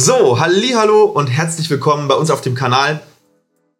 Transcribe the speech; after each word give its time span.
So, 0.00 0.38
hallo 0.38 1.06
und 1.06 1.26
herzlich 1.26 1.68
willkommen 1.70 2.06
bei 2.06 2.14
uns 2.14 2.30
auf 2.30 2.40
dem 2.40 2.54
Kanal. 2.54 3.02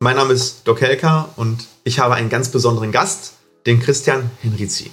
Mein 0.00 0.16
Name 0.16 0.32
ist 0.32 0.62
Doc 0.64 0.80
Helker 0.80 1.28
und 1.36 1.68
ich 1.84 2.00
habe 2.00 2.14
einen 2.14 2.28
ganz 2.28 2.48
besonderen 2.48 2.90
Gast, 2.90 3.34
den 3.66 3.78
Christian 3.78 4.28
Henrizi. 4.42 4.90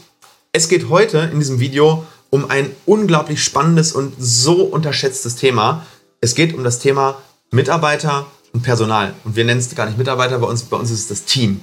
Es 0.51 0.69
geht 0.69 0.87
heute 0.87 1.17
in 1.33 1.39
diesem 1.39 1.59
Video 1.59 2.05
um 2.29 2.51
ein 2.51 2.69
unglaublich 2.85 3.43
spannendes 3.43 3.93
und 3.93 4.13
so 4.19 4.65
unterschätztes 4.65 5.35
Thema. 5.35 5.87
Es 6.21 6.35
geht 6.35 6.53
um 6.53 6.63
das 6.63 6.77
Thema 6.77 7.17
Mitarbeiter 7.49 8.27
und 8.53 8.61
Personal. 8.61 9.15
Und 9.23 9.35
wir 9.35 9.45
nennen 9.45 9.59
es 9.59 9.73
gar 9.73 9.87
nicht 9.87 9.97
Mitarbeiter, 9.97 10.37
bei 10.37 10.47
uns, 10.47 10.61
bei 10.61 10.77
uns 10.77 10.91
ist 10.91 10.99
es 10.99 11.07
das 11.07 11.25
Team. 11.25 11.59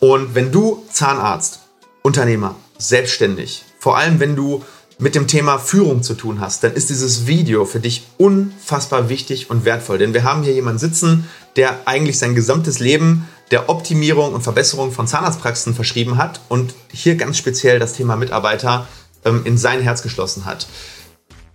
Und 0.00 0.34
wenn 0.34 0.50
du 0.50 0.84
Zahnarzt, 0.90 1.60
Unternehmer, 2.02 2.56
selbstständig, 2.76 3.64
vor 3.78 3.96
allem 3.96 4.18
wenn 4.18 4.34
du 4.34 4.64
mit 4.98 5.14
dem 5.14 5.26
Thema 5.26 5.58
Führung 5.58 6.02
zu 6.02 6.14
tun 6.14 6.40
hast, 6.40 6.64
dann 6.64 6.72
ist 6.72 6.88
dieses 6.88 7.26
Video 7.26 7.64
für 7.64 7.80
dich 7.80 8.06
unfassbar 8.16 9.08
wichtig 9.08 9.50
und 9.50 9.64
wertvoll. 9.64 9.98
Denn 9.98 10.14
wir 10.14 10.24
haben 10.24 10.42
hier 10.42 10.54
jemanden 10.54 10.78
sitzen, 10.78 11.28
der 11.56 11.86
eigentlich 11.86 12.18
sein 12.18 12.34
gesamtes 12.34 12.78
Leben 12.78 13.28
der 13.50 13.68
Optimierung 13.68 14.32
und 14.32 14.42
Verbesserung 14.42 14.92
von 14.92 15.06
Zahnarztpraxen 15.06 15.74
verschrieben 15.74 16.16
hat 16.16 16.40
und 16.48 16.74
hier 16.92 17.16
ganz 17.16 17.36
speziell 17.36 17.78
das 17.78 17.92
Thema 17.92 18.16
Mitarbeiter 18.16 18.88
ähm, 19.24 19.42
in 19.44 19.58
sein 19.58 19.80
Herz 19.80 20.02
geschlossen 20.02 20.46
hat. 20.46 20.66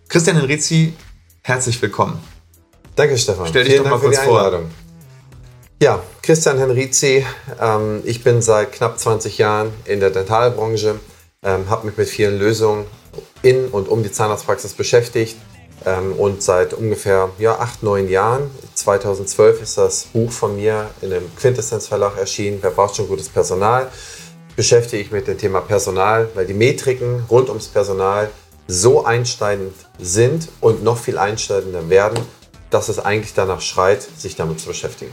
Christian 0.08 0.38
Henrizi, 0.38 0.94
herzlich 1.42 1.82
willkommen. 1.82 2.20
Danke, 2.96 3.18
Stefan. 3.18 3.48
Stell 3.48 3.64
dich 3.64 3.74
Vielen 3.74 3.84
doch 3.86 3.92
mal 3.92 3.96
Dank 3.98 4.04
kurz 4.04 4.20
für 4.20 4.24
die 4.24 4.30
vor. 4.30 4.62
Ja, 5.82 6.04
Christian 6.22 6.60
Henrizi. 6.60 7.26
Ähm, 7.60 8.02
ich 8.04 8.24
bin 8.24 8.42
seit 8.42 8.72
knapp 8.72 9.00
20 9.00 9.40
Jahren 9.40 9.74
in 9.86 10.00
der 10.00 10.12
Dentalbranche, 10.12 11.00
ähm, 11.44 11.70
habe 11.70 11.88
mich 11.88 11.98
mit 11.98 12.08
vielen 12.08 12.38
Lösungen 12.38 12.86
in 13.42 13.68
und 13.68 13.88
um 13.88 14.04
die 14.04 14.12
Zahnarztpraxis 14.12 14.74
beschäftigt 14.74 15.38
ähm, 15.86 16.14
und 16.14 16.44
seit 16.44 16.74
ungefähr 16.74 17.30
ja, 17.40 17.60
acht, 17.60 17.84
neun 17.84 18.10
Jahren, 18.10 18.50
2012 18.76 19.62
ist 19.62 19.78
das 19.78 20.06
Buch 20.06 20.32
von 20.32 20.56
mir 20.56 20.90
in 21.02 21.10
dem 21.10 21.36
Quintessenz 21.36 21.88
Verlag 21.88 22.18
erschienen, 22.18 22.60
Wer 22.62 22.72
braucht 22.72 22.96
schon 22.96 23.08
gutes 23.08 23.30
Personal, 23.30 23.90
beschäftige 24.56 25.02
ich 25.02 25.12
mich 25.12 25.22
mit 25.22 25.28
dem 25.28 25.38
Thema 25.38 25.62
Personal, 25.62 26.30
weil 26.36 26.46
die 26.46 26.54
Metriken 26.54 27.24
rund 27.30 27.50
ums 27.50 27.68
Personal 27.68 28.30
so 28.68 29.06
einsteigend 29.06 29.74
sind 30.00 30.50
und 30.62 30.84
noch 30.84 30.98
viel 30.98 31.18
einsteigender 31.18 31.90
werden, 31.90 32.20
dass 32.70 32.90
es 32.90 33.00
eigentlich 33.00 33.34
danach 33.34 33.62
schreit, 33.62 34.02
sich 34.02 34.36
damit 34.36 34.60
zu 34.60 34.68
beschäftigen. 34.68 35.12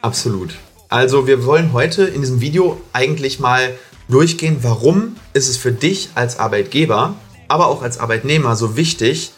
Absolut. 0.00 0.54
Also 0.88 1.26
wir 1.26 1.44
wollen 1.44 1.72
heute 1.72 2.04
in 2.04 2.20
diesem 2.20 2.40
Video 2.40 2.80
eigentlich 2.92 3.40
mal 3.40 3.74
durchgehen, 4.08 4.58
warum 4.62 5.16
ist 5.32 5.48
es 5.48 5.56
für 5.56 5.72
dich 5.72 6.10
als 6.14 6.38
Arbeitgeber, 6.38 7.16
aber 7.48 7.66
auch 7.66 7.82
als 7.82 7.98
Arbeitnehmer 7.98 8.56
so 8.56 8.76
wichtig, 8.76 9.32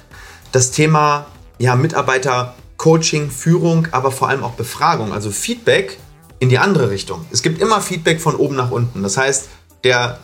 das 0.53 0.71
Thema 0.71 1.27
ja, 1.59 1.75
Mitarbeiter 1.77 2.55
Coaching, 2.77 3.31
Führung, 3.31 3.89
aber 3.91 4.11
vor 4.11 4.29
allem 4.29 4.45
auch 4.45 4.53
Befragung, 4.53 5.13
also 5.13 5.31
Feedback 5.31 5.99
in 6.39 6.49
die 6.49 6.59
andere 6.59 6.91
Richtung. 6.91 7.25
Es 7.31 7.43
gibt 7.43 7.61
immer 7.61 7.81
Feedback 7.81 8.21
von 8.21 8.37
oben 8.37 8.57
nach 8.57 8.71
unten. 8.71 9.03
Das 9.03 9.17
heißt, 9.17 9.49
der 9.85 10.19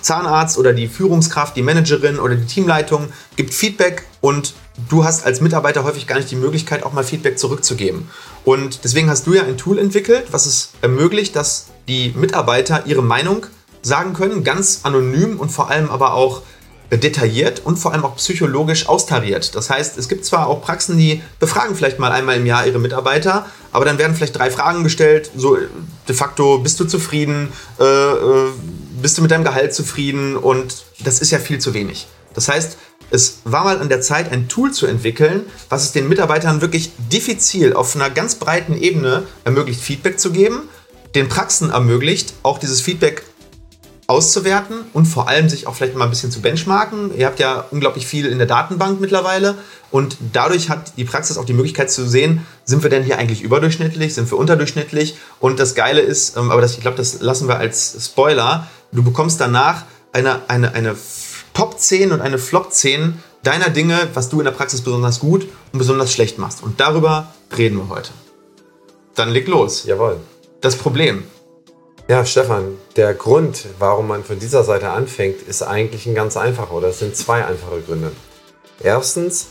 Zahnarzt 0.00 0.58
oder 0.58 0.72
die 0.72 0.86
Führungskraft, 0.86 1.56
die 1.56 1.62
Managerin 1.62 2.18
oder 2.18 2.36
die 2.36 2.46
Teamleitung 2.46 3.08
gibt 3.36 3.54
Feedback 3.54 4.04
und 4.20 4.54
du 4.88 5.04
hast 5.04 5.24
als 5.24 5.40
Mitarbeiter 5.40 5.84
häufig 5.84 6.06
gar 6.06 6.16
nicht 6.16 6.30
die 6.30 6.36
Möglichkeit, 6.36 6.82
auch 6.84 6.92
mal 6.92 7.04
Feedback 7.04 7.38
zurückzugeben. 7.38 8.08
Und 8.44 8.84
deswegen 8.84 9.08
hast 9.10 9.26
du 9.26 9.34
ja 9.34 9.42
ein 9.42 9.56
Tool 9.56 9.78
entwickelt, 9.78 10.26
was 10.30 10.46
es 10.46 10.70
ermöglicht, 10.82 11.34
dass 11.36 11.66
die 11.88 12.12
Mitarbeiter 12.16 12.86
ihre 12.86 13.02
Meinung 13.02 13.46
sagen 13.82 14.14
können, 14.14 14.44
ganz 14.44 14.80
anonym 14.82 15.38
und 15.38 15.50
vor 15.50 15.70
allem 15.70 15.90
aber 15.90 16.14
auch 16.14 16.42
detailliert 16.90 17.62
und 17.64 17.76
vor 17.76 17.92
allem 17.92 18.04
auch 18.04 18.16
psychologisch 18.16 18.88
austariert. 18.88 19.54
Das 19.54 19.70
heißt, 19.70 19.98
es 19.98 20.08
gibt 20.08 20.24
zwar 20.24 20.46
auch 20.46 20.62
Praxen, 20.62 20.96
die 20.96 21.22
befragen 21.40 21.74
vielleicht 21.74 21.98
mal 21.98 22.12
einmal 22.12 22.36
im 22.36 22.46
Jahr 22.46 22.66
ihre 22.66 22.78
Mitarbeiter, 22.78 23.46
aber 23.72 23.84
dann 23.84 23.98
werden 23.98 24.14
vielleicht 24.14 24.38
drei 24.38 24.50
Fragen 24.50 24.84
gestellt, 24.84 25.30
so 25.36 25.56
de 26.08 26.14
facto, 26.14 26.58
bist 26.58 26.78
du 26.80 26.84
zufrieden, 26.84 27.52
äh, 27.80 27.84
äh, 27.84 28.50
bist 29.00 29.18
du 29.18 29.22
mit 29.22 29.30
deinem 29.30 29.44
Gehalt 29.44 29.74
zufrieden 29.74 30.36
und 30.36 30.84
das 31.00 31.20
ist 31.20 31.30
ja 31.30 31.38
viel 31.38 31.58
zu 31.58 31.74
wenig. 31.74 32.06
Das 32.34 32.48
heißt, 32.48 32.76
es 33.10 33.40
war 33.44 33.64
mal 33.64 33.78
an 33.78 33.88
der 33.88 34.00
Zeit, 34.00 34.32
ein 34.32 34.48
Tool 34.48 34.72
zu 34.72 34.86
entwickeln, 34.86 35.42
was 35.68 35.84
es 35.84 35.92
den 35.92 36.08
Mitarbeitern 36.08 36.60
wirklich 36.60 36.92
diffizil 37.12 37.74
auf 37.74 37.94
einer 37.94 38.10
ganz 38.10 38.36
breiten 38.36 38.76
Ebene 38.76 39.24
ermöglicht, 39.44 39.80
Feedback 39.80 40.18
zu 40.18 40.30
geben, 40.30 40.62
den 41.14 41.28
Praxen 41.28 41.70
ermöglicht, 41.70 42.34
auch 42.42 42.58
dieses 42.58 42.80
Feedback 42.80 43.22
auszuwerten 44.06 44.80
und 44.92 45.06
vor 45.06 45.28
allem 45.28 45.48
sich 45.48 45.66
auch 45.66 45.74
vielleicht 45.74 45.96
mal 45.96 46.04
ein 46.04 46.10
bisschen 46.10 46.30
zu 46.30 46.42
benchmarken. 46.42 47.16
Ihr 47.16 47.26
habt 47.26 47.40
ja 47.40 47.64
unglaublich 47.70 48.06
viel 48.06 48.26
in 48.26 48.38
der 48.38 48.46
Datenbank 48.46 49.00
mittlerweile 49.00 49.56
und 49.90 50.16
dadurch 50.32 50.68
hat 50.68 50.96
die 50.96 51.04
Praxis 51.04 51.38
auch 51.38 51.44
die 51.44 51.54
Möglichkeit 51.54 51.90
zu 51.90 52.06
sehen, 52.06 52.46
sind 52.64 52.82
wir 52.82 52.90
denn 52.90 53.02
hier 53.02 53.18
eigentlich 53.18 53.42
überdurchschnittlich, 53.42 54.14
sind 54.14 54.30
wir 54.30 54.38
unterdurchschnittlich 54.38 55.16
und 55.40 55.58
das 55.58 55.74
Geile 55.74 56.00
ist, 56.00 56.36
ähm, 56.36 56.50
aber 56.50 56.60
das, 56.60 56.74
ich 56.74 56.80
glaube, 56.80 56.96
das 56.96 57.20
lassen 57.20 57.48
wir 57.48 57.58
als 57.58 57.96
Spoiler, 58.04 58.68
du 58.92 59.02
bekommst 59.02 59.40
danach 59.40 59.84
eine, 60.12 60.48
eine, 60.48 60.74
eine 60.74 60.96
Top 61.54 61.78
10 61.78 62.12
und 62.12 62.20
eine 62.20 62.38
Flop 62.38 62.72
10 62.72 63.14
deiner 63.42 63.70
Dinge, 63.70 64.08
was 64.14 64.28
du 64.28 64.40
in 64.40 64.44
der 64.44 64.52
Praxis 64.52 64.80
besonders 64.80 65.20
gut 65.20 65.46
und 65.72 65.78
besonders 65.78 66.12
schlecht 66.12 66.38
machst. 66.38 66.62
Und 66.62 66.80
darüber 66.80 67.32
reden 67.56 67.76
wir 67.76 67.88
heute. 67.88 68.10
Dann 69.14 69.30
leg 69.30 69.46
los. 69.46 69.84
Jawohl. 69.84 70.18
Das 70.60 70.76
Problem. 70.76 71.24
Ja, 72.08 72.24
Stefan, 72.24 72.76
der 72.96 73.14
Grund, 73.14 73.66
warum 73.78 74.08
man 74.08 74.24
von 74.24 74.38
dieser 74.38 74.62
Seite 74.62 74.90
anfängt, 74.90 75.42
ist 75.42 75.62
eigentlich 75.62 76.06
ein 76.06 76.14
ganz 76.14 76.36
einfacher 76.36 76.72
oder 76.72 76.88
es 76.88 77.00
sind 77.00 77.16
zwei 77.16 77.44
einfache 77.44 77.80
Gründe. 77.80 78.12
Erstens, 78.82 79.48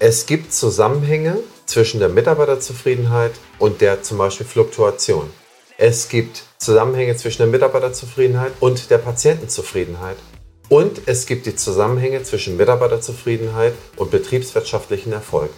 es 0.00 0.26
gibt 0.26 0.52
Zusammenhänge 0.52 1.38
zwischen 1.66 2.00
der 2.00 2.08
Mitarbeiterzufriedenheit 2.08 3.32
und 3.58 3.80
der 3.80 4.02
zum 4.02 4.18
Beispiel 4.18 4.46
Fluktuation. 4.46 5.30
Es 5.78 6.08
gibt 6.08 6.42
Zusammenhänge 6.58 7.16
zwischen 7.16 7.42
der 7.42 7.46
Mitarbeiterzufriedenheit 7.48 8.52
und 8.60 8.90
der 8.90 8.98
Patientenzufriedenheit. 8.98 10.16
Und 10.68 11.02
es 11.06 11.26
gibt 11.26 11.46
die 11.46 11.56
Zusammenhänge 11.56 12.22
zwischen 12.22 12.56
Mitarbeiterzufriedenheit 12.56 13.74
und 13.96 14.10
betriebswirtschaftlichen 14.10 15.12
Erfolg. 15.12 15.50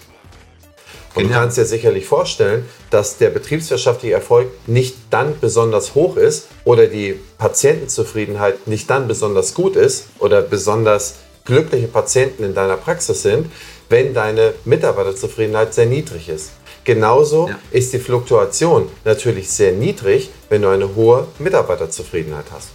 Und 1.17 1.23
du 1.23 1.29
Genial. 1.29 1.45
kannst 1.45 1.57
dir 1.57 1.65
sicherlich 1.65 2.07
vorstellen, 2.07 2.67
dass 2.91 3.17
der 3.17 3.31
betriebswirtschaftliche 3.31 4.15
Erfolg 4.15 4.49
nicht 4.67 4.97
dann 5.11 5.35
besonders 5.41 5.95
hoch 5.95 6.17
ist 6.17 6.49
oder 6.65 6.87
die 6.87 7.19
Patientenzufriedenheit 7.39 8.67
nicht 8.69 8.91
dann 8.91 9.09
besonders 9.09 9.55
gut 9.55 9.77
ist 9.77 10.09
oder 10.19 10.43
besonders 10.43 11.15
glückliche 11.47 11.89
Patienten 11.89 12.45
in 12.45 12.55
deiner 12.55 12.77
Praxis 12.77 13.23
sind, 13.23 13.51
wenn 13.89 14.13
deine 14.13 14.53
Mitarbeiterzufriedenheit 14.67 15.73
sehr 15.73 15.87
niedrig 15.87 16.29
ist. 16.29 16.51
Genauso 16.85 17.49
Ja. 17.49 17.59
ist 17.71 17.95
die 17.95 17.99
Fluktuation 17.99 18.89
natürlich 19.05 19.51
sehr 19.51 19.73
niedrig, 19.73 20.31
wenn 20.51 20.63
du 20.63 20.69
eine 20.69 20.95
hohe 20.95 21.27
Mitarbeiterzufriedenheit 21.39 22.45
hast. 22.53 22.69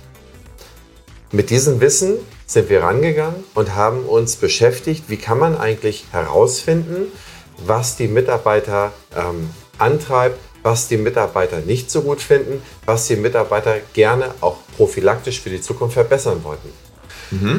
Mit 1.32 1.50
diesem 1.50 1.80
Wissen 1.80 2.18
sind 2.46 2.70
wir 2.70 2.82
rangegangen 2.84 3.44
und 3.54 3.76
haben 3.76 4.04
uns 4.06 4.36
beschäftigt, 4.36 5.04
wie 5.08 5.18
kann 5.18 5.38
man 5.40 5.58
eigentlich 5.58 6.06
herausfinden, 6.12 7.12
was 7.58 7.96
die 7.98 8.08
Mitarbeiter 8.08 8.92
ähm, 9.16 9.50
antreibt, 9.78 10.38
was 10.64 10.88
die 10.88 10.98
Mitarbeiter 10.98 11.60
nicht 11.60 11.90
so 11.90 12.02
gut 12.02 12.22
finden, 12.22 12.62
was 12.86 13.08
die 13.08 13.16
Mitarbeiter 13.16 13.78
gerne 13.94 14.34
auch 14.42 14.58
prophylaktisch 14.78 15.42
für 15.42 15.50
die 15.50 15.62
Zukunft 15.62 15.94
verbessern 15.96 16.44
wollten. 16.44 16.70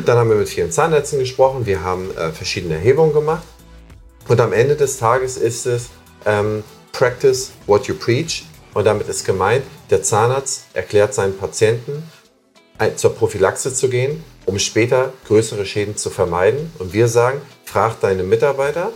Dann 0.05 0.19
haben 0.19 0.29
wir 0.29 0.37
mit 0.37 0.49
vielen 0.49 0.71
Zahnärzten 0.71 1.19
gesprochen, 1.19 1.65
wir 1.67 1.83
haben 1.83 2.11
äh, 2.17 2.31
verschiedene 2.31 2.75
Erhebungen 2.75 3.13
gemacht 3.15 3.43
und 4.29 4.41
am 4.41 4.53
Ende 4.53 4.77
des 4.77 4.99
Tages 4.99 5.37
ist 5.39 5.67
es 5.67 5.89
ähm, 6.27 6.63
Practice 6.93 7.53
what 7.67 7.87
you 7.87 7.95
preach 7.95 8.45
und 8.75 8.85
damit 8.85 9.09
ist 9.09 9.25
gemeint, 9.25 9.65
der 9.91 10.03
Zahnarzt 10.03 10.65
erklärt 10.75 11.15
seinen 11.15 11.37
Patienten, 11.39 12.03
ein- 12.79 12.97
zur 12.97 13.15
Prophylaxe 13.15 13.73
zu 13.75 13.89
gehen, 13.89 14.23
um 14.47 14.59
später 14.59 15.13
größere 15.27 15.65
Schäden 15.67 15.97
zu 15.97 16.11
vermeiden. 16.11 16.71
Und 16.79 16.93
wir 16.93 17.09
sagen, 17.09 17.41
frag 17.65 17.99
deine 18.01 18.23
Mitarbeiter, 18.25 18.93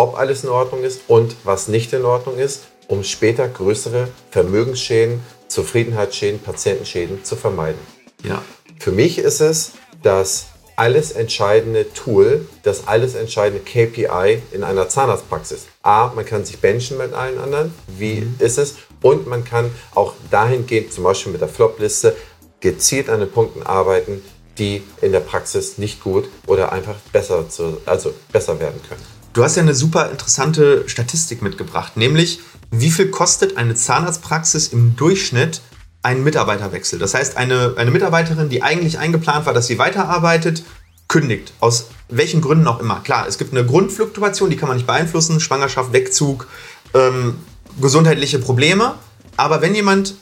ob 0.00 0.18
alles 0.18 0.44
in 0.44 0.48
Ordnung 0.48 0.82
ist 0.82 1.02
und 1.08 1.36
was 1.44 1.68
nicht 1.68 1.92
in 1.92 2.06
Ordnung 2.06 2.38
ist, 2.38 2.62
um 2.88 3.04
später 3.04 3.46
größere 3.46 4.08
Vermögensschäden, 4.30 5.20
Zufriedenheitsschäden, 5.48 6.40
Patientenschäden 6.40 7.22
zu 7.22 7.36
vermeiden. 7.36 7.78
Ja. 8.24 8.40
Für 8.78 8.92
mich 8.92 9.18
ist 9.18 9.40
es 9.40 9.72
das 10.02 10.46
alles 10.74 11.12
entscheidende 11.12 11.92
Tool, 11.92 12.48
das 12.62 12.88
alles 12.88 13.14
entscheidende 13.14 13.62
KPI 13.62 14.40
in 14.52 14.64
einer 14.64 14.88
Zahnarztpraxis. 14.88 15.66
A, 15.82 16.10
man 16.14 16.24
kann 16.24 16.46
sich 16.46 16.60
benchen 16.60 16.96
mit 16.96 17.12
allen 17.12 17.38
anderen, 17.38 17.74
wie 17.86 18.26
ist 18.38 18.56
es? 18.56 18.76
Und 19.02 19.26
man 19.26 19.44
kann 19.44 19.70
auch 19.94 20.14
dahingehend, 20.30 20.94
zum 20.94 21.04
Beispiel 21.04 21.32
mit 21.32 21.42
der 21.42 21.48
Flop-Liste, 21.48 22.16
gezielt 22.60 23.10
an 23.10 23.20
den 23.20 23.30
Punkten 23.30 23.62
arbeiten, 23.62 24.22
die 24.56 24.82
in 25.02 25.12
der 25.12 25.20
Praxis 25.20 25.76
nicht 25.76 26.02
gut 26.02 26.26
oder 26.46 26.72
einfach 26.72 26.96
besser, 27.12 27.50
zu, 27.50 27.76
also 27.84 28.14
besser 28.32 28.58
werden 28.60 28.80
können. 28.88 29.02
Du 29.32 29.44
hast 29.44 29.56
ja 29.56 29.62
eine 29.62 29.74
super 29.74 30.10
interessante 30.10 30.88
Statistik 30.88 31.40
mitgebracht, 31.40 31.96
nämlich 31.96 32.40
wie 32.72 32.90
viel 32.90 33.10
kostet 33.10 33.56
eine 33.56 33.76
Zahnarztpraxis 33.76 34.68
im 34.68 34.96
Durchschnitt 34.96 35.60
ein 36.02 36.24
Mitarbeiterwechsel? 36.24 36.98
Das 36.98 37.14
heißt, 37.14 37.36
eine, 37.36 37.74
eine 37.76 37.92
Mitarbeiterin, 37.92 38.48
die 38.48 38.62
eigentlich 38.62 38.98
eingeplant 38.98 39.46
war, 39.46 39.54
dass 39.54 39.68
sie 39.68 39.78
weiterarbeitet, 39.78 40.64
kündigt 41.06 41.52
aus 41.60 41.86
welchen 42.08 42.40
Gründen 42.40 42.66
auch 42.66 42.80
immer. 42.80 43.00
Klar, 43.00 43.26
es 43.28 43.38
gibt 43.38 43.52
eine 43.52 43.64
Grundfluktuation, 43.64 44.50
die 44.50 44.56
kann 44.56 44.68
man 44.68 44.76
nicht 44.76 44.86
beeinflussen, 44.86 45.38
Schwangerschaft, 45.38 45.92
Wegzug, 45.92 46.48
ähm, 46.94 47.36
gesundheitliche 47.80 48.40
Probleme. 48.40 48.94
Aber 49.36 49.60
wenn 49.60 49.74
jemand 49.74 50.14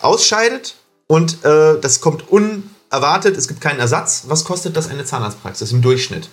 ausscheidet 0.00 0.76
und 1.06 1.44
äh, 1.44 1.78
das 1.80 2.00
kommt 2.00 2.28
unerwartet, 2.30 3.36
es 3.36 3.46
gibt 3.48 3.60
keinen 3.60 3.78
Ersatz, 3.78 4.24
was 4.28 4.44
kostet 4.44 4.76
das 4.76 4.88
eine 4.88 5.04
Zahnarztpraxis 5.04 5.72
im 5.72 5.82
Durchschnitt? 5.82 6.30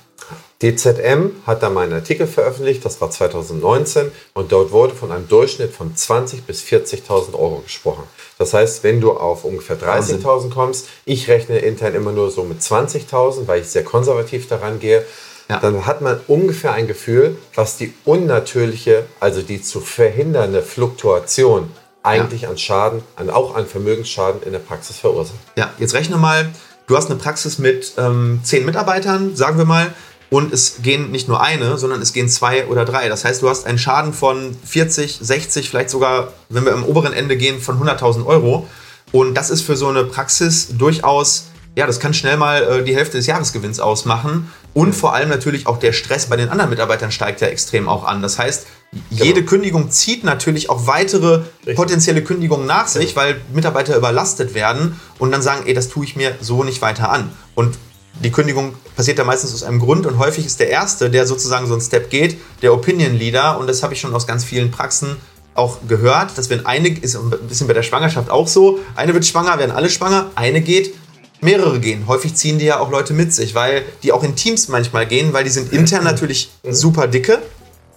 DZM 0.62 1.32
hat 1.46 1.64
da 1.64 1.70
mal 1.70 1.84
einen 1.84 1.94
Artikel 1.94 2.28
veröffentlicht, 2.28 2.86
das 2.86 3.02
war 3.02 3.12
2019, 3.12 4.12
und 4.34 4.52
dort 4.52 4.72
wurde 4.72 4.96
von 4.96 5.12
einem 5.12 5.28
Durchschnitt 5.28 5.74
von 5.74 5.94
20.000 5.94 6.44
bis 6.48 6.64
40.000 6.64 7.34
Euro 7.34 7.60
gesprochen. 7.60 8.04
Das 8.38 8.54
heißt, 8.54 8.84
wenn 8.84 9.02
du 9.02 9.12
auf 9.12 9.44
ungefähr 9.44 9.78
30.000 9.78 10.52
kommst, 10.52 10.88
ich 11.04 11.28
rechne 11.28 11.60
intern 11.60 11.94
immer 11.94 12.14
nur 12.14 12.32
so 12.32 12.44
mit 12.44 12.62
20.000, 12.62 13.48
weil 13.48 13.62
ich 13.62 13.68
sehr 13.68 13.84
konservativ 13.84 14.48
daran 14.48 14.80
gehe, 14.80 15.06
ja. 15.50 15.60
dann 15.60 15.86
hat 15.86 16.02
man 16.02 16.20
ungefähr 16.28 16.72
ein 16.72 16.88
Gefühl, 16.88 17.38
was 17.54 17.78
die 17.78 17.94
unnatürliche, 18.06 19.06
also 19.20 19.42
die 19.42 19.62
zu 19.62 19.82
verhindernde 19.82 20.62
Fluktuation 20.62 21.70
eigentlich 22.04 22.44
ja. 22.44 22.50
an 22.50 22.58
Schaden, 22.58 23.04
an, 23.16 23.30
auch 23.30 23.56
an 23.56 23.66
Vermögensschaden 23.66 24.44
in 24.44 24.52
der 24.52 24.60
Praxis 24.60 24.98
verursacht. 24.98 25.38
Ja, 25.58 25.72
jetzt 25.80 25.94
rechne 25.94 26.18
mal, 26.18 26.50
du 26.88 26.96
hast 26.96 27.10
eine 27.10 27.20
Praxis 27.20 27.58
mit 27.58 27.94
ähm, 27.98 28.42
zehn 28.44 28.66
Mitarbeitern, 28.66 29.36
sagen 29.36 29.58
wir 29.58 29.66
mal, 29.66 29.94
und 30.30 30.54
es 30.54 30.78
gehen 30.82 31.12
nicht 31.12 31.28
nur 31.28 31.42
eine, 31.42 31.78
sondern 31.78 32.02
es 32.02 32.14
gehen 32.14 32.28
zwei 32.30 32.66
oder 32.68 32.86
drei. 32.86 33.10
Das 33.10 33.26
heißt, 33.26 33.42
du 33.42 33.50
hast 33.50 33.66
einen 33.66 33.78
Schaden 33.78 34.14
von 34.14 34.56
40, 34.66 35.20
60, 35.22 35.70
vielleicht 35.70 35.90
sogar, 35.90 36.34
wenn 36.50 36.66
wir 36.66 36.74
im 36.74 36.84
oberen 36.84 37.14
Ende 37.14 37.38
gehen, 37.38 37.60
von 37.60 37.80
100.000 37.82 38.26
Euro. 38.26 38.68
Und 39.12 39.36
das 39.36 39.50
ist 39.50 39.62
für 39.62 39.76
so 39.76 39.88
eine 39.88 40.04
Praxis 40.04 40.70
durchaus, 40.78 41.46
ja, 41.76 41.86
das 41.86 42.00
kann 42.00 42.14
schnell 42.14 42.38
mal 42.38 42.64
äh, 42.64 42.84
die 42.84 42.96
Hälfte 42.96 43.18
des 43.18 43.28
Jahresgewinns 43.28 43.80
ausmachen. 43.80 44.52
Und 44.74 44.94
vor 44.94 45.14
allem 45.14 45.30
natürlich 45.30 45.68
auch 45.68 45.78
der 45.78 45.94
Stress 45.94 46.26
bei 46.26 46.36
den 46.36 46.50
anderen 46.50 46.70
Mitarbeitern 46.70 47.12
steigt 47.12 47.40
ja 47.42 47.48
extrem 47.48 47.88
auch 47.88 48.04
an. 48.04 48.22
Das 48.22 48.40
heißt, 48.40 48.66
jede 49.10 49.36
genau. 49.36 49.50
Kündigung 49.50 49.92
zieht 49.92 50.24
natürlich 50.24 50.70
auch 50.70 50.88
weitere 50.88 51.44
Richtig. 51.60 51.76
potenzielle 51.76 52.24
Kündigungen 52.24 52.66
nach 52.66 52.88
sich, 52.88 53.14
genau. 53.14 53.28
weil 53.28 53.42
Mitarbeiter 53.54 53.96
überlastet 53.96 54.54
werden 54.54 55.00
und 55.18 55.32
dann 55.32 55.42
sagen, 55.42 55.64
ey, 55.66 55.74
das 55.74 55.88
tue 55.88 56.06
ich 56.06 56.16
mir 56.16 56.36
so 56.42 56.64
nicht 56.64 56.82
weiter 56.82 57.10
an. 57.10 57.32
Und 57.56 57.78
die 58.24 58.32
Kündigung 58.32 58.76
passiert 58.96 59.18
ja 59.18 59.24
meistens 59.24 59.54
aus 59.54 59.64
einem 59.64 59.80
Grund 59.80 60.06
und 60.06 60.18
häufig 60.18 60.46
ist 60.46 60.60
der 60.60 60.70
Erste, 60.70 61.10
der 61.10 61.28
sozusagen 61.28 61.68
so 61.68 61.74
einen 61.74 61.82
Step 61.82 62.10
geht, 62.10 62.38
der 62.62 62.74
Opinion 62.74 63.14
Leader. 63.14 63.60
Und 63.60 63.68
das 63.68 63.84
habe 63.84 63.94
ich 63.94 64.00
schon 64.00 64.14
aus 64.14 64.26
ganz 64.26 64.44
vielen 64.44 64.72
Praxen 64.72 65.18
auch 65.54 65.80
gehört, 65.88 66.38
dass 66.38 66.50
wenn 66.50 66.66
eine, 66.66 66.90
ist 66.90 67.16
ein 67.16 67.30
bisschen 67.48 67.68
bei 67.68 67.74
der 67.74 67.84
Schwangerschaft 67.84 68.30
auch 68.30 68.48
so, 68.48 68.80
eine 68.96 69.14
wird 69.14 69.26
schwanger, 69.26 69.58
werden 69.58 69.72
alle 69.72 69.90
schwanger, 69.90 70.32
eine 70.36 70.62
geht, 70.62 70.94
mehrere 71.42 71.80
gehen. 71.80 72.08
Häufig 72.08 72.36
ziehen 72.36 72.60
die 72.60 72.66
ja 72.66 72.80
auch 72.80 72.92
Leute 72.92 73.14
mit 73.14 73.34
sich, 73.34 73.56
weil 73.56 73.84
die 74.04 74.12
auch 74.12 74.24
in 74.24 74.36
Teams 74.36 74.68
manchmal 74.68 75.06
gehen, 75.06 75.34
weil 75.34 75.44
die 75.44 75.50
sind 75.50 75.72
intern 75.72 76.04
natürlich 76.04 76.52
super 76.70 77.08
dicke 77.08 77.42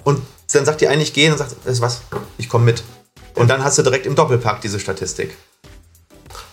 und 0.04 0.22
dann 0.52 0.64
sagt 0.64 0.80
die 0.80 0.88
eine, 0.88 1.02
ich 1.02 1.12
gehe 1.12 1.30
und 1.30 1.38
sagt, 1.38 1.54
ist 1.66 1.80
was, 1.80 2.02
ich 2.38 2.48
komme 2.48 2.64
mit. 2.64 2.82
Und 3.34 3.48
dann 3.48 3.62
hast 3.62 3.78
du 3.78 3.82
direkt 3.82 4.06
im 4.06 4.14
Doppelpack 4.14 4.60
diese 4.60 4.80
Statistik. 4.80 5.36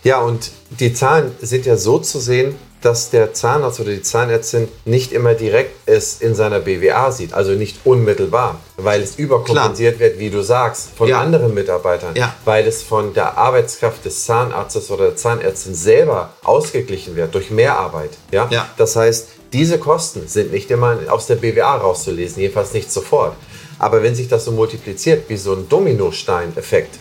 Ja, 0.04 0.22
und 0.22 0.52
die 0.80 0.94
Zahlen 0.94 1.32
sind 1.42 1.66
ja 1.66 1.78
so 1.78 2.00
zu 2.00 2.20
sehen, 2.20 2.56
dass 2.86 3.10
der 3.10 3.34
Zahnarzt 3.34 3.80
oder 3.80 3.92
die 3.92 4.04
Zahnärztin 4.04 4.68
nicht 4.86 5.12
immer 5.12 5.34
direkt 5.34 5.72
es 5.88 6.22
in 6.22 6.36
seiner 6.36 6.60
BWA 6.60 7.12
sieht, 7.12 7.34
also 7.34 7.54
nicht 7.54 7.80
unmittelbar, 7.84 8.60
weil 8.78 9.02
es 9.02 9.16
überkompensiert 9.16 9.98
Klar. 9.98 10.10
wird, 10.12 10.20
wie 10.20 10.30
du 10.30 10.44
sagst, 10.44 10.90
von 10.96 11.08
ja. 11.08 11.20
anderen 11.20 11.56
Mitarbeitern, 11.56 12.16
ja. 12.16 12.36
weil 12.46 12.68
es 12.68 12.84
von 12.84 13.16
der 13.16 13.40
Arbeitskraft 13.40 14.06
des 14.06 14.26
Zahnarztes 14.26 14.92
oder 14.92 15.06
der 15.06 15.16
Zahnärztin 15.16 15.74
selber 15.74 16.34
ausgeglichen 16.44 17.16
wird 17.16 17.34
durch 17.34 17.50
Mehrarbeit. 17.50 18.12
Ja? 18.32 18.48
ja. 18.52 18.70
Das 18.78 18.96
heißt, 18.96 19.30
diese 19.52 19.80
Kosten 19.80 20.28
sind 20.28 20.52
nicht 20.52 20.70
immer 20.70 21.00
aus 21.08 21.26
der 21.26 21.38
BWA 21.38 21.78
rauszulesen, 21.78 22.40
jedenfalls 22.40 22.74
nicht 22.74 22.92
sofort. 22.92 23.34
Aber 23.80 24.04
wenn 24.04 24.14
sich 24.14 24.28
das 24.28 24.46
so 24.46 24.52
multipliziert 24.52 25.28
wie 25.28 25.38
so 25.38 25.54
ein 25.54 25.68
Dominostein-Effekt, 25.68 27.00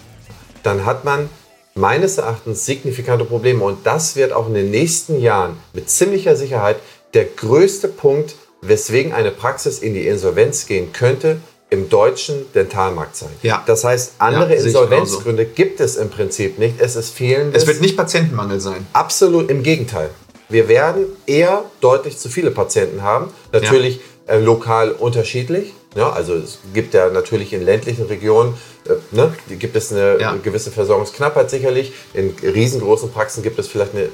dann 0.62 0.86
hat 0.86 1.04
man 1.04 1.28
meines 1.74 2.18
Erachtens 2.18 2.64
signifikante 2.64 3.24
Probleme. 3.24 3.64
Und 3.64 3.86
das 3.86 4.16
wird 4.16 4.32
auch 4.32 4.48
in 4.48 4.54
den 4.54 4.70
nächsten 4.70 5.20
Jahren 5.20 5.56
mit 5.72 5.90
ziemlicher 5.90 6.36
Sicherheit 6.36 6.76
der 7.14 7.24
größte 7.24 7.88
Punkt, 7.88 8.36
weswegen 8.60 9.12
eine 9.12 9.30
Praxis 9.30 9.78
in 9.78 9.94
die 9.94 10.06
Insolvenz 10.06 10.66
gehen 10.66 10.92
könnte, 10.92 11.38
im 11.70 11.88
deutschen 11.88 12.46
Dentalmarkt 12.54 13.16
sein. 13.16 13.30
Ja. 13.42 13.62
Das 13.66 13.84
heißt, 13.84 14.14
andere 14.18 14.54
ja, 14.54 14.62
Insolvenzgründe 14.62 15.44
gibt 15.44 15.80
es 15.80 15.96
im 15.96 16.08
Prinzip 16.08 16.58
nicht. 16.58 16.80
Es 16.80 16.94
ist 16.94 17.10
fehlendes. 17.10 17.62
Es 17.62 17.68
wird 17.68 17.80
nicht 17.80 17.96
Patientenmangel 17.96 18.60
sein. 18.60 18.86
Absolut 18.92 19.50
im 19.50 19.62
Gegenteil. 19.62 20.10
Wir 20.48 20.68
werden 20.68 21.06
eher 21.26 21.64
deutlich 21.80 22.18
zu 22.18 22.28
viele 22.28 22.50
Patienten 22.50 23.02
haben. 23.02 23.30
Natürlich 23.50 24.00
ja. 24.28 24.34
äh, 24.34 24.40
lokal 24.40 24.92
unterschiedlich. 24.92 25.72
Ja, 25.94 26.10
also 26.10 26.34
es 26.34 26.58
gibt 26.72 26.94
ja 26.94 27.08
natürlich 27.10 27.52
in 27.52 27.62
ländlichen 27.62 28.06
Regionen 28.06 28.54
äh, 28.86 28.94
ne, 29.14 29.32
gibt 29.48 29.76
es 29.76 29.92
eine 29.92 30.18
ja. 30.20 30.34
gewisse 30.34 30.70
Versorgungsknappheit 30.70 31.50
sicherlich. 31.50 31.92
In 32.12 32.34
riesengroßen 32.42 33.10
Praxen 33.12 33.42
gibt 33.42 33.58
es 33.58 33.68
vielleicht 33.68 33.92
eine, 33.94 34.08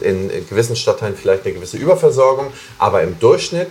in 0.00 0.30
gewissen 0.48 0.76
Stadtteilen 0.76 1.16
vielleicht 1.16 1.44
eine 1.44 1.54
gewisse 1.54 1.76
Überversorgung, 1.76 2.52
aber 2.78 3.02
im 3.02 3.18
Durchschnitt 3.18 3.68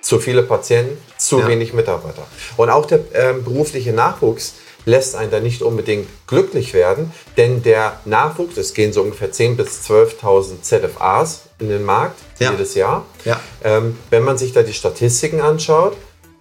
zu 0.00 0.18
viele 0.18 0.42
Patienten, 0.42 0.96
zu 1.16 1.40
ja. 1.40 1.48
wenig 1.48 1.72
Mitarbeiter. 1.74 2.26
Und 2.56 2.70
auch 2.70 2.86
der 2.86 3.00
äh, 3.12 3.34
berufliche 3.34 3.92
Nachwuchs 3.92 4.54
lässt 4.84 5.16
einen 5.16 5.30
da 5.30 5.40
nicht 5.40 5.62
unbedingt 5.62 6.08
glücklich 6.26 6.72
werden, 6.72 7.12
denn 7.36 7.62
der 7.62 8.00
Nachwuchs, 8.04 8.56
es 8.56 8.74
gehen 8.74 8.92
so 8.92 9.02
ungefähr 9.02 9.30
10.000 9.30 9.56
bis 9.56 9.88
12.000 9.88 10.62
ZFAs 10.62 11.42
in 11.58 11.68
den 11.68 11.84
Markt 11.84 12.18
ja. 12.38 12.52
jedes 12.52 12.74
Jahr. 12.74 13.04
Ja. 13.24 13.38
Ähm, 13.62 13.98
wenn 14.10 14.24
man 14.24 14.38
sich 14.38 14.52
da 14.52 14.62
die 14.62 14.72
Statistiken 14.72 15.40
anschaut, 15.40 15.96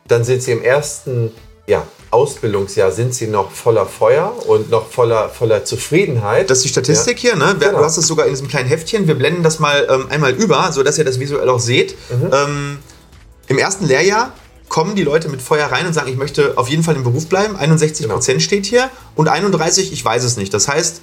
dann 0.07 0.23
sind 0.23 0.43
sie 0.43 0.51
im 0.51 0.63
ersten 0.63 1.31
ja, 1.67 1.85
Ausbildungsjahr 2.11 2.91
sind 2.91 3.13
sie 3.13 3.27
noch 3.27 3.51
voller 3.51 3.85
Feuer 3.85 4.33
und 4.47 4.69
noch 4.69 4.89
voller, 4.89 5.29
voller 5.29 5.65
Zufriedenheit. 5.65 6.49
Das 6.49 6.59
ist 6.59 6.63
die 6.63 6.69
Statistik 6.69 7.21
ja. 7.21 7.31
hier, 7.31 7.39
ne? 7.39 7.55
Genau. 7.59 7.79
Du 7.79 7.83
hast 7.83 7.97
es 7.97 8.07
sogar 8.07 8.25
in 8.25 8.31
diesem 8.31 8.47
kleinen 8.47 8.69
Heftchen. 8.69 9.07
Wir 9.07 9.15
blenden 9.15 9.43
das 9.43 9.59
mal 9.59 9.85
ähm, 9.89 10.07
einmal 10.09 10.31
über, 10.31 10.71
sodass 10.71 10.97
ihr 10.97 11.03
das 11.03 11.19
visuell 11.19 11.49
auch 11.49 11.59
seht. 11.59 11.95
Mhm. 12.09 12.29
Ähm, 12.31 12.77
Im 13.47 13.57
ersten 13.57 13.85
Lehrjahr 13.85 14.31
kommen 14.69 14.95
die 14.95 15.03
Leute 15.03 15.27
mit 15.27 15.41
Feuer 15.41 15.67
rein 15.67 15.85
und 15.85 15.93
sagen, 15.93 16.09
ich 16.09 16.17
möchte 16.17 16.57
auf 16.57 16.69
jeden 16.69 16.83
Fall 16.83 16.95
im 16.95 17.03
Beruf 17.03 17.27
bleiben. 17.27 17.57
61 17.57 18.07
Prozent 18.07 18.37
genau. 18.37 18.45
steht 18.45 18.65
hier 18.65 18.89
und 19.15 19.27
31, 19.27 19.91
ich 19.91 20.03
weiß 20.03 20.23
es 20.23 20.37
nicht. 20.37 20.53
Das 20.53 20.69
heißt, 20.69 21.01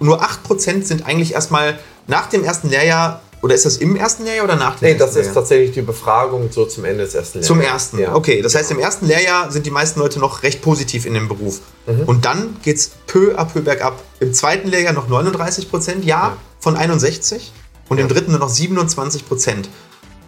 nur 0.00 0.22
8 0.22 0.42
Prozent 0.42 0.86
sind 0.86 1.06
eigentlich 1.06 1.32
erstmal 1.32 1.78
nach 2.06 2.28
dem 2.28 2.44
ersten 2.44 2.68
Lehrjahr 2.68 3.22
oder 3.42 3.56
ist 3.56 3.66
das 3.66 3.78
im 3.78 3.96
ersten 3.96 4.24
Lehrjahr 4.24 4.44
oder 4.44 4.54
nach 4.54 4.78
dem 4.78 4.88
Nee, 4.88 4.94
das 4.94 5.16
ist 5.16 5.34
tatsächlich 5.34 5.72
die 5.72 5.82
Befragung 5.82 6.50
so 6.52 6.64
zum 6.64 6.84
Ende 6.84 7.04
des 7.04 7.14
ersten 7.14 7.38
Lehrjahres. 7.38 7.46
Zum 7.48 7.60
ersten, 7.60 7.98
ja. 7.98 8.14
okay. 8.14 8.40
Das 8.40 8.54
heißt, 8.54 8.70
im 8.70 8.78
ersten 8.78 9.06
Lehrjahr 9.06 9.50
sind 9.50 9.66
die 9.66 9.72
meisten 9.72 9.98
Leute 9.98 10.20
noch 10.20 10.44
recht 10.44 10.62
positiv 10.62 11.06
in 11.06 11.14
dem 11.14 11.26
Beruf. 11.26 11.60
Mhm. 11.88 12.04
Und 12.06 12.24
dann 12.24 12.56
geht 12.62 12.76
es 12.76 12.92
peu 13.08 13.36
à 13.36 13.44
peu 13.44 13.60
bergab. 13.60 14.00
Im 14.20 14.32
zweiten 14.32 14.68
Lehrjahr 14.68 14.92
noch 14.92 15.08
39 15.08 15.68
Prozent, 15.68 16.04
ja, 16.04 16.18
ja, 16.18 16.36
von 16.60 16.76
61. 16.76 17.52
Und 17.88 17.98
ja. 17.98 18.04
im 18.04 18.08
dritten 18.08 18.30
nur 18.30 18.38
noch 18.38 18.48
27 18.48 19.26
Prozent. 19.26 19.68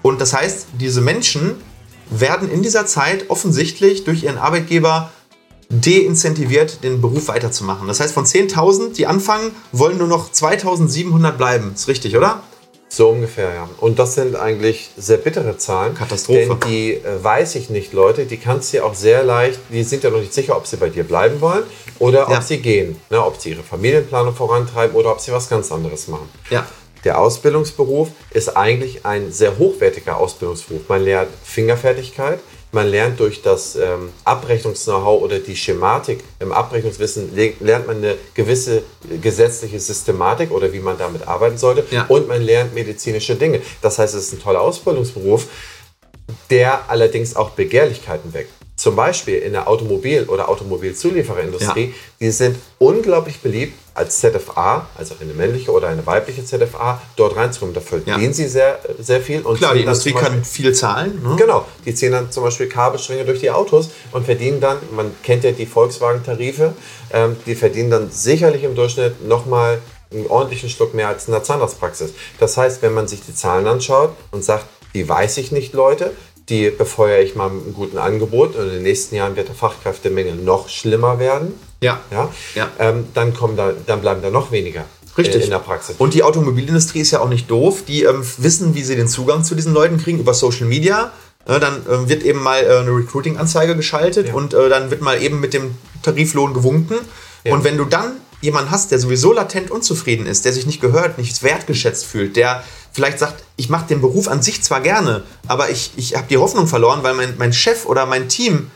Und 0.03 0.21
das 0.21 0.35
heißt, 0.35 0.67
diese 0.81 1.01
Menschen 1.01 1.55
werden 2.11 2.51
in 2.51 2.63
dieser 2.63 2.85
Zeit 2.85 3.31
offensichtlich 3.31 4.03
durch 4.03 4.25
ihren 4.25 4.39
Arbeitgeber 4.39 5.13
deincentiviert, 5.71 6.83
den 6.83 7.01
Beruf 7.01 7.29
weiterzumachen. 7.29 7.87
Das 7.87 8.01
heißt, 8.01 8.13
von 8.13 8.27
10.000, 8.27 8.95
die 8.95 9.07
anfangen, 9.07 9.53
wollen 9.73 9.99
nur 9.99 10.09
noch 10.09 10.33
2.700 10.33 11.31
bleiben. 11.33 11.73
Ist 11.75 11.89
richtig, 11.89 12.17
oder? 12.17 12.43
So 12.97 13.09
ungefähr, 13.09 13.53
ja. 13.53 13.69
Und 13.81 13.99
das 13.99 14.15
sind 14.15 14.37
eigentlich 14.37 14.91
sehr 14.97 15.17
bittere 15.17 15.59
Zahlen. 15.59 15.95
Katastrophe. 15.95 16.47
Denn 16.47 16.61
die 16.69 16.93
äh, 16.93 17.23
weiß 17.23 17.57
ich 17.57 17.69
nicht, 17.69 17.93
Leute. 17.93 18.25
Die 18.25 18.37
kannst 18.37 18.73
du 18.73 18.77
ja 18.77 18.85
auch 18.85 18.95
sehr 18.95 19.25
leicht, 19.25 19.59
die 19.71 19.83
sind 19.83 20.05
ja 20.05 20.11
noch 20.11 20.21
nicht 20.21 20.33
sicher, 20.33 20.57
ob 20.57 20.69
sie 20.69 20.77
bei 20.77 20.89
dir 20.89 21.03
bleiben 21.03 21.41
wollen 21.41 21.65
oder 21.99 22.31
ja. 22.31 22.39
ob 22.39 22.45
sie 22.45 22.59
gehen. 22.59 23.01
Ne, 23.11 23.21
ob 23.21 23.41
sie 23.41 23.51
ihre 23.51 23.65
Familienplanung 23.65 24.33
vorantreiben 24.33 24.95
oder 24.95 25.11
ob 25.11 25.19
sie 25.19 25.33
was 25.33 25.49
ganz 25.49 25.73
anderes 25.73 26.07
machen. 26.07 26.29
Ja. 26.51 26.67
Der 27.03 27.19
Ausbildungsberuf 27.19 28.11
ist 28.31 28.57
eigentlich 28.57 29.05
ein 29.05 29.33
sehr 29.33 29.59
hochwertiger 29.59 30.17
Ausbildungsberuf. 30.17 30.89
Man 30.89 31.03
lernt 31.03 31.31
Fingerfertigkeit, 31.43 32.39
man 32.75 32.89
lernt 32.89 33.21
durch 33.21 33.41
das 33.41 33.77
ähm, 33.77 34.11
Abrechnungs-Know-how 34.25 35.23
oder 35.23 35.39
die 35.39 35.57
Schematik 35.57 36.23
im 36.41 36.53
Abrechnungswissen, 36.53 37.31
lernt 37.61 37.87
man 37.87 37.99
eine 37.99 38.17
gewisse 38.35 38.83
gesetzliche 39.23 39.81
Systematik 39.81 40.51
oder 40.51 40.73
wie 40.73 40.81
man 40.81 40.99
damit 40.99 41.27
arbeiten 41.27 41.57
sollte. 41.57 41.85
Ja. 41.91 42.05
Und 42.09 42.29
man 42.29 42.43
lernt 42.43 42.75
medizinische 42.75 43.37
Dinge. 43.37 43.63
Das 43.81 43.99
heißt, 43.99 44.15
es 44.15 44.27
ist 44.27 44.33
ein 44.35 44.43
toller 44.43 44.61
Ausbildungsberuf, 44.61 45.47
der 46.51 46.91
allerdings 46.91 47.37
auch 47.37 47.51
Begehrlichkeiten 47.51 48.35
weckt 48.35 48.51
zum 48.85 48.97
Beispiel 48.97 49.39
in 49.39 49.53
der 49.53 49.67
Automobil- 49.67 50.25
oder 50.25 50.47
Automobilzuliefererindustrie, 50.51 51.87
ja. 51.87 51.93
die 52.21 52.31
sind 52.31 52.59
unglaublich 52.77 53.41
beliebt 53.41 53.79
als 53.95 54.19
ZFA, 54.19 54.87
also 54.95 55.15
eine 55.23 55.33
männliche 55.33 55.73
oder 55.73 55.89
eine 55.89 56.05
weibliche 56.05 56.45
ZFA, 56.45 57.01
dort 57.17 57.35
reinzukommen. 57.35 57.75
Da 57.75 57.81
verdienen 57.81 58.21
ja. 58.21 58.33
sie 58.35 58.47
sehr, 58.47 58.79
sehr 58.99 59.23
viel. 59.23 59.41
Und 59.41 59.57
Klar, 59.57 59.73
die 59.73 59.81
Industrie 59.81 60.13
Beispiel, 60.13 60.31
kann 60.33 60.45
viel 60.45 60.75
zahlen. 60.75 61.19
Ne? 61.23 61.35
Genau, 61.39 61.65
die 61.87 61.95
ziehen 61.95 62.13
dann 62.13 62.31
zum 62.31 62.45
Beispiel 62.45 62.69
Kabelstränge 62.69 63.25
durch 63.25 63.41
die 63.41 63.51
Autos 63.51 63.89
und 64.13 64.27
verdienen 64.27 64.61
dann, 64.61 64.77
man 64.95 65.13
kennt 65.23 65.45
ja 65.45 65.53
die 65.53 65.65
Volkswagen-Tarife, 65.65 66.75
ähm, 67.11 67.37
die 67.47 67.55
verdienen 67.55 67.89
dann 67.89 68.11
sicherlich 68.11 68.65
im 68.65 68.75
Durchschnitt 68.75 69.27
nochmal 69.27 69.81
einen 70.13 70.27
ordentlichen 70.27 70.69
Schluck 70.69 70.93
mehr 70.93 71.09
als 71.09 71.27
in 71.27 71.33
der 71.33 71.43
Zahnarztpraxis. 71.43 72.13
Das 72.39 72.59
heißt, 72.59 72.83
wenn 72.83 72.93
man 72.93 73.09
sich 73.09 73.23
die 73.23 73.35
Zahlen 73.35 73.67
anschaut 73.67 74.11
und 74.31 74.45
sagt, 74.45 74.67
die 74.93 75.09
weiß 75.09 75.39
ich 75.39 75.53
nicht, 75.53 75.73
Leute. 75.73 76.13
Die 76.49 76.69
befeuere 76.71 77.23
ich 77.23 77.35
mal 77.37 77.49
mit 77.49 77.65
einem 77.65 77.75
guten 77.75 77.99
Angebot 77.99 78.55
und 78.57 78.65
in 78.65 78.75
den 78.75 78.83
nächsten 78.83 79.15
Jahren 79.15 79.35
wird 79.35 79.49
der 79.49 79.55
Fachkräftemangel 79.55 80.35
noch 80.35 80.69
schlimmer 80.69 81.19
werden. 81.19 81.55
Ja. 81.81 82.01
Ja? 82.11 82.31
Ja. 82.55 82.71
Ähm, 82.79 83.07
dann, 83.15 83.33
kommen 83.33 83.57
da, 83.57 83.73
dann 83.87 84.01
bleiben 84.01 84.21
da 84.23 84.31
noch 84.31 84.53
weniger 84.53 84.85
Richtig. 85.17 85.43
äh, 85.43 85.45
in 85.45 85.51
der 85.51 85.59
Praxis. 85.59 85.97
Und 85.99 86.13
die 86.13 86.23
Automobilindustrie 86.23 87.01
ist 87.01 87.13
ja 87.13 87.21
auch 87.21 87.29
nicht 87.29 87.51
doof. 87.51 87.85
Die 87.87 88.03
ähm, 88.05 88.23
wissen, 88.39 88.75
wie 88.75 88.83
sie 88.83 88.97
den 88.97 89.09
Zugang 89.09 89.43
zu 89.45 89.55
diesen 89.55 89.73
Leuten 89.73 89.97
kriegen 89.99 90.19
über 90.19 90.35
Social 90.35 90.67
Media. 90.67 91.13
Äh, 91.47 91.61
dann 91.61 91.83
ähm, 91.91 92.09
wird 92.09 92.23
eben 92.23 92.43
mal 92.43 92.63
äh, 92.63 92.79
eine 92.79 92.91
Recruiting-Anzeige 92.91 93.77
geschaltet 93.77 94.29
Ja. 94.29 94.35
und 94.35 94.55
äh, 94.55 94.69
dann 94.69 94.91
wird 94.91 95.01
mal 95.01 95.23
eben 95.23 95.41
mit 95.41 95.55
dem 95.55 95.77
Tariflohn 96.03 96.53
gewunken. 96.55 96.97
Ja. 97.45 97.55
Und 97.55 97.65
wenn 97.65 97.77
du 97.77 97.85
dann 97.85 98.13
jemanden 98.45 98.71
hast, 98.71 98.91
der 98.91 98.99
sowieso 98.99 99.33
latent 99.33 99.71
unzufrieden 99.71 100.27
ist, 100.27 100.45
der 100.45 100.53
sich 100.53 100.67
nicht 100.67 100.81
gehört, 100.81 101.19
nicht 101.19 101.43
wertgeschätzt 101.43 102.05
fühlt, 102.05 102.37
der 102.37 102.63
vielleicht 102.93 103.19
sagt, 103.19 103.43
ich 103.57 103.71
mache 103.71 103.87
den 103.89 104.01
Beruf 104.01 104.29
an 104.29 104.43
sich 104.43 104.63
zwar 104.63 104.81
gerne, 104.81 105.25
aber 105.49 105.71
ich, 105.71 105.93
ich 105.97 106.15
habe 106.15 106.27
die 106.29 106.37
Hoffnung 106.37 106.67
verloren, 106.67 107.03
weil 107.03 107.15
mein, 107.15 107.35
mein 107.39 107.53
Chef 107.53 107.87
oder 107.87 108.07
mein 108.07 108.29
Team 108.29 108.71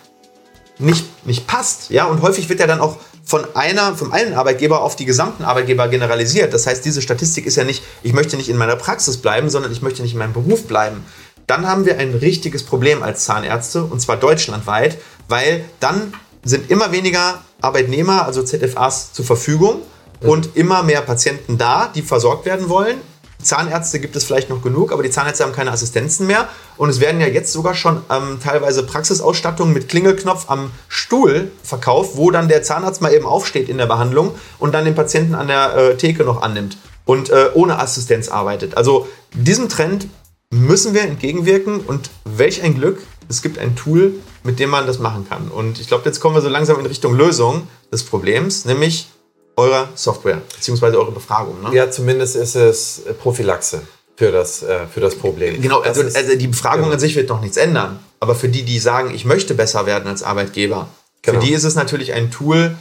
nicht, 0.78 1.04
nicht 1.26 1.46
passt. 1.46 1.90
Ja? 1.90 2.06
Und 2.06 2.22
häufig 2.22 2.48
wird 2.48 2.60
er 2.60 2.66
dann 2.66 2.80
auch 2.80 2.96
von 3.24 3.44
einer, 3.54 3.94
von 3.94 4.10
einem 4.12 4.36
Arbeitgeber 4.36 4.82
auf 4.82 4.96
die 4.96 5.04
gesamten 5.04 5.44
Arbeitgeber 5.44 5.88
generalisiert. 5.88 6.54
Das 6.54 6.66
heißt, 6.66 6.84
diese 6.84 7.02
Statistik 7.02 7.44
ist 7.44 7.56
ja 7.56 7.64
nicht, 7.64 7.82
ich 8.02 8.14
möchte 8.14 8.36
nicht 8.38 8.48
in 8.48 8.56
meiner 8.56 8.76
Praxis 8.76 9.18
bleiben, 9.18 9.50
sondern 9.50 9.70
ich 9.70 9.82
möchte 9.82 10.00
nicht 10.02 10.12
in 10.12 10.18
meinem 10.18 10.32
Beruf 10.32 10.66
bleiben. 10.66 11.04
Dann 11.46 11.66
haben 11.66 11.84
wir 11.84 11.98
ein 11.98 12.14
richtiges 12.14 12.62
Problem 12.64 13.02
als 13.02 13.24
Zahnärzte, 13.24 13.84
und 13.84 14.00
zwar 14.00 14.16
deutschlandweit, 14.16 14.98
weil 15.28 15.64
dann 15.78 16.14
sind 16.48 16.70
immer 16.70 16.92
weniger 16.92 17.42
Arbeitnehmer, 17.60 18.24
also 18.24 18.42
ZFAs, 18.42 19.12
zur 19.12 19.24
Verfügung 19.24 19.82
und 20.20 20.56
immer 20.56 20.82
mehr 20.82 21.02
Patienten 21.02 21.58
da, 21.58 21.90
die 21.94 22.02
versorgt 22.02 22.46
werden 22.46 22.68
wollen. 22.68 22.98
Zahnärzte 23.42 24.00
gibt 24.00 24.16
es 24.16 24.24
vielleicht 24.24 24.50
noch 24.50 24.62
genug, 24.62 24.92
aber 24.92 25.02
die 25.04 25.10
Zahnärzte 25.10 25.44
haben 25.44 25.52
keine 25.52 25.70
Assistenzen 25.70 26.26
mehr. 26.26 26.48
Und 26.76 26.90
es 26.90 26.98
werden 26.98 27.20
ja 27.20 27.28
jetzt 27.28 27.52
sogar 27.52 27.74
schon 27.74 28.02
ähm, 28.10 28.40
teilweise 28.42 28.82
Praxisausstattungen 28.82 29.72
mit 29.72 29.88
Klingelknopf 29.88 30.50
am 30.50 30.72
Stuhl 30.88 31.52
verkauft, 31.62 32.12
wo 32.14 32.30
dann 32.32 32.48
der 32.48 32.62
Zahnarzt 32.62 33.00
mal 33.00 33.14
eben 33.14 33.26
aufsteht 33.26 33.68
in 33.68 33.78
der 33.78 33.86
Behandlung 33.86 34.34
und 34.58 34.74
dann 34.74 34.84
den 34.84 34.96
Patienten 34.96 35.36
an 35.36 35.46
der 35.46 35.76
äh, 35.76 35.96
Theke 35.96 36.24
noch 36.24 36.42
annimmt 36.42 36.78
und 37.04 37.30
äh, 37.30 37.50
ohne 37.54 37.78
Assistenz 37.78 38.28
arbeitet. 38.28 38.76
Also 38.76 39.06
diesem 39.32 39.68
Trend 39.68 40.08
müssen 40.50 40.94
wir 40.94 41.02
entgegenwirken 41.02 41.80
und 41.80 42.10
welch 42.24 42.62
ein 42.62 42.74
Glück, 42.74 43.02
es 43.28 43.42
gibt 43.42 43.58
ein 43.58 43.76
Tool, 43.76 44.14
mit 44.42 44.58
dem 44.58 44.70
man 44.70 44.86
das 44.86 44.98
machen 44.98 45.26
kann. 45.28 45.48
Und 45.48 45.80
ich 45.80 45.88
glaube, 45.88 46.04
jetzt 46.06 46.20
kommen 46.20 46.34
wir 46.34 46.42
so 46.42 46.48
langsam 46.48 46.78
in 46.80 46.86
Richtung 46.86 47.14
Lösung 47.14 47.68
des 47.92 48.04
Problems, 48.04 48.64
nämlich 48.64 49.08
eurer 49.56 49.88
Software, 49.94 50.40
beziehungsweise 50.54 50.98
eure 50.98 51.12
Befragung. 51.12 51.62
Ne? 51.62 51.74
ja, 51.74 51.90
zumindest 51.90 52.36
ist 52.36 52.54
es 52.54 53.00
äh, 53.06 53.12
Prophylaxe 53.12 53.82
für 54.16 54.30
das, 54.30 54.62
äh, 54.62 54.86
für 54.92 55.00
das 55.00 55.16
Problem. 55.16 55.60
Genau, 55.60 55.82
Das 55.82 55.98
also, 55.98 56.16
also 56.16 56.36
die 56.36 56.46
Befragung 56.46 56.84
genau. 56.84 56.94
an 56.94 57.00
sich 57.00 57.16
wird 57.16 57.28
noch 57.28 57.40
nichts 57.40 57.56
ändern. 57.56 57.98
Aber 58.20 58.34
für 58.34 58.48
die, 58.48 58.62
die 58.62 58.78
sagen, 58.78 59.14
ich 59.14 59.24
möchte 59.24 59.54
besser 59.54 59.86
werden 59.86 60.08
als 60.08 60.22
Arbeitgeber, 60.22 60.88
Genau. 61.22 61.40
für 61.40 61.46
die 61.46 61.52
ist 61.52 61.64
es 61.64 61.74
natürlich 61.74 62.12
ein 62.12 62.30
Tool, 62.30 62.76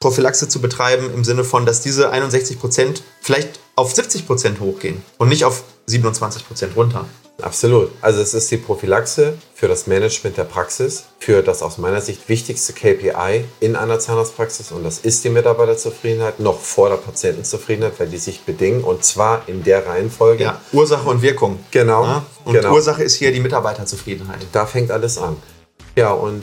Prophylaxe 0.00 0.48
zu 0.48 0.60
betreiben 0.60 1.10
im 1.12 1.24
Sinne 1.24 1.42
von, 1.42 1.66
dass 1.66 1.80
diese 1.80 2.10
61 2.10 2.60
Prozent 2.60 3.02
vielleicht 3.20 3.60
auf 3.74 3.92
70 3.92 4.26
Prozent 4.26 4.60
hochgehen 4.60 5.02
und 5.18 5.28
nicht 5.28 5.44
auf 5.44 5.64
27 5.86 6.46
Prozent 6.46 6.76
runter. 6.76 7.06
Absolut. 7.40 7.90
Also 8.00 8.20
es 8.20 8.32
ist 8.32 8.50
die 8.50 8.56
Prophylaxe 8.56 9.34
für 9.54 9.68
das 9.68 9.86
Management 9.86 10.36
der 10.38 10.44
Praxis, 10.44 11.04
für 11.18 11.42
das 11.42 11.62
aus 11.62 11.76
meiner 11.76 12.00
Sicht 12.00 12.28
wichtigste 12.28 12.72
KPI 12.72 13.44
in 13.60 13.76
einer 13.76 13.98
Zahnarztpraxis 13.98 14.72
und 14.72 14.84
das 14.84 14.98
ist 14.98 15.24
die 15.24 15.30
Mitarbeiterzufriedenheit 15.30 16.40
noch 16.40 16.58
vor 16.58 16.88
der 16.88 16.96
Patientenzufriedenheit, 16.96 17.98
weil 17.98 18.08
die 18.08 18.18
sich 18.18 18.42
bedingen 18.42 18.82
und 18.82 19.04
zwar 19.04 19.48
in 19.48 19.62
der 19.64 19.86
Reihenfolge. 19.86 20.44
Ja, 20.44 20.60
Ursache 20.72 21.08
und 21.08 21.22
Wirkung. 21.22 21.58
Genau, 21.70 22.04
Ja? 22.04 22.26
Und 22.44 22.54
genau. 22.54 22.72
Ursache 22.72 23.02
ist 23.02 23.16
hier 23.16 23.32
die 23.32 23.40
Mitarbeiterzufriedenheit. 23.40 24.46
Da 24.52 24.66
fängt 24.66 24.90
alles 24.90 25.18
an. 25.18 25.36
Ja, 25.94 26.12
und 26.12 26.42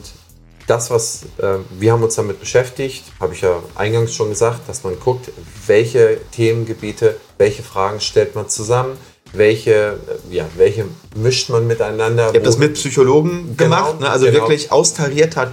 das, 0.67 0.89
was 0.91 1.23
äh, 1.37 1.57
wir 1.71 1.91
haben 1.91 2.03
uns 2.03 2.15
damit 2.15 2.39
beschäftigt, 2.39 3.03
habe 3.19 3.33
ich 3.33 3.41
ja 3.41 3.61
eingangs 3.75 4.13
schon 4.13 4.29
gesagt, 4.29 4.61
dass 4.67 4.83
man 4.83 4.99
guckt, 4.99 5.31
welche 5.67 6.19
Themengebiete, 6.31 7.17
welche 7.37 7.63
Fragen 7.63 7.99
stellt 7.99 8.35
man 8.35 8.49
zusammen, 8.49 8.97
welche, 9.33 9.99
äh, 10.31 10.35
ja, 10.35 10.45
welche 10.55 10.85
mischt 11.15 11.49
man 11.49 11.67
miteinander. 11.67 12.27
Ihr 12.29 12.35
habt 12.35 12.45
das 12.47 12.57
mit 12.57 12.75
Psychologen 12.75 13.55
Genau, 13.57 13.75
gemacht, 13.75 13.99
ne? 13.99 14.09
also 14.09 14.25
genau. 14.25 14.39
wirklich 14.39 14.71
austarierter 14.71 15.51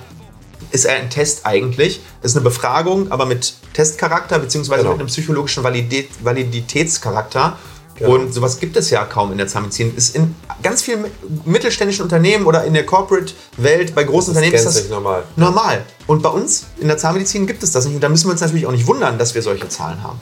ist 0.72 0.84
er 0.84 0.94
ein 0.96 1.10
Test 1.10 1.46
eigentlich. 1.46 2.00
Ist 2.22 2.36
eine 2.36 2.44
Befragung, 2.44 3.10
aber 3.10 3.26
mit 3.26 3.54
Testcharakter, 3.72 4.38
beziehungsweise 4.38 4.82
Genau. 4.82 4.92
mit 4.92 5.00
einem 5.00 5.08
psychologischen 5.08 5.64
Validät, 5.64 6.08
Validitätscharakter. 6.22 7.58
Genau. 7.96 8.14
Und 8.14 8.32
sowas 8.32 8.58
gibt 8.60 8.76
es 8.76 8.88
ja 8.88 9.04
kaum 9.04 9.30
in 9.32 9.36
der 9.38 9.46
Zahnmedizin. 9.46 9.94
Ist 9.94 10.16
in 10.16 10.34
ganz 10.62 10.80
vielen 10.82 11.04
mittelständischen 11.44 12.02
Unternehmen 12.02 12.46
oder 12.46 12.64
in 12.64 12.72
der 12.72 12.86
Corporate-Welt, 12.86 13.94
bei 13.94 14.04
großen 14.04 14.32
Das 14.32 14.42
Unternehmen 14.42 14.54
ist 14.54 14.64
das 14.64 14.88
normal. 14.88 15.24
normal. 15.36 15.84
Und 16.06 16.22
bei 16.22 16.30
uns 16.30 16.66
in 16.78 16.88
der 16.88 16.96
Zahnmedizin 16.96 17.46
gibt 17.46 17.62
es 17.62 17.72
das 17.72 17.84
nicht. 17.84 17.94
Und 17.96 18.00
da 18.00 18.08
müssen 18.08 18.26
wir 18.28 18.32
uns 18.32 18.40
natürlich 18.40 18.66
auch 18.66 18.72
nicht 18.72 18.86
wundern, 18.86 19.18
dass 19.18 19.34
wir 19.34 19.42
solche 19.42 19.68
Zahlen 19.68 20.02
haben. 20.02 20.18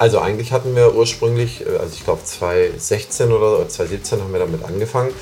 Also 0.00 0.18
eigentlich 0.18 0.50
hatten 0.50 0.74
wir 0.74 0.94
ursprünglich, 0.94 1.60
äh, 1.60 1.76
also 1.76 1.92
ich 1.92 2.04
glaube 2.04 2.24
2016 2.24 3.30
oder 3.32 3.68
2017 3.68 4.20
haben 4.22 4.32
wir 4.32 4.40
damit 4.40 4.64
angefangen. 4.64 5.12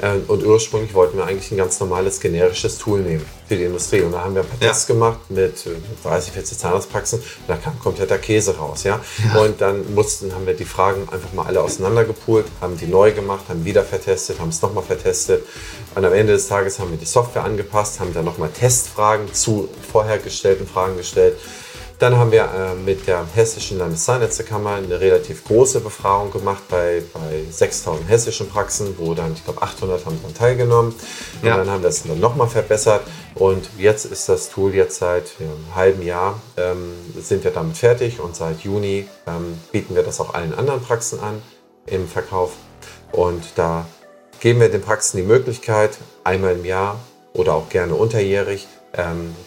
Äh, 0.00 0.18
Und 0.28 0.46
ursprünglich 0.46 0.94
wollten 0.94 1.16
wir 1.18 1.24
eigentlich 1.24 1.50
ein 1.50 1.56
ganz 1.56 1.80
normales 1.80 2.20
generisches 2.20 2.78
Tool 2.78 3.00
nehmen 3.00 3.26
für 3.48 3.56
die 3.56 3.64
Industrie. 3.64 4.00
Und 4.02 4.12
da 4.12 4.20
haben 4.22 4.36
wir 4.36 4.42
ein 4.42 4.48
paar 4.48 4.60
Ja. 4.62 4.68
Tests 4.68 4.86
gemacht 4.86 5.18
mit 5.28 5.66
äh, 5.66 5.70
30, 6.04 6.32
40 6.34 6.56
Zahnarztpraxen. 6.56 7.18
Und 7.18 7.48
da 7.48 7.56
kam 7.56 7.80
kompletter 7.80 8.16
Käse 8.16 8.56
raus. 8.56 8.84
Ja? 8.84 9.00
Und 9.42 9.60
dann 9.60 9.92
mussten, 9.92 10.32
haben 10.32 10.46
wir 10.46 10.54
die 10.54 10.64
Fragen 10.64 11.08
einfach 11.10 11.32
mal 11.32 11.44
alle 11.46 11.60
auseinandergepoolt, 11.60 12.46
haben 12.60 12.76
die 12.78 12.86
neu 12.86 13.10
gemacht, 13.10 13.46
haben 13.48 13.64
wieder 13.64 13.82
vertestet, 13.82 14.38
haben 14.38 14.50
es 14.50 14.62
nochmal 14.62 14.84
vertestet. 14.84 15.42
Und 15.96 16.04
am 16.04 16.12
Ende 16.12 16.34
des 16.34 16.46
Tages 16.46 16.78
haben 16.78 16.92
wir 16.92 16.98
die 16.98 17.06
Software 17.06 17.42
angepasst, 17.42 17.98
haben 17.98 18.14
dann 18.14 18.24
nochmal 18.24 18.50
Testfragen 18.50 19.34
zu 19.34 19.68
vorher 19.90 20.18
gestellten 20.18 20.68
Fragen 20.68 20.96
gestellt. 20.96 21.36
Dann 21.98 22.16
haben 22.16 22.30
wir 22.30 22.42
äh, 22.44 22.74
mit 22.76 23.08
der 23.08 23.26
Hessischen 23.34 23.78
Landeszahnärztekammer 23.78 24.74
eine 24.74 25.00
relativ 25.00 25.42
große 25.44 25.80
Befragung 25.80 26.30
gemacht 26.30 26.62
bei, 26.68 27.02
bei 27.12 27.42
6000 27.50 28.08
hessischen 28.08 28.48
Praxen, 28.48 28.94
wo 28.98 29.14
dann, 29.14 29.32
ich 29.32 29.44
glaube, 29.44 29.62
800 29.62 30.06
haben 30.06 30.16
daran 30.20 30.34
teilgenommen. 30.34 30.94
Und 31.42 31.48
Ja. 31.48 31.56
dann 31.56 31.68
haben 31.68 31.82
wir 31.82 31.88
es 31.88 32.04
dann 32.04 32.20
nochmal 32.20 32.46
verbessert. 32.46 33.02
Und 33.34 33.68
jetzt 33.78 34.04
ist 34.04 34.28
das 34.28 34.48
Tool 34.48 34.74
jetzt 34.74 34.98
seit 34.98 35.24
ja, 35.40 35.46
einem 35.46 35.74
halben 35.74 36.02
Jahr, 36.02 36.40
ähm, 36.56 36.92
sind 37.20 37.42
wir 37.42 37.50
damit 37.50 37.76
fertig. 37.76 38.20
Und 38.20 38.36
seit 38.36 38.60
Juni 38.60 39.08
ähm, 39.26 39.58
bieten 39.72 39.96
wir 39.96 40.04
das 40.04 40.20
auch 40.20 40.34
allen 40.34 40.54
anderen 40.54 40.80
Praxen 40.80 41.18
an 41.18 41.42
im 41.86 42.06
Verkauf. 42.06 42.52
Und 43.10 43.42
da 43.56 43.86
geben 44.38 44.60
wir 44.60 44.68
den 44.68 44.82
Praxen 44.82 45.16
die 45.16 45.24
Möglichkeit, 45.24 45.98
einmal 46.22 46.52
im 46.52 46.64
Jahr 46.64 47.00
oder 47.32 47.54
auch 47.54 47.68
gerne 47.70 47.96
unterjährig 47.96 48.68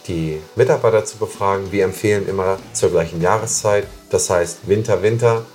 die 0.07 0.39
Mitarbeiter 0.55 1.03
zu 1.03 1.17
befragen. 1.17 1.71
Wir 1.71 1.83
empfehlen 1.85 2.27
immer 2.27 2.57
zur 2.73 2.89
gleichen 2.91 3.21
Jahreszeit, 3.21 3.85
das 4.09 4.29
heißt 4.29 4.59
Winter, 4.67 5.01
Winter 5.01 5.45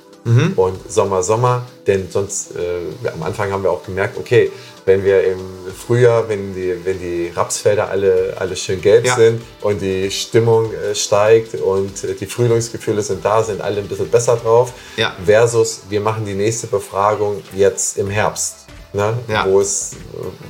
und 0.56 0.90
Sommer, 0.90 1.22
Sommer, 1.22 1.66
denn 1.86 2.08
sonst 2.10 2.56
äh, 2.56 3.08
am 3.14 3.22
Anfang 3.22 3.52
haben 3.52 3.62
wir 3.62 3.70
auch 3.70 3.84
gemerkt, 3.84 4.18
okay, 4.18 4.50
wenn 4.84 5.04
wir 5.04 5.22
im 5.24 5.38
Frühjahr, 5.72 6.28
wenn 6.28 6.52
die, 6.52 6.74
wenn 6.84 6.98
die 6.98 7.30
Rapsfelder 7.32 7.88
alle, 7.88 8.34
alle 8.36 8.56
schön 8.56 8.80
gelb 8.80 9.06
Ja. 9.06 9.14
sind 9.14 9.40
und 9.60 9.80
die 9.80 10.10
Stimmung 10.10 10.72
äh, 10.74 10.96
steigt 10.96 11.54
und 11.54 12.02
äh, 12.02 12.14
die 12.14 12.26
Frühlingsgefühle 12.26 13.02
sind 13.02 13.24
da, 13.24 13.44
sind 13.44 13.60
alle 13.60 13.78
ein 13.78 13.86
bisschen 13.86 14.08
besser 14.10 14.34
drauf, 14.36 14.72
Ja. 14.96 15.14
versus 15.24 15.82
wir 15.90 16.00
machen 16.00 16.24
die 16.26 16.34
nächste 16.34 16.66
Befragung 16.66 17.40
jetzt 17.54 17.96
im 17.96 18.10
Herbst. 18.10 18.66
Ne? 18.96 19.12
Ja. 19.28 19.44
Wo, 19.46 19.60
es, 19.60 19.90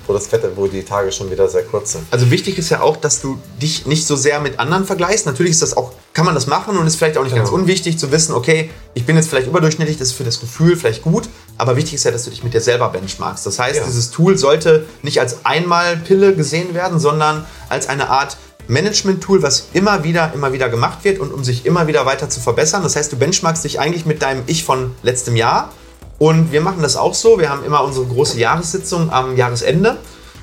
wo 0.06 0.12
das 0.12 0.30
Wetter, 0.30 0.50
wo 0.54 0.68
die 0.68 0.84
Tage 0.84 1.10
schon 1.10 1.30
wieder 1.30 1.48
sehr 1.48 1.64
kurz 1.64 1.92
sind. 1.92 2.06
Also 2.12 2.30
wichtig 2.30 2.56
ist 2.58 2.70
ja 2.70 2.80
auch, 2.80 2.96
dass 2.96 3.20
du 3.20 3.38
dich 3.60 3.86
nicht 3.86 4.06
so 4.06 4.14
sehr 4.14 4.40
mit 4.40 4.60
anderen 4.60 4.84
vergleichst. 4.86 5.26
Natürlich 5.26 5.50
ist 5.52 5.62
das 5.62 5.76
auch, 5.76 5.92
kann 6.12 6.24
man 6.24 6.34
das 6.34 6.46
machen 6.46 6.78
und 6.78 6.86
ist 6.86 6.94
vielleicht 6.96 7.18
auch 7.18 7.24
nicht 7.24 7.34
ganz 7.34 7.50
Genau. 7.50 7.60
unwichtig 7.60 7.98
zu 7.98 8.12
wissen, 8.12 8.34
okay, 8.34 8.70
ich 8.94 9.04
bin 9.04 9.16
jetzt 9.16 9.28
vielleicht 9.28 9.48
überdurchschnittlich, 9.48 9.98
das 9.98 10.08
ist 10.08 10.14
für 10.14 10.24
das 10.24 10.38
Gefühl 10.40 10.76
vielleicht 10.76 11.02
gut, 11.02 11.28
aber 11.58 11.76
wichtig 11.76 11.94
ist 11.94 12.04
ja, 12.04 12.12
dass 12.12 12.22
du 12.24 12.30
dich 12.30 12.44
mit 12.44 12.54
dir 12.54 12.60
selber 12.60 12.88
benchmarkst. 12.88 13.44
Das 13.44 13.58
heißt, 13.58 13.76
Ja. 13.80 13.84
dieses 13.84 14.10
Tool 14.12 14.38
sollte 14.38 14.86
nicht 15.02 15.20
als 15.20 15.44
Einmalpille 15.44 16.34
gesehen 16.36 16.72
werden, 16.74 17.00
sondern 17.00 17.44
als 17.68 17.88
eine 17.88 18.08
Art 18.10 18.36
Management-Tool, 18.68 19.42
was 19.42 19.68
immer 19.72 20.04
wieder, 20.04 20.32
immer 20.34 20.52
wieder 20.52 20.68
gemacht 20.68 21.00
wird 21.04 21.18
und 21.20 21.32
um 21.32 21.44
sich 21.44 21.66
immer 21.66 21.86
wieder 21.86 22.06
weiter 22.06 22.28
zu 22.28 22.40
verbessern. 22.40 22.82
Das 22.82 22.96
heißt, 22.96 23.12
du 23.12 23.16
benchmarkst 23.16 23.64
dich 23.64 23.78
eigentlich 23.80 24.06
mit 24.06 24.22
deinem 24.22 24.42
Ich 24.46 24.64
von 24.64 24.94
letztem 25.02 25.36
Jahr. 25.36 25.72
Und 26.18 26.52
wir 26.52 26.60
machen 26.60 26.82
das 26.82 26.96
auch 26.96 27.14
so. 27.14 27.38
Wir 27.38 27.50
haben 27.50 27.64
immer 27.64 27.84
unsere 27.84 28.06
große 28.06 28.38
Jahressitzung 28.38 29.10
am 29.10 29.36
Jahresende. 29.36 29.98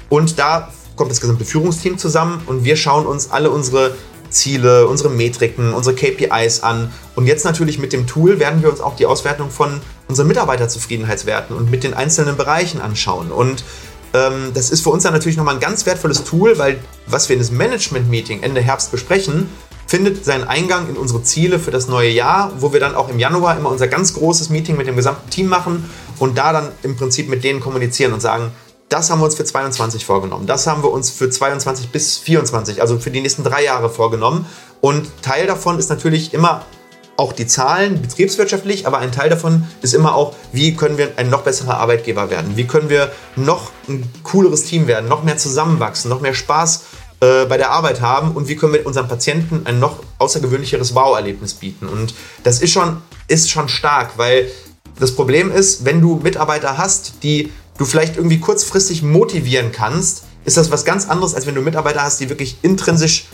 Und 0.09 0.37
da 0.37 0.69
kommt 0.95 1.11
das 1.11 1.21
gesamte 1.21 1.45
Führungsteam 1.45 1.97
zusammen 1.97 2.41
und 2.45 2.63
wir 2.63 2.75
schauen 2.75 3.07
uns 3.07 3.31
alle 3.31 3.49
unsere 3.49 3.95
Ziele, 4.29 4.87
unsere 4.87 5.09
Metriken, 5.09 5.73
unsere 5.73 5.95
KPIs 5.95 6.61
an. 6.61 6.91
Und 7.15 7.27
jetzt 7.27 7.45
natürlich 7.45 7.79
mit 7.79 7.93
dem 7.93 8.07
Tool 8.07 8.39
werden 8.39 8.61
wir 8.61 8.69
uns 8.69 8.81
auch 8.81 8.95
die 8.95 9.05
Auswertung 9.05 9.49
von 9.49 9.81
unseren 10.07 10.27
Mitarbeiterzufriedenheitswerten 10.27 11.55
und 11.55 11.71
mit 11.71 11.83
den 11.83 11.93
einzelnen 11.93 12.35
Bereichen 12.35 12.81
anschauen. 12.81 13.31
Und 13.31 13.63
ähm, 14.13 14.51
das 14.53 14.69
ist 14.69 14.81
für 14.81 14.89
uns 14.89 15.03
dann 15.03 15.13
natürlich 15.13 15.37
nochmal 15.37 15.55
ein 15.55 15.59
ganz 15.59 15.85
wertvolles 15.85 16.23
Tool, 16.23 16.57
weil 16.57 16.79
was 17.07 17.29
wir 17.29 17.35
in 17.35 17.39
diesem 17.39 17.57
Management-Meeting 17.57 18.43
Ende 18.43 18.61
Herbst 18.61 18.91
besprechen, 18.91 19.49
findet 19.87 20.25
seinen 20.25 20.45
Eingang 20.45 20.89
in 20.89 20.97
unsere 20.97 21.23
Ziele 21.23 21.59
für 21.59 21.71
das 21.71 21.87
neue 21.87 22.09
Jahr, 22.09 22.51
wo 22.59 22.73
wir 22.73 22.79
dann 22.79 22.95
auch 22.95 23.09
im 23.09 23.19
Januar 23.19 23.57
immer 23.57 23.69
unser 23.69 23.87
ganz 23.87 24.13
großes 24.13 24.49
Meeting 24.49 24.77
mit 24.77 24.87
dem 24.87 24.95
gesamten 24.95 25.29
Team 25.29 25.47
machen 25.47 25.89
und 26.19 26.37
da 26.37 26.53
dann 26.53 26.69
im 26.83 26.95
Prinzip 26.95 27.29
mit 27.29 27.43
denen 27.43 27.59
kommunizieren 27.59 28.13
und 28.13 28.21
sagen, 28.21 28.51
das 28.89 29.09
haben 29.09 29.19
wir 29.19 29.25
uns 29.25 29.35
für 29.35 29.45
22 29.45 30.05
vorgenommen. 30.05 30.45
Das 30.45 30.67
haben 30.67 30.83
wir 30.83 30.91
uns 30.91 31.09
für 31.09 31.29
22 31.29 31.89
bis 31.89 32.17
24, 32.19 32.81
also 32.81 32.99
für 32.99 33.09
die 33.09 33.21
nächsten 33.21 33.43
drei 33.43 33.63
Jahre 33.63 33.89
vorgenommen. 33.89 34.45
Und 34.81 35.09
Teil 35.23 35.47
davon 35.47 35.79
ist 35.79 35.89
natürlich 35.89 36.33
immer 36.33 36.63
auch 37.15 37.33
die 37.33 37.47
Zahlen 37.47 38.01
betriebswirtschaftlich, 38.01 38.87
aber 38.87 38.97
ein 38.99 39.11
Teil 39.11 39.29
davon 39.29 39.67
ist 39.81 39.93
immer 39.93 40.15
auch, 40.15 40.35
wie 40.51 40.75
können 40.75 40.97
wir 40.97 41.13
ein 41.17 41.29
noch 41.29 41.41
besserer 41.41 41.77
Arbeitgeber 41.77 42.29
werden? 42.29 42.55
Wie 42.55 42.65
können 42.65 42.89
wir 42.89 43.11
noch 43.35 43.71
ein 43.87 44.11
cooleres 44.23 44.65
Team 44.65 44.87
werden, 44.87 45.09
noch 45.09 45.23
mehr 45.23 45.37
zusammenwachsen, 45.37 46.09
noch 46.09 46.21
mehr 46.21 46.33
Spaß 46.33 46.83
äh, 47.23 47.45
bei 47.45 47.55
der 47.55 47.71
Arbeit 47.71 48.01
haben 48.01 48.31
und 48.31 48.49
wie 48.49 48.57
können 48.57 48.73
wir 48.73 48.85
unseren 48.85 49.07
Patienten 49.07 49.61
ein 49.63 49.79
noch 49.79 50.03
außergewöhnlicheres 50.17 50.93
Wow-Erlebnis 50.93 51.53
bieten? 51.53 51.87
Und 51.87 52.13
das 52.43 52.61
ist 52.61 52.71
schon, 52.71 52.97
ist 53.29 53.49
schon 53.49 53.69
stark, 53.69 54.17
weil 54.17 54.49
das 54.99 55.15
Problem 55.15 55.49
ist, 55.49 55.85
wenn 55.85 56.01
du 56.01 56.19
Mitarbeiter 56.21 56.77
hast, 56.77 57.23
die 57.23 57.51
du 57.77 57.85
vielleicht 57.85 58.17
irgendwie 58.17 58.39
kurzfristig 58.39 59.03
motivieren 59.03 59.71
kannst, 59.71 60.25
ist 60.43 60.57
das 60.57 60.69
was 60.69 60.83
ganz 60.83 61.09
anderes, 61.09 61.33
als 61.33 61.47
wenn 61.47 61.55
du 61.55 61.61
Mitarbeiter 61.61 62.01
hast, 62.01 62.19
die 62.19 62.27
wirklich 62.27 62.57
intrinsisch 62.61 63.27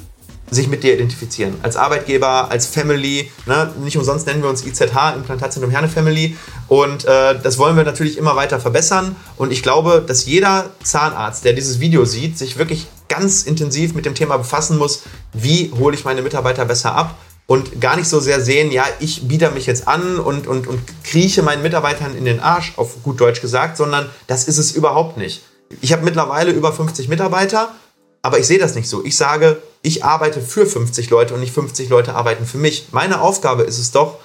sich 0.52 0.68
mit 0.68 0.84
dir 0.84 0.94
identifizieren. 0.94 1.56
Als 1.64 1.76
Arbeitgeber, 1.76 2.52
als 2.52 2.68
Family. 2.68 3.32
Ne? 3.46 3.72
Nicht 3.84 3.98
umsonst 3.98 4.28
nennen 4.28 4.42
wir 4.44 4.50
uns 4.50 4.66
IZH, 4.66 5.16
Implantatzentrum 5.16 5.72
Herne 5.72 5.90
Family. 5.90 6.38
Und 6.68 7.06
äh, 7.06 7.40
das 7.40 7.58
wollen 7.58 7.76
wir 7.76 7.84
natürlich 7.84 8.18
immer 8.18 8.36
weiter 8.36 8.60
verbessern. 8.60 9.16
Und 9.38 9.52
ich 9.52 9.64
glaube, 9.64 10.04
dass 10.06 10.26
jeder 10.26 10.70
Zahnarzt, 10.84 11.46
der 11.46 11.54
dieses 11.54 11.80
Video 11.80 12.06
sieht, 12.06 12.38
sich 12.38 12.58
wirklich 12.58 12.88
ganz 13.10 13.44
intensiv 13.44 13.94
mit 13.94 14.06
dem 14.06 14.16
Thema 14.16 14.38
befassen 14.38 14.78
muss, 14.78 15.04
wie 15.34 15.72
hole 15.78 15.96
ich 15.96 16.06
meine 16.06 16.22
Mitarbeiter 16.22 16.66
besser 16.66 16.96
ab. 16.96 17.16
Und 17.48 17.82
gar 17.82 17.98
nicht 17.98 18.08
so 18.08 18.20
sehr 18.20 18.42
sehen, 18.42 18.72
ja, 18.72 18.86
ich 19.00 19.28
biete 19.28 19.50
mich 19.50 19.66
jetzt 19.66 19.88
an 19.88 20.20
und, 20.20 20.46
und, 20.46 20.68
und 20.68 20.80
krieche 21.04 21.42
meinen 21.42 21.64
Mitarbeitern 21.64 22.16
in 22.16 22.24
den 22.24 22.40
Arsch, 22.40 22.74
auf 22.78 23.02
gut 23.02 23.20
Deutsch 23.20 23.42
gesagt, 23.42 23.76
sondern 23.76 24.08
das 24.28 24.48
ist 24.48 24.60
es 24.60 24.72
überhaupt 24.72 25.18
nicht. 25.18 25.42
Ich 25.82 25.92
habe 25.92 26.06
mittlerweile 26.06 26.52
über 26.52 26.72
50 26.72 27.08
Mitarbeiter 27.10 27.70
aber 28.22 28.40
ich 28.40 28.48
sehe 28.48 28.60
das 28.60 28.76
nicht 28.76 28.90
so. 28.90 29.04
Ich 29.06 29.16
sage, 29.16 29.62
ich 29.82 30.04
arbeite 30.04 30.42
für 30.42 30.66
50 30.66 31.10
Leute 31.10 31.34
und 31.34 31.40
nicht 31.40 31.54
50 31.54 31.90
Leute 31.90 32.16
arbeiten 32.16 32.46
für 32.46 32.58
mich. 32.58 32.88
Meine 32.92 33.22
Aufgabe 33.22 33.64
ist 33.64 33.80
es 33.80 33.92
doch, 33.92 34.18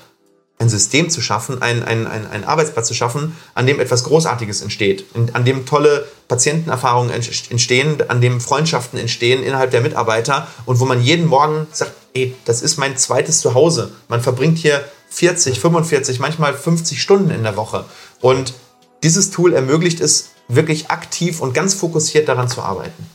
ein 0.58 0.68
System 0.68 1.10
zu 1.10 1.20
schaffen, 1.20 1.60
einen, 1.62 1.82
einen, 1.82 2.06
einen 2.06 2.44
Arbeitsplatz 2.44 2.86
zu 2.88 2.94
schaffen, 2.94 3.36
an 3.54 3.66
dem 3.66 3.80
etwas 3.80 4.04
Großartiges 4.04 4.62
entsteht, 4.62 5.04
an 5.32 5.44
dem 5.44 5.66
tolle 5.66 6.06
Patientenerfahrungen 6.28 7.12
entstehen, 7.12 8.02
an 8.08 8.20
dem 8.20 8.40
Freundschaften 8.40 8.98
entstehen 8.98 9.42
innerhalb 9.42 9.72
der 9.72 9.80
Mitarbeiter 9.80 10.46
und 10.64 10.80
wo 10.80 10.84
man 10.84 11.02
jeden 11.02 11.26
Morgen 11.26 11.66
sagt, 11.72 11.92
ey, 12.14 12.34
das 12.44 12.62
ist 12.62 12.76
mein 12.76 12.96
zweites 12.96 13.40
Zuhause. 13.40 13.92
Man 14.08 14.22
verbringt 14.22 14.58
hier 14.58 14.84
40, 15.10 15.60
45, 15.60 16.20
manchmal 16.20 16.54
50 16.54 17.02
Stunden 17.02 17.30
in 17.30 17.42
der 17.42 17.56
Woche. 17.56 17.84
Und 18.20 18.54
dieses 19.02 19.30
Tool 19.30 19.52
ermöglicht 19.52 20.00
es, 20.00 20.30
wirklich 20.48 20.90
aktiv 20.90 21.40
und 21.40 21.54
ganz 21.54 21.74
fokussiert 21.74 22.28
daran 22.28 22.48
zu 22.48 22.62
arbeiten. 22.62 23.06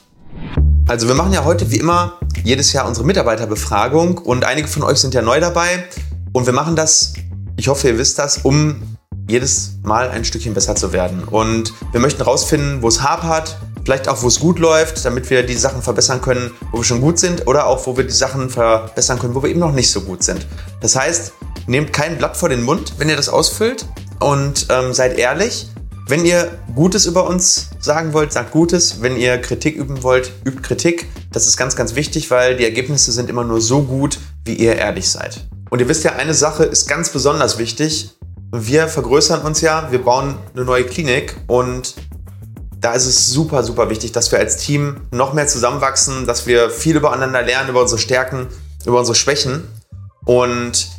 Also 0.88 1.08
wir 1.08 1.15
machen 1.15 1.34
ja 1.34 1.43
heute 1.43 1.69
wie 1.72 1.77
immer 1.77 2.19
jedes 2.43 2.74
Jahr 2.74 2.88
unsere 2.88 3.05
Mitarbeiterbefragung 3.05 4.17
und 4.17 4.43
einige 4.43 4.67
von 4.67 4.84
euch 4.84 4.98
sind 4.98 5.13
ja 5.13 5.22
neu 5.22 5.39
dabei 5.39 5.86
und 6.34 6.46
wir 6.46 6.53
machen 6.53 6.75
das, 6.75 7.13
ich 7.60 7.68
hoffe 7.68 7.89
ihr 7.89 7.98
wisst 7.98 8.18
das, 8.18 8.38
um 8.38 8.98
jedes 9.28 9.80
Mal 9.84 10.10
ein 10.10 10.24
Stückchen 10.24 10.54
besser 10.54 10.75
zu 10.75 10.94
werden. 10.94 11.25
Und 11.25 11.74
wir 11.92 12.00
möchten 12.00 12.24
herausfinden, 12.24 12.82
wo 12.82 12.88
es 12.88 13.04
hapert, 13.04 13.58
vielleicht 13.84 14.08
auch, 14.08 14.24
wo 14.24 14.28
es 14.28 14.39
gut 14.39 14.60
läuft, 14.60 15.04
damit 15.04 15.30
wir 15.30 15.46
die 15.46 15.56
Sachen 15.56 15.82
verbessern 15.82 16.22
können, 16.22 16.51
wo 16.72 16.78
wir 16.78 16.86
schon 16.86 17.01
gut 17.01 17.20
sind 17.20 17.48
oder 17.48 17.68
auch, 17.68 17.86
wo 17.86 17.98
wir 17.98 18.06
die 18.06 18.13
Sachen 18.13 18.50
verbessern 18.50 19.20
können, 19.20 19.36
wo 19.36 19.44
wir 19.44 19.50
eben 19.50 19.60
noch 19.60 19.74
nicht 19.74 19.92
so 19.92 20.01
gut 20.01 20.24
sind. 20.24 20.48
Das 20.80 20.96
heißt, 20.96 21.34
nehmt 21.68 21.92
kein 21.92 22.18
Blatt 22.18 22.38
vor 22.38 22.48
den 22.48 22.63
Mund, 22.63 22.94
wenn 22.98 23.10
ihr 23.10 23.18
das 23.18 23.28
ausfüllt 23.28 23.86
und 24.22 24.68
ähm, 24.70 24.94
seid 24.94 25.18
ehrlich 25.18 25.68
wenn 26.08 26.25
ihr 26.25 26.58
Gutes 26.74 27.06
über 27.06 27.28
uns 27.28 27.70
sagen 27.80 28.13
wollt, 28.13 28.34
sagt 28.34 28.50
Gutes. 28.50 29.04
Wenn 29.04 29.16
ihr 29.16 29.38
Kritik 29.38 29.75
üben 29.75 30.01
wollt, 30.01 30.32
übt 30.44 30.63
Kritik. 30.63 31.08
Das 31.32 31.46
ist 31.46 31.56
ganz, 31.56 31.75
ganz 31.75 31.94
wichtig, 31.94 32.32
weil 32.32 32.58
die 32.58 32.63
Ergebnisse 32.63 33.12
sind 33.12 33.30
immer 33.30 33.44
nur 33.44 33.62
so 33.62 33.84
gut, 33.84 34.18
wie 34.44 34.56
ihr 34.56 34.75
ehrlich 34.75 35.08
seid. 35.08 35.48
Und 35.69 35.79
ihr 35.79 35.88
wisst 35.88 36.03
ja, 36.03 36.13
eine 36.13 36.34
Sache 36.34 36.63
ist 36.63 36.88
ganz 36.88 37.10
besonders 37.10 37.58
wichtig. 37.58 38.12
Wir 38.51 38.88
vergrößern 38.88 39.41
uns 39.41 39.62
ja, 39.62 39.91
wir 39.91 40.03
bauen 40.03 40.36
eine 40.55 40.65
neue 40.65 40.86
Klinik 40.86 41.36
und 41.47 41.95
da 42.79 42.93
ist 42.93 43.05
es 43.05 43.27
super, 43.27 43.63
super 43.63 43.89
wichtig, 43.89 44.12
dass 44.13 44.32
wir 44.32 44.39
als 44.39 44.58
Team 44.58 45.01
noch 45.12 45.34
mehr 45.34 45.47
zusammenwachsen, 45.47 46.25
dass 46.25 46.47
wir 46.47 46.69
viel 46.69 46.95
übereinander 46.95 47.41
lernen, 47.41 47.69
über 47.69 47.82
unsere 47.82 47.99
Stärken, 47.99 48.47
über 48.86 48.99
unsere 48.99 49.15
Schwächen. 49.15 49.67
Und 50.25 50.89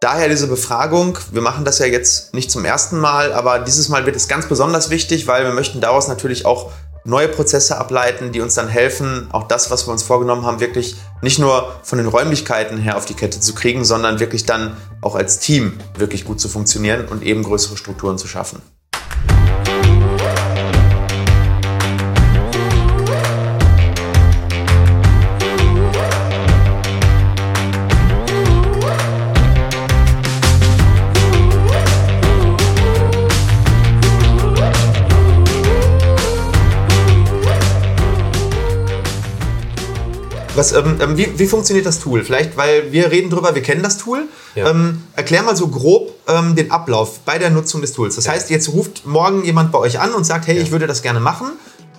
Daher 0.00 0.28
diese 0.28 0.46
Befragung. 0.46 1.18
Wir 1.32 1.42
machen 1.42 1.64
das 1.64 1.80
ja 1.80 1.86
jetzt 1.86 2.32
nicht 2.32 2.52
zum 2.52 2.64
ersten 2.64 3.00
Mal, 3.00 3.32
aber 3.32 3.58
dieses 3.58 3.88
Mal 3.88 4.06
wird 4.06 4.14
es 4.14 4.28
ganz 4.28 4.46
besonders 4.46 4.90
wichtig, 4.90 5.26
weil 5.26 5.44
wir 5.44 5.52
möchten 5.52 5.80
daraus 5.80 6.06
natürlich 6.06 6.46
auch 6.46 6.70
neue 7.08 7.28
Prozesse 7.28 7.78
ableiten, 7.78 8.32
die 8.32 8.40
uns 8.40 8.54
dann 8.54 8.68
helfen, 8.68 9.28
auch 9.32 9.48
das, 9.48 9.70
was 9.70 9.88
wir 9.88 9.92
uns 9.92 10.02
vorgenommen 10.02 10.44
haben, 10.44 10.60
wirklich 10.60 10.96
nicht 11.22 11.38
nur 11.38 11.74
von 11.82 11.98
den 11.98 12.06
Räumlichkeiten 12.06 12.78
her 12.78 12.96
auf 12.96 13.06
die 13.06 13.14
Kette 13.14 13.40
zu 13.40 13.54
kriegen, 13.54 13.84
sondern 13.84 14.20
wirklich 14.20 14.44
dann 14.44 14.76
auch 15.00 15.14
als 15.14 15.38
Team 15.38 15.72
wirklich 15.96 16.24
gut 16.24 16.38
zu 16.38 16.48
funktionieren 16.48 17.06
und 17.08 17.22
eben 17.22 17.42
größere 17.42 17.76
Strukturen 17.76 18.18
zu 18.18 18.28
schaffen. 18.28 18.60
Was, 40.58 40.72
ähm, 40.72 40.98
ähm, 41.00 41.16
wie, 41.16 41.38
wie, 41.38 41.46
funktioniert 41.46 41.86
das 41.86 42.00
Tool? 42.00 42.24
Vielleicht, 42.24 42.56
weil 42.56 42.90
wir 42.90 43.12
reden 43.12 43.30
drüber, 43.30 43.54
wir 43.54 43.62
kennen 43.62 43.82
das 43.82 43.96
Tool. 43.96 44.24
Ja. 44.56 44.70
Ähm, 44.70 45.04
erklär 45.14 45.44
mal 45.44 45.54
so 45.54 45.68
grob 45.68 46.12
ähm, 46.26 46.56
den 46.56 46.72
Ablauf 46.72 47.20
bei 47.20 47.38
der 47.38 47.50
Nutzung 47.50 47.80
des 47.80 47.92
Tools. 47.92 48.16
Das 48.16 48.24
ja. 48.24 48.32
heißt, 48.32 48.50
jetzt 48.50 48.68
ruft 48.70 49.06
morgen 49.06 49.44
jemand 49.44 49.70
bei 49.70 49.78
euch 49.78 50.00
an 50.00 50.12
und 50.14 50.24
sagt, 50.24 50.48
hey, 50.48 50.56
ja. 50.56 50.62
ich 50.62 50.72
würde 50.72 50.88
das 50.88 51.02
gerne 51.02 51.20
machen. 51.20 51.52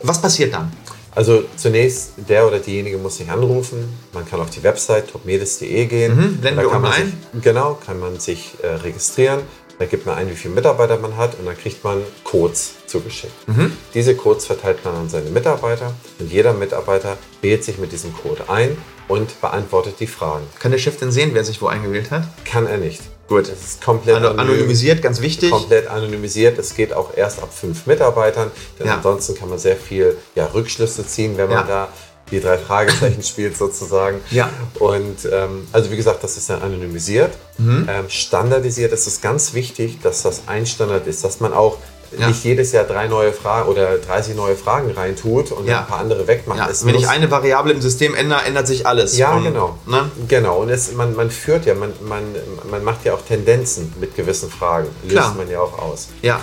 Was 0.04 0.22
passiert 0.22 0.54
dann? 0.54 0.74
Also 1.16 1.44
zunächst, 1.56 2.12
der 2.18 2.46
oder 2.46 2.60
diejenige 2.60 2.98
muss 2.98 3.18
sich 3.18 3.30
anrufen. 3.30 3.90
Man 4.14 4.26
kann 4.26 4.40
auf 4.40 4.50
die 4.50 4.62
Website 4.62 5.10
topmedis.de 5.10 5.86
gehen. 5.86 6.16
Mhm, 6.16 6.38
blenden 6.38 6.62
wir 6.62 6.72
unten 6.72 6.86
ein. 6.86 7.06
Sich, 7.34 7.42
genau, 7.42 7.80
kann 7.86 8.00
man 8.00 8.20
sich 8.20 8.56
äh, 8.62 8.68
registrieren. 8.68 9.40
Da 9.80 9.86
gibt 9.86 10.06
man 10.06 10.16
ein, 10.16 10.30
wie 10.30 10.36
viele 10.36 10.54
Mitarbeiter 10.54 10.98
man 10.98 11.16
hat 11.16 11.40
und 11.40 11.46
dann 11.46 11.58
kriegt 11.58 11.86
man 11.86 12.04
Codes 12.26 12.74
zugeschickt. 12.86 13.48
Mhm. 13.48 13.72
Diese 13.94 14.14
Codes 14.14 14.46
verteilt 14.46 14.84
man 14.84 14.94
an 14.94 15.10
seine 15.10 15.30
Mitarbeiter 15.30 15.94
und 16.20 16.30
jeder 16.30 16.54
Mitarbeiter 16.54 17.18
wählt 17.42 17.64
sich 17.64 17.78
mit 17.78 17.94
diesem 17.94 18.14
Code 18.14 18.50
ein 18.50 18.78
und 19.08 19.40
beantwortet 19.40 19.96
die 20.02 20.08
Fragen. 20.08 20.46
Kann 20.60 20.72
der 20.72 20.80
Chef 20.80 20.98
denn 20.98 21.14
sehen, 21.14 21.32
wer 21.34 21.46
sich 21.46 21.62
wo 21.62 21.68
eingewählt 21.68 22.12
hat? 22.12 22.24
Kann 22.44 22.68
er 22.68 22.78
nicht. 22.78 23.02
Gut. 23.30 23.48
Es 23.48 23.64
ist 23.64 23.82
komplett 23.82 24.18
anonymisiert, 24.18 25.02
ganz 25.02 25.22
wichtig. 25.22 25.52
Komplett 25.52 25.88
anonymisiert. 25.88 26.58
Es 26.58 26.76
geht 26.76 26.92
auch 26.92 27.16
erst 27.16 27.42
ab 27.42 27.54
fünf 27.54 27.86
Mitarbeitern, 27.86 28.52
denn 28.80 28.88
ja. 28.88 28.96
ansonsten 28.98 29.36
kann 29.36 29.50
man 29.50 29.60
sehr 29.60 29.78
viel 29.78 30.18
ja, 30.36 30.48
Rückschlüsse 30.48 31.06
ziehen, 31.06 31.38
wenn 31.38 31.48
man 31.48 31.60
ja. 31.60 31.64
da 31.64 31.88
die 32.32 32.40
drei 32.40 32.58
Fragezeichen 32.58 33.24
spielt 33.24 33.58
sozusagen. 33.58 34.22
Ja. 34.32 34.50
Und 34.80 35.28
ähm, 35.32 35.68
also 35.72 35.92
wie 35.92 35.98
gesagt, 35.98 36.24
das 36.24 36.38
ist 36.38 36.50
dann 36.50 36.62
anonymisiert. 36.62 37.38
Mhm. 37.58 37.88
Ähm, 37.90 38.06
standardisiert 38.10 38.94
ist 38.94 39.08
es 39.08 39.22
ganz 39.22 39.54
wichtig, 39.54 40.00
dass 40.02 40.24
das 40.24 40.44
ein 40.48 40.66
Standard 40.66 41.08
ist, 41.08 41.24
dass 41.24 41.40
man 41.40 41.54
auch 41.54 41.78
ja. 42.18 42.28
nicht 42.28 42.44
jedes 42.44 42.72
Jahr 42.72 42.86
drei 42.86 43.08
neue 43.08 43.34
Fragen 43.34 43.70
oder 43.70 43.98
30 43.98 44.36
neue 44.36 44.56
Fragen 44.56 44.92
reintut 44.92 45.52
und 45.52 45.68
ja. 45.68 45.82
ein 45.82 45.88
paar 45.88 46.00
andere 46.00 46.28
wegmacht. 46.28 46.60
Ja. 46.60 46.70
Wenn 46.84 46.96
ich 46.96 47.08
eine 47.08 47.30
Variable 47.30 47.74
im 47.74 47.82
System 47.82 48.16
ändere, 48.16 48.44
ändert 48.44 48.68
sich 48.68 48.88
alles. 48.88 49.18
Ja, 49.18 49.34
und, 49.34 49.44
genau. 49.44 49.78
Ne? 49.86 50.10
Genau. 50.28 50.62
Und 50.62 50.70
es, 50.70 50.92
man, 50.94 51.16
man 51.16 51.30
führt 51.30 51.66
ja, 51.66 51.76
man, 51.76 51.94
man, 52.02 52.24
man 52.70 52.84
macht 52.84 53.06
ja 53.06 53.14
auch 53.14 53.22
Tendenzen 53.22 53.94
mit 54.00 54.16
gewissen 54.16 54.50
Fragen. 54.50 54.88
Löst 55.04 55.14
Klar. 55.14 55.36
man 55.36 55.50
ja 55.50 55.60
auch 55.60 55.78
aus. 55.78 56.10
Ja. 56.22 56.40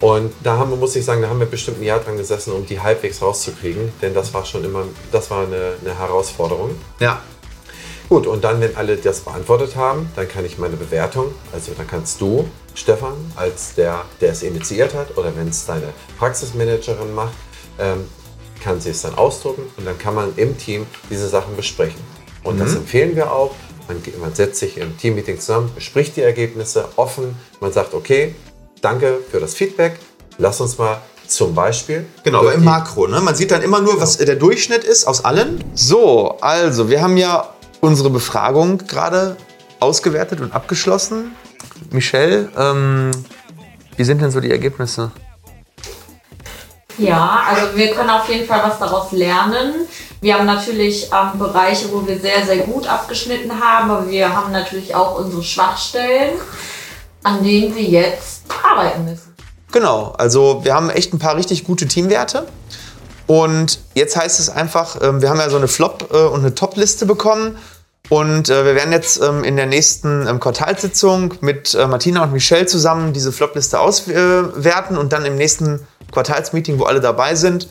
Und 0.00 0.32
da 0.44 0.58
haben 0.58 0.70
wir, 0.70 0.76
muss 0.76 0.94
ich 0.94 1.04
sagen, 1.04 1.22
da 1.22 1.28
haben 1.28 1.40
wir 1.40 1.46
bestimmt 1.46 1.80
ein 1.80 1.84
Jahr 1.84 1.98
dran 1.98 2.16
gesessen, 2.16 2.52
um 2.52 2.64
die 2.64 2.80
halbwegs 2.80 3.20
rauszukriegen, 3.20 3.92
denn 4.00 4.14
das 4.14 4.32
war 4.32 4.44
schon 4.44 4.64
immer, 4.64 4.84
das 5.10 5.30
war 5.30 5.44
eine, 5.44 5.72
eine 5.80 5.98
Herausforderung. 5.98 6.70
Ja. 7.00 7.20
Gut, 8.08 8.26
und 8.26 8.42
dann, 8.44 8.60
wenn 8.60 8.74
alle 8.76 8.96
das 8.96 9.20
beantwortet 9.20 9.76
haben, 9.76 10.08
dann 10.14 10.28
kann 10.28 10.44
ich 10.44 10.56
meine 10.56 10.76
Bewertung, 10.76 11.34
also 11.52 11.72
dann 11.76 11.86
kannst 11.86 12.20
du, 12.20 12.48
Stefan, 12.74 13.14
als 13.34 13.74
der, 13.74 14.04
der 14.20 14.32
es 14.32 14.42
initiiert 14.42 14.94
hat, 14.94 15.18
oder 15.18 15.36
wenn 15.36 15.48
es 15.48 15.66
deine 15.66 15.92
Praxismanagerin 16.18 17.12
macht, 17.12 17.34
ähm, 17.78 18.06
kann 18.62 18.80
sie 18.80 18.90
es 18.90 19.02
dann 19.02 19.14
ausdrucken 19.16 19.62
und 19.76 19.84
dann 19.84 19.98
kann 19.98 20.14
man 20.14 20.32
im 20.36 20.56
Team 20.56 20.86
diese 21.10 21.28
Sachen 21.28 21.56
besprechen. 21.56 22.00
Und 22.44 22.56
mhm. 22.56 22.60
das 22.60 22.74
empfehlen 22.76 23.16
wir 23.16 23.32
auch. 23.32 23.54
Man, 23.88 24.02
man 24.20 24.34
setzt 24.34 24.60
sich 24.60 24.78
im 24.78 24.96
Teammeeting 24.96 25.40
zusammen, 25.40 25.70
bespricht 25.74 26.16
die 26.16 26.22
Ergebnisse 26.22 26.88
offen. 26.96 27.36
Man 27.60 27.72
sagt, 27.72 27.94
okay, 27.94 28.34
danke 28.80 29.18
für 29.30 29.40
das 29.40 29.54
Feedback. 29.54 29.98
Lass 30.38 30.60
uns 30.60 30.78
mal 30.78 31.00
zum 31.26 31.54
Beispiel. 31.54 32.06
Genau, 32.24 32.40
aber 32.40 32.54
im 32.54 32.64
Makro. 32.64 33.06
Ne? 33.06 33.20
Man 33.20 33.34
sieht 33.34 33.50
dann 33.50 33.62
immer 33.62 33.80
nur, 33.80 33.92
genau. 33.92 34.02
was 34.02 34.16
der 34.18 34.36
Durchschnitt 34.36 34.84
ist 34.84 35.06
aus 35.06 35.24
allen. 35.24 35.62
So, 35.74 36.36
also 36.40 36.88
wir 36.88 37.02
haben 37.02 37.16
ja 37.16 37.48
unsere 37.80 38.10
Befragung 38.10 38.78
gerade 38.78 39.36
ausgewertet 39.80 40.40
und 40.40 40.52
abgeschlossen. 40.54 41.36
Michelle, 41.90 42.48
ähm, 42.56 43.10
wie 43.96 44.04
sind 44.04 44.20
denn 44.20 44.30
so 44.30 44.40
die 44.40 44.50
Ergebnisse? 44.50 45.10
Ja, 46.98 47.44
also 47.48 47.76
wir 47.76 47.92
können 47.92 48.10
auf 48.10 48.28
jeden 48.28 48.46
Fall 48.46 48.60
was 48.64 48.78
daraus 48.78 49.12
lernen. 49.12 49.74
Wir 50.20 50.34
haben 50.34 50.46
natürlich 50.46 51.10
ähm, 51.12 51.38
Bereiche, 51.38 51.92
wo 51.92 52.04
wir 52.04 52.18
sehr, 52.18 52.44
sehr 52.44 52.58
gut 52.58 52.88
abgeschnitten 52.88 53.52
haben, 53.60 53.90
aber 53.90 54.10
wir 54.10 54.34
haben 54.34 54.50
natürlich 54.50 54.94
auch 54.96 55.16
unsere 55.16 55.44
Schwachstellen, 55.44 56.32
an 57.28 57.44
denen 57.44 57.76
wir 57.76 57.82
jetzt 57.82 58.44
arbeiten 58.64 59.04
müssen. 59.04 59.34
Genau, 59.70 60.14
also 60.16 60.64
wir 60.64 60.74
haben 60.74 60.88
echt 60.88 61.12
ein 61.12 61.18
paar 61.18 61.36
richtig 61.36 61.64
gute 61.64 61.86
Teamwerte. 61.86 62.46
Und 63.26 63.80
jetzt 63.94 64.16
heißt 64.16 64.40
es 64.40 64.48
einfach, 64.48 64.96
ähm, 65.02 65.20
wir 65.20 65.28
haben 65.28 65.38
ja 65.38 65.50
so 65.50 65.58
eine 65.58 65.68
Flop- 65.68 66.08
äh, 66.10 66.16
und 66.16 66.40
eine 66.40 66.54
Top-Liste 66.54 67.04
bekommen. 67.04 67.58
Und 68.08 68.48
äh, 68.48 68.64
wir 68.64 68.74
werden 68.74 68.90
jetzt 68.90 69.20
ähm, 69.22 69.44
in 69.44 69.56
der 69.56 69.66
nächsten 69.66 70.26
ähm, 70.26 70.40
Quartalssitzung 70.40 71.34
mit 71.42 71.74
äh, 71.74 71.86
Martina 71.86 72.22
und 72.22 72.32
Michelle 72.32 72.64
zusammen 72.64 73.12
diese 73.12 73.30
Flop-Liste 73.30 73.78
auswerten 73.78 74.96
und 74.96 75.12
dann 75.12 75.26
im 75.26 75.36
nächsten 75.36 75.86
Quartalsmeeting, 76.12 76.78
wo 76.78 76.84
alle 76.84 77.00
dabei 77.00 77.34
sind, 77.34 77.68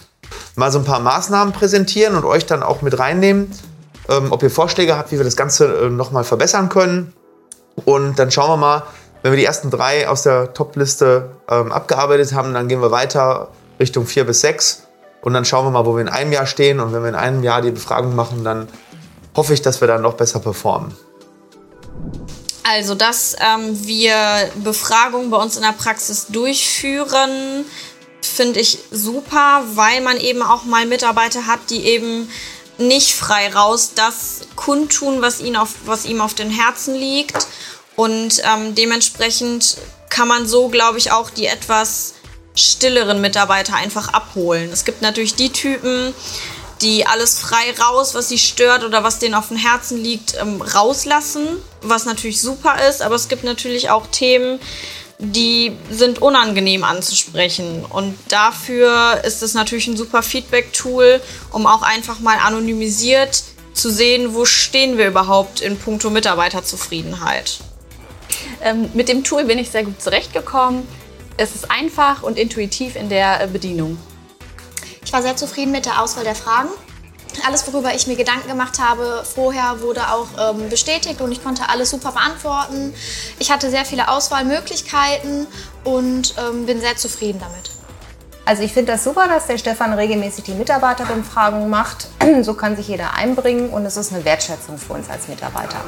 mal 0.56 0.72
so 0.72 0.78
ein 0.78 0.86
paar 0.86 1.00
Maßnahmen 1.00 1.52
präsentieren 1.54 2.16
und 2.16 2.24
euch 2.24 2.46
dann 2.46 2.62
auch 2.62 2.84
mit 2.84 3.00
reinnehmen, 3.00 3.52
ob 4.30 4.44
ihr 4.44 4.52
Vorschläge 4.52 4.96
habt, 4.96 5.12
wie 5.12 5.18
wir 5.18 5.26
das 5.26 5.36
Ganze 5.36 5.90
nochmal 5.90 6.24
verbessern 6.24 6.70
können. 6.70 7.14
Und 7.86 8.20
dann 8.20 8.30
schauen 8.30 8.52
wir 8.52 8.58
mal, 8.58 8.84
wenn 9.28 9.34
wir 9.34 9.40
die 9.40 9.46
ersten 9.46 9.70
drei 9.70 10.08
aus 10.08 10.24
der 10.24 10.54
Top-Liste 10.54 11.32
ähm, 11.50 11.74
abgearbeitet 11.74 12.32
haben, 12.32 12.54
dann 12.54 12.70
gehen 12.70 12.82
wir 12.82 12.92
weiter 12.92 13.50
Richtung 13.78 14.08
vier 14.08 14.24
bis 14.24 14.40
sechs 14.40 14.84
und 15.20 15.34
dann 15.34 15.44
schauen 15.44 15.66
wir 15.66 15.72
mal, 15.72 15.86
wo 15.86 15.96
wir 15.96 16.02
in 16.02 16.08
einem 16.08 16.32
Jahr 16.32 16.46
stehen. 16.46 16.80
Und 16.80 16.94
wenn 16.94 17.02
wir 17.02 17.10
in 17.10 17.16
einem 17.16 17.44
Jahr 17.44 17.62
die 17.62 17.72
Befragung 17.72 18.16
machen, 18.16 18.46
dann 18.46 18.70
hoffe 19.36 19.54
ich, 19.54 19.62
dass 19.62 19.82
wir 19.82 19.88
dann 19.90 20.02
noch 20.02 20.14
besser 20.14 20.40
performen. 20.40 20.96
Also, 22.64 22.96
dass 22.96 23.36
ähm, 23.42 23.86
wir 23.86 24.16
Befragungen 24.64 25.30
bei 25.30 25.36
uns 25.36 25.58
in 25.58 25.64
der 25.64 25.74
Praxis 25.74 26.28
durchführen, 26.28 27.66
finde 28.22 28.62
ich 28.62 28.80
super, 28.92 29.64
weil 29.74 30.00
man 30.00 30.16
eben 30.16 30.42
auch 30.42 30.64
mal 30.64 30.86
Mitarbeiter 30.86 31.48
hat, 31.48 31.60
die 31.70 31.84
eben 31.86 32.30
nicht 32.78 33.14
frei 33.14 33.54
raus 33.54 33.92
das 33.94 34.48
kundtun, 34.56 35.22
was, 35.22 35.42
ihnen 35.42 35.58
auf, 35.58 35.74
was 35.86 36.06
ihm 36.06 36.22
auf 36.22 36.34
den 36.34 36.50
Herzen 36.50 36.96
liegt. 36.96 37.46
Und 37.98 38.42
ähm, 38.44 38.76
dementsprechend 38.76 39.78
kann 40.10 40.28
man 40.28 40.48
so, 40.48 40.70
glaube 40.70 41.00
ich, 41.00 41.12
auch 41.12 41.32
die 41.32 41.48
etwas 41.48 42.14
stilleren 42.56 43.22
Mitarbeiter 43.22 43.76
einfach 43.76 44.14
abholen. 44.14 44.70
Es 44.72 44.86
gibt 44.86 45.02
natürlich 45.02 45.34
die 45.34 45.52
Typen, 45.52 46.14
die 46.82 47.08
alles 47.08 47.40
frei 47.40 47.74
raus, 47.80 48.14
was 48.14 48.30
sie 48.30 48.38
stört 48.38 48.84
oder 48.84 49.04
was 49.04 49.18
denen 49.18 49.34
auf 49.34 49.48
dem 49.48 49.58
Herzen 49.58 49.98
liegt, 49.98 50.36
ähm, 50.40 50.62
rauslassen, 50.62 51.48
was 51.82 52.06
natürlich 52.06 52.40
super 52.40 52.88
ist. 52.88 53.02
Aber 53.02 53.16
es 53.16 53.30
gibt 53.30 53.44
natürlich 53.44 53.90
auch 53.90 54.06
Themen, 54.08 54.60
die 55.18 55.76
sind 55.90 56.22
unangenehm 56.22 56.84
anzusprechen. 56.84 57.84
Und 57.84 58.16
dafür 58.28 59.24
ist 59.24 59.42
es 59.42 59.56
natürlich 59.56 59.88
ein 59.88 59.98
super 59.98 60.22
Feedback-Tool, 60.22 61.20
um 61.52 61.66
auch 61.66 61.82
einfach 61.82 62.20
mal 62.20 62.38
anonymisiert 62.38 63.42
zu 63.74 63.90
sehen, 63.90 64.36
wo 64.36 64.46
stehen 64.46 65.00
wir 65.00 65.08
überhaupt 65.08 65.62
in 65.62 65.80
puncto 65.80 66.12
Mitarbeiterzufriedenheit. 66.12 67.60
Ähm, 68.62 68.90
mit 68.94 69.10
dem 69.10 69.24
Tool 69.24 69.46
bin 69.46 69.58
ich 69.58 69.70
sehr 69.72 69.84
gut 69.84 70.02
zurechtgekommen. 70.02 70.88
Es 71.38 71.56
ist 71.56 71.70
einfach 71.70 72.24
und 72.24 72.38
intuitiv 72.38 72.96
in 72.96 73.10
der 73.10 73.42
äh, 73.42 73.48
Bedienung. 73.48 73.98
Ich 75.04 75.14
war 75.14 75.22
sehr 75.22 75.36
zufrieden 75.36 75.72
mit 75.72 75.86
der 75.86 76.02
Auswahl 76.02 76.24
der 76.24 76.36
Fragen. 76.36 76.70
Alles, 77.46 77.72
worüber 77.72 77.94
ich 77.94 78.08
mir 78.08 78.16
Gedanken 78.16 78.48
gemacht 78.48 78.80
habe, 78.80 79.24
vorher 79.24 79.82
wurde 79.82 80.02
auch 80.12 80.28
ähm, 80.40 80.70
bestätigt 80.70 81.22
und 81.22 81.32
ich 81.32 81.44
konnte 81.44 81.70
alles 81.70 81.92
super 81.92 82.12
beantworten. 82.12 82.94
Ich 83.38 83.52
hatte 83.52 83.70
sehr 83.70 83.86
viele 83.86 84.10
Auswahlmöglichkeiten 84.10 85.46
und 85.84 86.34
ähm, 86.40 86.66
bin 86.66 86.82
sehr 86.82 86.98
zufrieden 86.98 87.40
damit. 87.40 87.72
Also 88.48 88.64
ich 88.64 88.72
finde 88.72 88.94
das 88.94 89.04
super, 89.04 89.28
dass 89.28 89.46
der 89.48 89.58
Stefan 89.58 89.94
regelmäßig 89.94 90.46
die 90.46 90.54
Mitarbeiterbefragung 90.54 91.70
macht. 91.70 92.08
So 92.42 92.54
kann 92.54 92.76
sich 92.76 92.88
jeder 92.88 93.14
einbringen 93.14 93.70
und 93.70 93.86
es 93.86 93.98
ist 93.98 94.14
eine 94.14 94.24
Wertschätzung 94.26 94.78
für 94.78 94.94
uns 94.94 95.10
als 95.10 95.28
Mitarbeiter. 95.28 95.84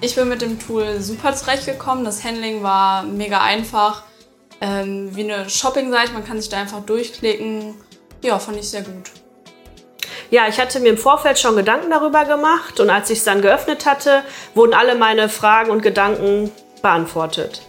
Ich 0.00 0.14
bin 0.14 0.28
mit 0.28 0.42
dem 0.42 0.60
Tool 0.60 1.00
super 1.00 1.34
zurechtgekommen. 1.34 2.04
Das 2.04 2.22
Handling 2.22 2.62
war 2.62 3.02
mega 3.02 3.40
einfach. 3.40 4.04
Ähm, 4.60 5.14
wie 5.16 5.24
eine 5.24 5.50
Shopping-Seite, 5.50 6.12
man 6.12 6.24
kann 6.24 6.40
sich 6.40 6.48
da 6.48 6.58
einfach 6.58 6.82
durchklicken. 6.82 7.74
Ja, 8.22 8.38
fand 8.38 8.58
ich 8.58 8.68
sehr 8.68 8.82
gut. 8.82 9.10
Ja, 10.30 10.46
ich 10.46 10.60
hatte 10.60 10.78
mir 10.78 10.90
im 10.90 10.98
Vorfeld 10.98 11.38
schon 11.38 11.56
Gedanken 11.56 11.90
darüber 11.90 12.24
gemacht 12.26 12.78
und 12.80 12.90
als 12.90 13.10
ich 13.10 13.18
es 13.18 13.24
dann 13.24 13.40
geöffnet 13.42 13.86
hatte, 13.86 14.22
wurden 14.54 14.74
alle 14.74 14.94
meine 14.94 15.28
Fragen 15.28 15.70
und 15.70 15.82
Gedanken 15.82 16.52
beantwortet. 16.82 17.62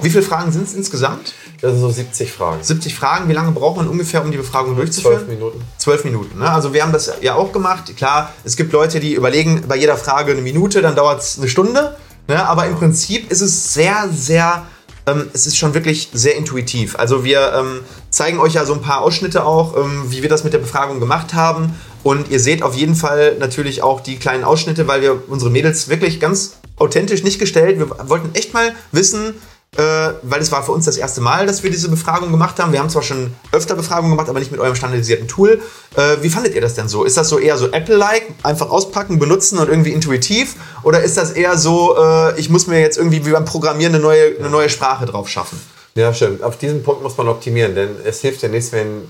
Wie 0.00 0.10
viele 0.10 0.22
Fragen 0.22 0.52
sind 0.52 0.62
es 0.62 0.74
insgesamt? 0.74 1.34
Das 1.60 1.72
sind 1.72 1.80
so 1.80 1.90
70 1.90 2.32
Fragen. 2.32 2.62
70 2.62 2.94
Fragen. 2.94 3.28
Wie 3.28 3.32
lange 3.32 3.50
braucht 3.50 3.76
man 3.76 3.88
ungefähr, 3.88 4.24
um 4.24 4.30
die 4.30 4.36
Befragung 4.36 4.76
durchzuführen? 4.76 5.26
12 5.26 5.28
Minuten. 5.28 5.60
12 5.78 6.04
Minuten. 6.04 6.38
Ne? 6.38 6.50
Also 6.50 6.72
wir 6.72 6.82
haben 6.82 6.92
das 6.92 7.12
ja 7.20 7.34
auch 7.34 7.52
gemacht. 7.52 7.96
Klar, 7.96 8.32
es 8.44 8.56
gibt 8.56 8.72
Leute, 8.72 9.00
die 9.00 9.14
überlegen 9.14 9.64
bei 9.66 9.76
jeder 9.76 9.96
Frage 9.96 10.32
eine 10.32 10.40
Minute, 10.40 10.82
dann 10.82 10.94
dauert 10.94 11.20
es 11.20 11.38
eine 11.38 11.48
Stunde. 11.48 11.96
Ne? 12.28 12.46
Aber 12.46 12.66
im 12.66 12.76
Prinzip 12.76 13.30
ist 13.32 13.40
es 13.40 13.74
sehr, 13.74 14.08
sehr, 14.12 14.66
ähm, 15.06 15.28
es 15.32 15.48
ist 15.48 15.56
schon 15.56 15.74
wirklich 15.74 16.10
sehr 16.12 16.36
intuitiv. 16.36 16.96
Also 16.96 17.24
wir 17.24 17.52
ähm, 17.54 17.80
zeigen 18.10 18.38
euch 18.38 18.54
ja 18.54 18.64
so 18.64 18.74
ein 18.74 18.82
paar 18.82 19.00
Ausschnitte 19.00 19.44
auch, 19.44 19.76
ähm, 19.76 20.04
wie 20.10 20.22
wir 20.22 20.28
das 20.28 20.44
mit 20.44 20.52
der 20.52 20.58
Befragung 20.58 21.00
gemacht 21.00 21.34
haben. 21.34 21.74
Und 22.04 22.30
ihr 22.30 22.38
seht 22.38 22.62
auf 22.62 22.74
jeden 22.74 22.94
Fall 22.94 23.36
natürlich 23.40 23.82
auch 23.82 24.00
die 24.00 24.16
kleinen 24.16 24.44
Ausschnitte, 24.44 24.86
weil 24.86 25.02
wir 25.02 25.24
unsere 25.28 25.50
Mädels 25.50 25.88
wirklich 25.88 26.20
ganz 26.20 26.58
authentisch 26.76 27.24
nicht 27.24 27.40
gestellt. 27.40 27.80
Wir 27.80 27.90
wollten 28.08 28.32
echt 28.34 28.54
mal 28.54 28.72
wissen, 28.92 29.34
äh, 29.76 29.82
weil 30.22 30.40
es 30.40 30.50
war 30.50 30.62
für 30.62 30.72
uns 30.72 30.86
das 30.86 30.96
erste 30.96 31.20
Mal, 31.20 31.46
dass 31.46 31.62
wir 31.62 31.70
diese 31.70 31.88
Befragung 31.88 32.30
gemacht 32.30 32.58
haben. 32.58 32.72
Wir 32.72 32.80
haben 32.80 32.90
zwar 32.90 33.02
schon 33.02 33.32
öfter 33.52 33.74
Befragungen 33.74 34.10
gemacht, 34.10 34.28
aber 34.28 34.38
nicht 34.38 34.50
mit 34.50 34.60
eurem 34.60 34.74
standardisierten 34.74 35.28
Tool. 35.28 35.60
Äh, 35.94 36.16
wie 36.22 36.30
fandet 36.30 36.54
ihr 36.54 36.60
das 36.60 36.74
denn 36.74 36.88
so? 36.88 37.04
Ist 37.04 37.16
das 37.16 37.28
so 37.28 37.38
eher 37.38 37.58
so 37.58 37.70
Apple-like, 37.70 38.26
einfach 38.42 38.70
auspacken, 38.70 39.18
benutzen 39.18 39.58
und 39.58 39.68
irgendwie 39.68 39.92
intuitiv? 39.92 40.56
Oder 40.82 41.02
ist 41.02 41.16
das 41.16 41.32
eher 41.32 41.58
so, 41.58 41.96
äh, 41.96 42.38
ich 42.40 42.50
muss 42.50 42.66
mir 42.66 42.80
jetzt 42.80 42.96
irgendwie 42.96 43.24
wie 43.26 43.30
beim 43.30 43.44
Programmieren 43.44 43.94
eine 43.94 44.02
neue, 44.02 44.38
eine 44.38 44.50
neue 44.50 44.70
Sprache 44.70 45.06
drauf 45.06 45.28
schaffen? 45.28 45.60
Ja, 45.98 46.14
stimmt. 46.14 46.44
Auf 46.44 46.56
diesen 46.56 46.84
Punkt 46.84 47.02
muss 47.02 47.16
man 47.16 47.26
optimieren, 47.28 47.74
denn 47.74 47.96
es 48.04 48.20
hilft 48.20 48.40
ja 48.42 48.48
nichts, 48.48 48.70
wenn, 48.70 49.02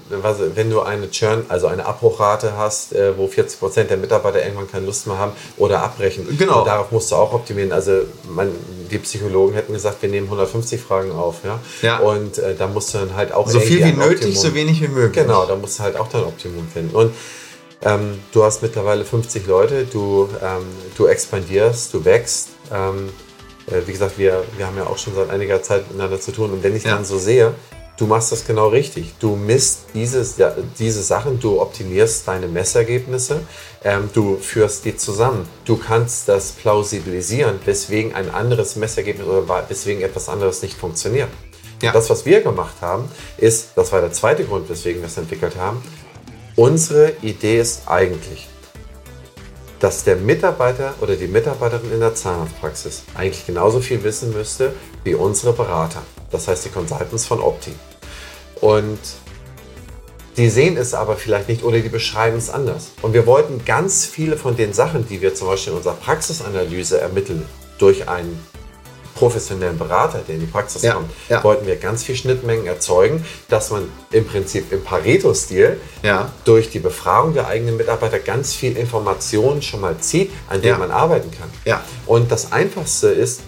wenn 0.54 0.70
du 0.70 0.80
eine 0.80 1.10
Churn, 1.10 1.44
also 1.50 1.66
eine 1.66 1.84
Abbruchrate 1.84 2.56
hast, 2.56 2.94
äh, 2.94 3.12
wo 3.18 3.28
40 3.28 3.60
Prozent 3.60 3.90
der 3.90 3.98
Mitarbeiter 3.98 4.42
irgendwann 4.42 4.70
keine 4.70 4.86
Lust 4.86 5.06
mehr 5.06 5.18
haben 5.18 5.32
oder 5.58 5.82
abbrechen. 5.82 6.26
Genau. 6.38 6.60
Und 6.60 6.66
darauf 6.66 6.90
musst 6.90 7.10
du 7.10 7.16
auch 7.16 7.34
optimieren. 7.34 7.72
Also 7.72 7.92
man, 8.30 8.50
die 8.90 8.96
Psychologen 8.96 9.52
hätten 9.52 9.74
gesagt, 9.74 10.00
wir 10.00 10.08
nehmen 10.08 10.28
150 10.28 10.80
Fragen 10.80 11.12
auf. 11.12 11.44
Ja. 11.44 11.60
Ja. 11.82 11.98
Und 11.98 12.38
äh, 12.38 12.54
da 12.54 12.66
musst 12.66 12.94
du 12.94 12.98
dann 12.98 13.14
halt 13.14 13.32
auch 13.32 13.46
So 13.50 13.60
viel 13.60 13.84
wie 13.84 13.92
nötig, 13.92 14.28
Optimum- 14.28 14.34
so 14.36 14.54
wenig 14.54 14.80
wie 14.80 14.88
möglich. 14.88 15.26
Genau, 15.26 15.44
da 15.44 15.56
musst 15.56 15.78
du 15.78 15.82
halt 15.82 15.96
auch 15.98 16.08
dein 16.08 16.24
Optimum 16.24 16.66
finden. 16.72 16.96
Und 16.96 17.12
ähm, 17.82 18.18
du 18.32 18.44
hast 18.44 18.62
mittlerweile 18.62 19.04
50 19.04 19.46
Leute, 19.46 19.84
du, 19.84 20.26
ähm, 20.42 20.64
du 20.96 21.06
expandierst, 21.06 21.92
du 21.92 22.02
wächst. 22.06 22.48
Ähm, 22.72 23.10
äh, 23.70 23.86
wie 23.86 23.92
gesagt, 23.92 24.18
wir, 24.18 24.44
wir 24.56 24.66
haben 24.66 24.76
ja 24.76 24.86
auch 24.86 24.98
schon 24.98 25.14
seit 25.14 25.30
einiger 25.30 25.62
Zeit 25.62 25.88
miteinander 25.88 26.20
zu 26.20 26.32
tun. 26.32 26.52
Und 26.52 26.62
wenn 26.62 26.76
ich 26.76 26.84
Ja. 26.84 26.94
dann 26.94 27.04
so 27.04 27.18
sehe, 27.18 27.54
du 27.96 28.06
machst 28.06 28.30
das 28.32 28.46
genau 28.46 28.68
richtig. 28.68 29.14
Du 29.18 29.34
misst 29.36 29.80
dieses, 29.94 30.36
ja, 30.38 30.54
diese 30.78 31.02
Sachen, 31.02 31.40
du 31.40 31.60
optimierst 31.60 32.28
deine 32.28 32.46
Messergebnisse, 32.46 33.40
ähm, 33.84 34.08
du 34.14 34.36
führst 34.36 34.84
die 34.84 34.96
zusammen. 34.96 35.48
Du 35.64 35.76
kannst 35.76 36.28
das 36.28 36.52
plausibilisieren, 36.52 37.58
weswegen 37.64 38.14
ein 38.14 38.30
anderes 38.30 38.76
Messergebnis 38.76 39.26
oder 39.26 39.64
weswegen 39.68 40.02
etwas 40.02 40.28
anderes 40.28 40.62
nicht 40.62 40.76
funktioniert. 40.78 41.28
Ja. 41.82 41.92
Das, 41.92 42.10
was 42.10 42.24
wir 42.26 42.40
gemacht 42.40 42.74
haben, 42.80 43.08
ist, 43.36 43.70
das 43.76 43.92
war 43.92 44.00
der 44.00 44.12
zweite 44.12 44.44
Grund, 44.44 44.68
weswegen 44.68 45.00
wir 45.00 45.06
es 45.08 45.16
entwickelt 45.16 45.56
haben, 45.56 45.82
unsere 46.56 47.12
Idee 47.22 47.60
ist 47.60 47.82
eigentlich, 47.86 48.48
dass 49.80 50.04
der 50.04 50.16
Mitarbeiter 50.16 50.94
oder 51.00 51.16
die 51.16 51.28
Mitarbeiterin 51.28 51.92
in 51.92 52.00
der 52.00 52.14
Zahnarztpraxis 52.14 53.04
eigentlich 53.14 53.46
genauso 53.46 53.80
viel 53.80 54.02
wissen 54.02 54.32
müsste 54.32 54.72
wie 55.04 55.14
unsere 55.14 55.52
Berater. 55.52 56.02
Das 56.30 56.48
heißt 56.48 56.64
die 56.64 56.70
Consultants 56.70 57.26
von 57.26 57.40
Opti. 57.40 57.72
Und 58.60 58.98
die 60.36 60.50
sehen 60.50 60.76
es 60.76 60.94
aber 60.94 61.16
vielleicht 61.16 61.48
nicht 61.48 61.64
oder 61.64 61.80
die 61.80 61.88
beschreiben 61.88 62.36
es 62.36 62.50
anders. 62.50 62.92
Und 63.02 63.12
wir 63.12 63.26
wollten 63.26 63.64
ganz 63.64 64.04
viele 64.04 64.36
von 64.36 64.56
den 64.56 64.72
Sachen, 64.72 65.06
die 65.08 65.20
wir 65.20 65.34
zum 65.34 65.48
Beispiel 65.48 65.72
in 65.72 65.78
unserer 65.78 65.94
Praxisanalyse 65.94 67.00
ermitteln, 67.00 67.44
durch 67.78 68.08
einen 68.08 68.38
professionellen 69.18 69.76
Berater, 69.78 70.20
der 70.26 70.34
in 70.36 70.40
die 70.42 70.46
Praxis 70.46 70.82
Ja, 70.82 70.94
kommt, 70.94 71.10
ja. 71.28 71.42
wollten 71.44 71.66
wir 71.66 71.76
ganz 71.76 72.02
viel 72.04 72.14
Schnittmengen 72.16 72.66
erzeugen, 72.66 73.24
dass 73.48 73.70
man 73.70 73.88
im 74.12 74.24
Prinzip 74.26 74.72
im 74.72 74.82
Pareto-Stil 74.84 75.80
Ja. 76.02 76.30
durch 76.44 76.70
die 76.70 76.78
Befragung 76.78 77.34
der 77.34 77.48
eigenen 77.48 77.76
Mitarbeiter 77.76 78.18
ganz 78.18 78.54
viel 78.54 78.76
Informationen 78.76 79.60
schon 79.62 79.80
mal 79.80 79.96
zieht, 79.98 80.30
an 80.48 80.62
denen 80.62 80.78
man 80.78 80.90
arbeiten 80.90 81.30
kann. 81.30 81.50
Und 82.06 82.30
das 82.30 82.52
Einfachste 82.52 83.08
ist, 83.08 83.40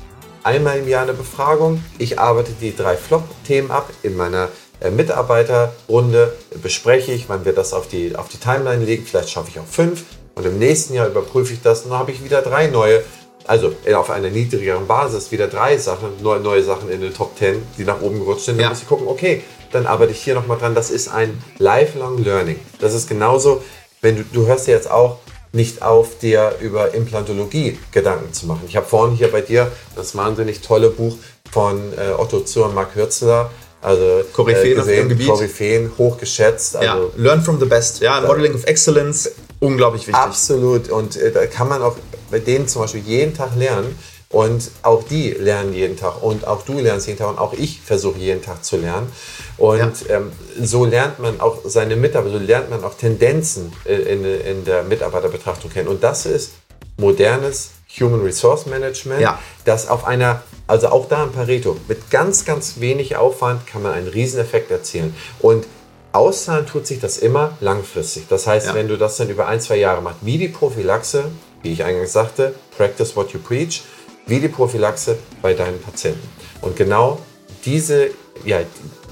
einmal 0.42 0.78
im 0.78 0.88
Jahr 0.88 1.02
eine 1.02 1.12
Befragung. 1.12 1.84
Ich 1.98 2.18
arbeite 2.18 2.52
die 2.60 2.74
drei 2.74 2.96
Flop-Themen 2.96 3.70
ab 3.70 3.90
in 4.02 4.16
meiner 4.16 4.48
äh, 4.80 4.90
Mitarbeiterrunde, 4.90 6.32
bespreche 6.62 7.12
ich, 7.12 7.28
wann 7.28 7.44
wir 7.44 7.52
das 7.52 7.72
auf 7.72 7.88
die, 7.88 8.16
auf 8.16 8.28
die 8.28 8.38
Timeline 8.38 8.84
legen. 8.84 9.04
Vielleicht 9.06 9.30
schaffe 9.30 9.48
ich 9.50 9.58
auch 9.58 9.66
fünf, 9.70 10.04
Und 10.36 10.46
im 10.46 10.58
nächsten 10.58 10.94
Jahr 10.94 11.08
überprüfe 11.08 11.52
ich 11.52 11.60
das 11.60 11.82
und 11.82 11.90
dann 11.90 11.98
habe 11.98 12.12
ich 12.12 12.24
wieder 12.24 12.40
drei 12.40 12.68
neue, 12.68 13.02
also 13.50 13.72
auf 13.96 14.10
einer 14.10 14.30
niedrigeren 14.30 14.86
Basis, 14.86 15.32
wieder 15.32 15.48
drei 15.48 15.76
Sachen, 15.76 16.22
neue, 16.22 16.38
neue 16.38 16.62
Sachen 16.62 16.88
in 16.88 17.00
den 17.00 17.12
Top 17.12 17.36
10, 17.36 17.60
die 17.76 17.84
nach 17.84 18.00
oben 18.00 18.20
gerutscht 18.20 18.44
sind. 18.44 18.58
Dann 18.58 18.62
Ja. 18.64 18.68
muss 18.70 18.82
ich 18.82 18.88
gucken, 18.88 19.08
okay, 19.08 19.42
dann 19.72 19.86
arbeite 19.88 20.12
ich 20.12 20.22
hier 20.22 20.34
nochmal 20.36 20.56
dran. 20.58 20.74
Das 20.76 20.90
ist 20.90 21.08
ein 21.08 21.42
lifelong 21.58 22.22
learning. 22.22 22.60
Das 22.78 22.94
ist 22.94 23.08
genauso, 23.08 23.60
wenn 24.02 24.16
du, 24.16 24.22
du 24.32 24.46
hörst 24.46 24.68
ja 24.68 24.74
jetzt 24.74 24.88
auch 24.88 25.18
nicht 25.52 25.82
auf, 25.82 26.18
dir 26.18 26.54
über 26.60 26.94
Implantologie 26.94 27.76
Gedanken 27.90 28.32
zu 28.32 28.46
machen. 28.46 28.62
Ich 28.68 28.76
habe 28.76 28.86
vorhin 28.86 29.16
hier 29.16 29.32
bei 29.32 29.40
dir 29.40 29.72
das 29.96 30.14
wahnsinnig 30.16 30.60
tolle 30.60 30.90
Buch 30.90 31.16
von 31.50 31.92
äh, 31.98 32.12
Otto 32.16 32.40
Zur 32.40 32.66
und 32.66 32.74
Mark 32.76 32.94
Hürzler, 32.94 33.50
also 33.82 34.22
Koryphäen 34.32 34.78
auf 34.80 34.88
ihrem 34.88 35.08
Gebiet. 35.08 35.26
Koryphäen, 35.26 35.90
hochgeschätzt. 35.98 36.74
Ja, 36.74 36.94
Also 36.94 37.10
learn 37.16 37.42
from 37.42 37.58
the 37.58 37.66
best. 37.66 38.00
Ja, 38.00 38.20
Modeling 38.20 38.54
of 38.54 38.64
Excellence, 38.66 39.28
unglaublich 39.60 40.06
wichtig. 40.06 40.14
Absolut. 40.22 40.88
Und 40.90 41.16
äh, 41.16 41.30
da 41.30 41.46
kann 41.46 41.68
man 41.68 41.82
auch 41.82 41.96
bei 42.30 42.38
denen 42.38 42.66
zum 42.68 42.82
Beispiel 42.82 43.02
jeden 43.02 43.34
Tag 43.34 43.54
lernen. 43.56 43.96
Und 44.32 44.70
auch 44.82 45.02
die 45.02 45.30
lernen 45.30 45.72
jeden 45.74 45.96
Tag. 45.96 46.22
Und 46.22 46.46
auch 46.46 46.62
du 46.62 46.78
lernst 46.78 47.08
jeden 47.08 47.18
Tag. 47.18 47.30
Und 47.30 47.38
auch 47.38 47.52
ich 47.52 47.80
versuche 47.80 48.18
jeden 48.18 48.42
Tag 48.42 48.64
zu 48.64 48.76
lernen. 48.76 49.10
Und 49.58 50.08
ähm, 50.08 50.30
so 50.60 50.84
lernt 50.84 51.18
man 51.18 51.40
auch 51.40 51.58
seine 51.64 51.96
Mitarbeiter, 51.96 52.38
so 52.38 52.44
lernt 52.44 52.70
man 52.70 52.84
auch 52.84 52.94
Tendenzen 52.94 53.72
äh, 53.84 53.94
in, 53.96 54.24
in 54.24 54.64
der 54.64 54.84
Mitarbeiterbetrachtung 54.84 55.70
kennen. 55.70 55.88
Und 55.88 56.04
das 56.04 56.26
ist 56.26 56.52
modernes 56.96 57.70
Human 57.98 58.22
Resource 58.22 58.66
Management, 58.66 59.20
Ja. 59.20 59.40
das 59.64 59.88
auf 59.88 60.04
einer, 60.04 60.42
also 60.68 60.88
auch 60.90 61.08
da 61.08 61.24
im 61.24 61.32
Pareto, 61.32 61.76
mit 61.88 62.10
ganz, 62.10 62.44
ganz 62.44 62.78
wenig 62.78 63.16
Aufwand 63.16 63.66
kann 63.66 63.82
man 63.82 63.94
einen 63.94 64.06
Rieseneffekt 64.06 64.70
erzielen. 64.70 65.14
Und 65.40 65.66
auszahlen 66.12 66.66
tut 66.66 66.86
sich 66.86 67.00
das 67.00 67.18
immer 67.18 67.56
langfristig. 67.60 68.24
Das 68.28 68.46
heißt, 68.46 68.68
Ja. 68.68 68.74
wenn 68.74 68.88
du 68.88 68.96
das 68.96 69.16
dann 69.16 69.28
über 69.30 69.46
ein, 69.46 69.60
zwei 69.60 69.76
Jahre 69.76 70.02
machst, 70.02 70.18
wie 70.22 70.38
die 70.38 70.48
Prophylaxe, 70.48 71.24
wie 71.62 71.72
ich 71.72 71.84
eingangs 71.84 72.12
sagte, 72.12 72.54
practice 72.76 73.14
what 73.16 73.32
you 73.32 73.38
preach, 73.38 73.82
wie 74.26 74.40
die 74.40 74.48
Prophylaxe 74.48 75.18
bei 75.42 75.54
deinen 75.54 75.80
Patienten. 75.80 76.26
Und 76.60 76.76
genau 76.76 77.18
diese, 77.64 78.10
ja, 78.44 78.60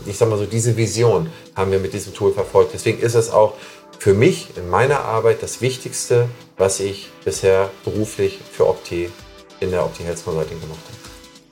ich 0.06 0.16
sag 0.16 0.28
mal 0.28 0.38
so, 0.38 0.46
diese 0.46 0.76
Vision 0.76 1.30
haben 1.54 1.70
wir 1.70 1.78
mit 1.78 1.92
diesem 1.92 2.14
Tool 2.14 2.32
verfolgt. 2.32 2.72
Deswegen 2.74 3.00
ist 3.00 3.14
es 3.14 3.30
auch 3.30 3.54
für 3.98 4.14
mich 4.14 4.56
in 4.56 4.68
meiner 4.70 5.00
Arbeit 5.00 5.42
das 5.42 5.60
Wichtigste, 5.60 6.28
was 6.56 6.80
ich 6.80 7.10
bisher 7.24 7.70
beruflich 7.84 8.38
für 8.52 8.66
Opti 8.68 9.10
in 9.60 9.70
der 9.70 9.84
Opti 9.84 10.04
Health 10.04 10.24
Consulting 10.24 10.60
gemacht 10.60 10.78
habe. 10.86 10.97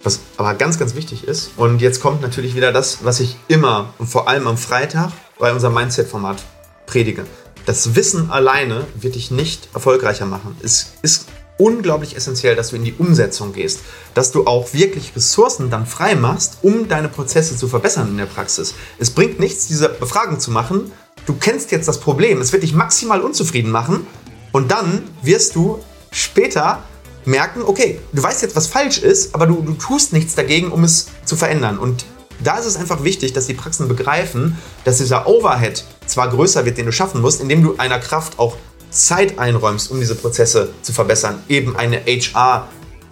Was 0.06 0.20
aber 0.36 0.54
ganz, 0.54 0.78
ganz 0.78 0.94
wichtig 0.94 1.24
ist, 1.24 1.50
und 1.56 1.82
jetzt 1.82 2.00
kommt 2.00 2.22
natürlich 2.22 2.54
wieder 2.54 2.70
das, 2.70 2.98
was 3.02 3.18
ich 3.18 3.36
immer 3.48 3.92
und 3.98 4.06
vor 4.06 4.28
allem 4.28 4.46
am 4.46 4.56
Freitag 4.56 5.10
bei 5.36 5.52
unserem 5.52 5.74
Mindset-Format 5.74 6.44
predige. 6.86 7.24
Das 7.64 7.96
Wissen 7.96 8.30
alleine 8.30 8.86
wird 8.94 9.16
dich 9.16 9.32
nicht 9.32 9.68
erfolgreicher 9.74 10.24
machen. 10.24 10.56
Es 10.62 10.92
ist 11.02 11.26
unglaublich 11.58 12.14
essentiell, 12.14 12.54
dass 12.54 12.68
du 12.68 12.76
in 12.76 12.84
die 12.84 12.94
Umsetzung 12.96 13.52
gehst, 13.52 13.80
dass 14.14 14.30
du 14.30 14.46
auch 14.46 14.72
wirklich 14.72 15.10
Ressourcen 15.16 15.70
dann 15.70 15.86
frei 15.86 16.14
machst, 16.14 16.58
um 16.62 16.86
deine 16.86 17.08
Prozesse 17.08 17.56
zu 17.56 17.66
verbessern 17.66 18.10
in 18.10 18.16
der 18.16 18.26
Praxis. 18.26 18.74
Es 19.00 19.10
bringt 19.10 19.40
nichts, 19.40 19.66
diese 19.66 19.88
Befragung 19.88 20.38
zu 20.38 20.52
machen. 20.52 20.92
Du 21.26 21.34
kennst 21.34 21.72
jetzt 21.72 21.88
das 21.88 21.98
Problem, 21.98 22.40
es 22.40 22.52
wird 22.52 22.62
dich 22.62 22.74
maximal 22.74 23.22
unzufrieden 23.22 23.72
machen 23.72 24.06
und 24.52 24.70
dann 24.70 25.02
wirst 25.22 25.56
du 25.56 25.80
später 26.12 26.84
merken, 27.26 27.62
okay, 27.62 28.00
du 28.12 28.22
weißt 28.22 28.42
jetzt, 28.42 28.56
was 28.56 28.66
falsch 28.66 28.98
ist, 28.98 29.34
aber 29.34 29.46
du, 29.46 29.62
du 29.62 29.74
tust 29.74 30.12
nichts 30.12 30.34
dagegen, 30.34 30.70
um 30.70 30.84
es 30.84 31.08
zu 31.24 31.36
verändern. 31.36 31.78
Und 31.78 32.06
da 32.42 32.58
ist 32.58 32.66
es 32.66 32.76
einfach 32.76 33.02
wichtig, 33.02 33.32
dass 33.32 33.46
die 33.46 33.54
Praxen 33.54 33.88
begreifen, 33.88 34.56
dass 34.84 34.98
dieser 34.98 35.26
Overhead 35.26 35.84
zwar 36.06 36.28
größer 36.28 36.64
wird, 36.64 36.78
den 36.78 36.86
du 36.86 36.92
schaffen 36.92 37.20
musst, 37.20 37.40
indem 37.40 37.62
du 37.62 37.76
einer 37.78 37.98
Kraft 37.98 38.38
auch 38.38 38.56
Zeit 38.90 39.38
einräumst, 39.38 39.90
um 39.90 40.00
diese 40.00 40.14
Prozesse 40.14 40.70
zu 40.82 40.92
verbessern, 40.92 41.42
eben 41.48 41.76
eine 41.76 42.02
HR 42.06 42.68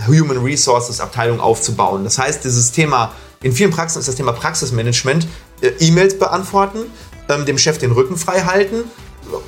Human 0.06 0.38
Resources 0.38 1.00
Abteilung 1.00 1.40
aufzubauen. 1.40 2.04
Das 2.04 2.18
heißt, 2.18 2.44
dieses 2.44 2.72
Thema, 2.72 3.12
in 3.42 3.52
vielen 3.52 3.70
Praxen 3.70 3.98
ist 3.98 4.08
das 4.08 4.14
Thema 4.14 4.32
Praxismanagement, 4.32 5.26
äh, 5.60 5.68
E-Mails 5.80 6.18
beantworten, 6.18 6.80
ähm, 7.28 7.44
dem 7.44 7.58
Chef 7.58 7.78
den 7.78 7.92
Rücken 7.92 8.16
frei 8.16 8.42
halten, 8.42 8.84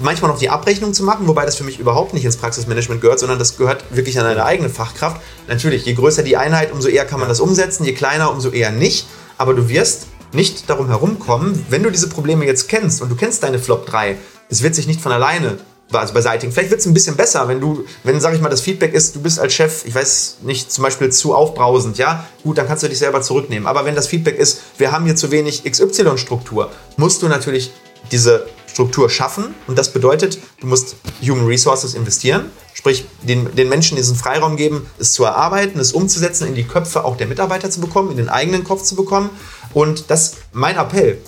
manchmal 0.00 0.30
noch 0.30 0.38
die 0.38 0.50
Abrechnung 0.50 0.94
zu 0.94 1.02
machen, 1.02 1.26
wobei 1.26 1.44
das 1.44 1.56
für 1.56 1.64
mich 1.64 1.78
überhaupt 1.78 2.14
nicht 2.14 2.24
ins 2.24 2.36
Praxismanagement 2.36 3.00
gehört, 3.00 3.18
sondern 3.18 3.38
das 3.38 3.56
gehört 3.56 3.84
wirklich 3.90 4.18
an 4.18 4.26
eine 4.26 4.44
eigene 4.44 4.68
Fachkraft. 4.68 5.20
Natürlich, 5.48 5.84
je 5.84 5.94
größer 5.94 6.22
die 6.22 6.36
Einheit, 6.36 6.72
umso 6.72 6.88
eher 6.88 7.04
kann 7.04 7.20
man 7.20 7.28
das 7.28 7.40
umsetzen, 7.40 7.84
je 7.84 7.92
kleiner, 7.92 8.30
umso 8.30 8.50
eher 8.50 8.72
nicht. 8.72 9.06
Aber 9.38 9.54
du 9.54 9.68
wirst 9.68 10.06
nicht 10.32 10.68
darum 10.68 10.88
herumkommen, 10.88 11.64
wenn 11.70 11.82
du 11.82 11.90
diese 11.90 12.08
Probleme 12.08 12.44
jetzt 12.44 12.68
kennst 12.68 13.02
und 13.02 13.08
du 13.08 13.16
kennst 13.16 13.42
deine 13.42 13.58
Flop 13.58 13.86
3, 13.86 14.16
es 14.48 14.62
wird 14.62 14.74
sich 14.74 14.86
nicht 14.86 15.00
von 15.00 15.12
alleine 15.12 15.58
also 15.92 16.12
beseitigen. 16.12 16.52
Vielleicht 16.52 16.70
wird 16.70 16.80
es 16.80 16.86
ein 16.86 16.94
bisschen 16.94 17.16
besser, 17.16 17.46
wenn 17.48 17.60
du, 17.60 17.84
wenn, 18.02 18.20
sag 18.20 18.34
ich 18.34 18.40
mal, 18.40 18.48
das 18.48 18.60
Feedback 18.60 18.92
ist, 18.92 19.14
du 19.14 19.20
bist 19.22 19.38
als 19.38 19.52
Chef, 19.52 19.84
ich 19.84 19.94
weiß 19.94 20.38
nicht, 20.42 20.72
zum 20.72 20.82
Beispiel 20.82 21.10
zu 21.10 21.34
aufbrausend, 21.34 21.96
ja, 21.98 22.26
gut, 22.42 22.58
dann 22.58 22.66
kannst 22.66 22.82
du 22.82 22.88
dich 22.88 22.98
selber 22.98 23.22
zurücknehmen. 23.22 23.68
Aber 23.68 23.84
wenn 23.84 23.94
das 23.94 24.08
Feedback 24.08 24.38
ist, 24.38 24.60
wir 24.78 24.90
haben 24.92 25.04
hier 25.04 25.16
zu 25.16 25.30
wenig 25.30 25.62
XY-Struktur, 25.64 26.70
musst 26.96 27.22
du 27.22 27.28
natürlich 27.28 27.72
diese 28.12 28.46
Struktur 28.66 29.08
schaffen 29.08 29.54
und 29.66 29.78
das 29.78 29.92
bedeutet, 29.92 30.38
du 30.60 30.66
musst 30.66 30.96
Human 31.22 31.46
Resources 31.46 31.94
investieren, 31.94 32.50
sprich 32.74 33.06
den, 33.22 33.54
den 33.54 33.68
Menschen 33.68 33.96
diesen 33.96 34.16
Freiraum 34.16 34.56
geben, 34.56 34.86
es 34.98 35.12
zu 35.12 35.24
erarbeiten, 35.24 35.80
es 35.80 35.92
umzusetzen, 35.92 36.46
in 36.46 36.54
die 36.54 36.64
Köpfe 36.64 37.04
auch 37.04 37.16
der 37.16 37.26
Mitarbeiter 37.26 37.70
zu 37.70 37.80
bekommen, 37.80 38.10
in 38.10 38.18
den 38.18 38.28
eigenen 38.28 38.64
Kopf 38.64 38.82
zu 38.82 38.94
bekommen 38.94 39.30
und 39.72 40.10
das 40.10 40.34
mein 40.52 40.76
Appell 40.76 41.18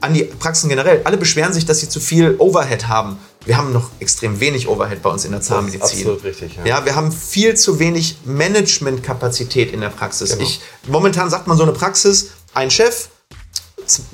an 0.00 0.14
die 0.14 0.24
Praxen 0.24 0.68
generell. 0.68 1.02
Alle 1.04 1.16
beschweren 1.16 1.52
sich, 1.52 1.66
dass 1.66 1.80
sie 1.80 1.88
zu 1.88 2.00
viel 2.00 2.34
Overhead 2.38 2.88
haben. 2.88 3.18
Wir 3.44 3.56
haben 3.56 3.72
noch 3.72 3.90
extrem 4.00 4.40
wenig 4.40 4.68
Overhead 4.68 5.02
bei 5.02 5.10
uns 5.10 5.24
in 5.24 5.32
der 5.32 5.40
Zahnmedizin. 5.40 5.82
absolut 5.82 6.24
richtig, 6.24 6.56
ja. 6.56 6.64
Ja, 6.66 6.84
wir 6.84 6.94
haben 6.94 7.12
viel 7.12 7.56
zu 7.56 7.78
wenig 7.78 8.16
Managementkapazität 8.24 9.72
in 9.72 9.80
der 9.80 9.90
Praxis. 9.90 10.30
Genau. 10.30 10.42
Ich, 10.42 10.60
momentan 10.88 11.30
sagt 11.30 11.46
man 11.46 11.56
so 11.56 11.62
eine 11.62 11.72
Praxis, 11.72 12.30
ein 12.52 12.70
Chef, 12.70 13.08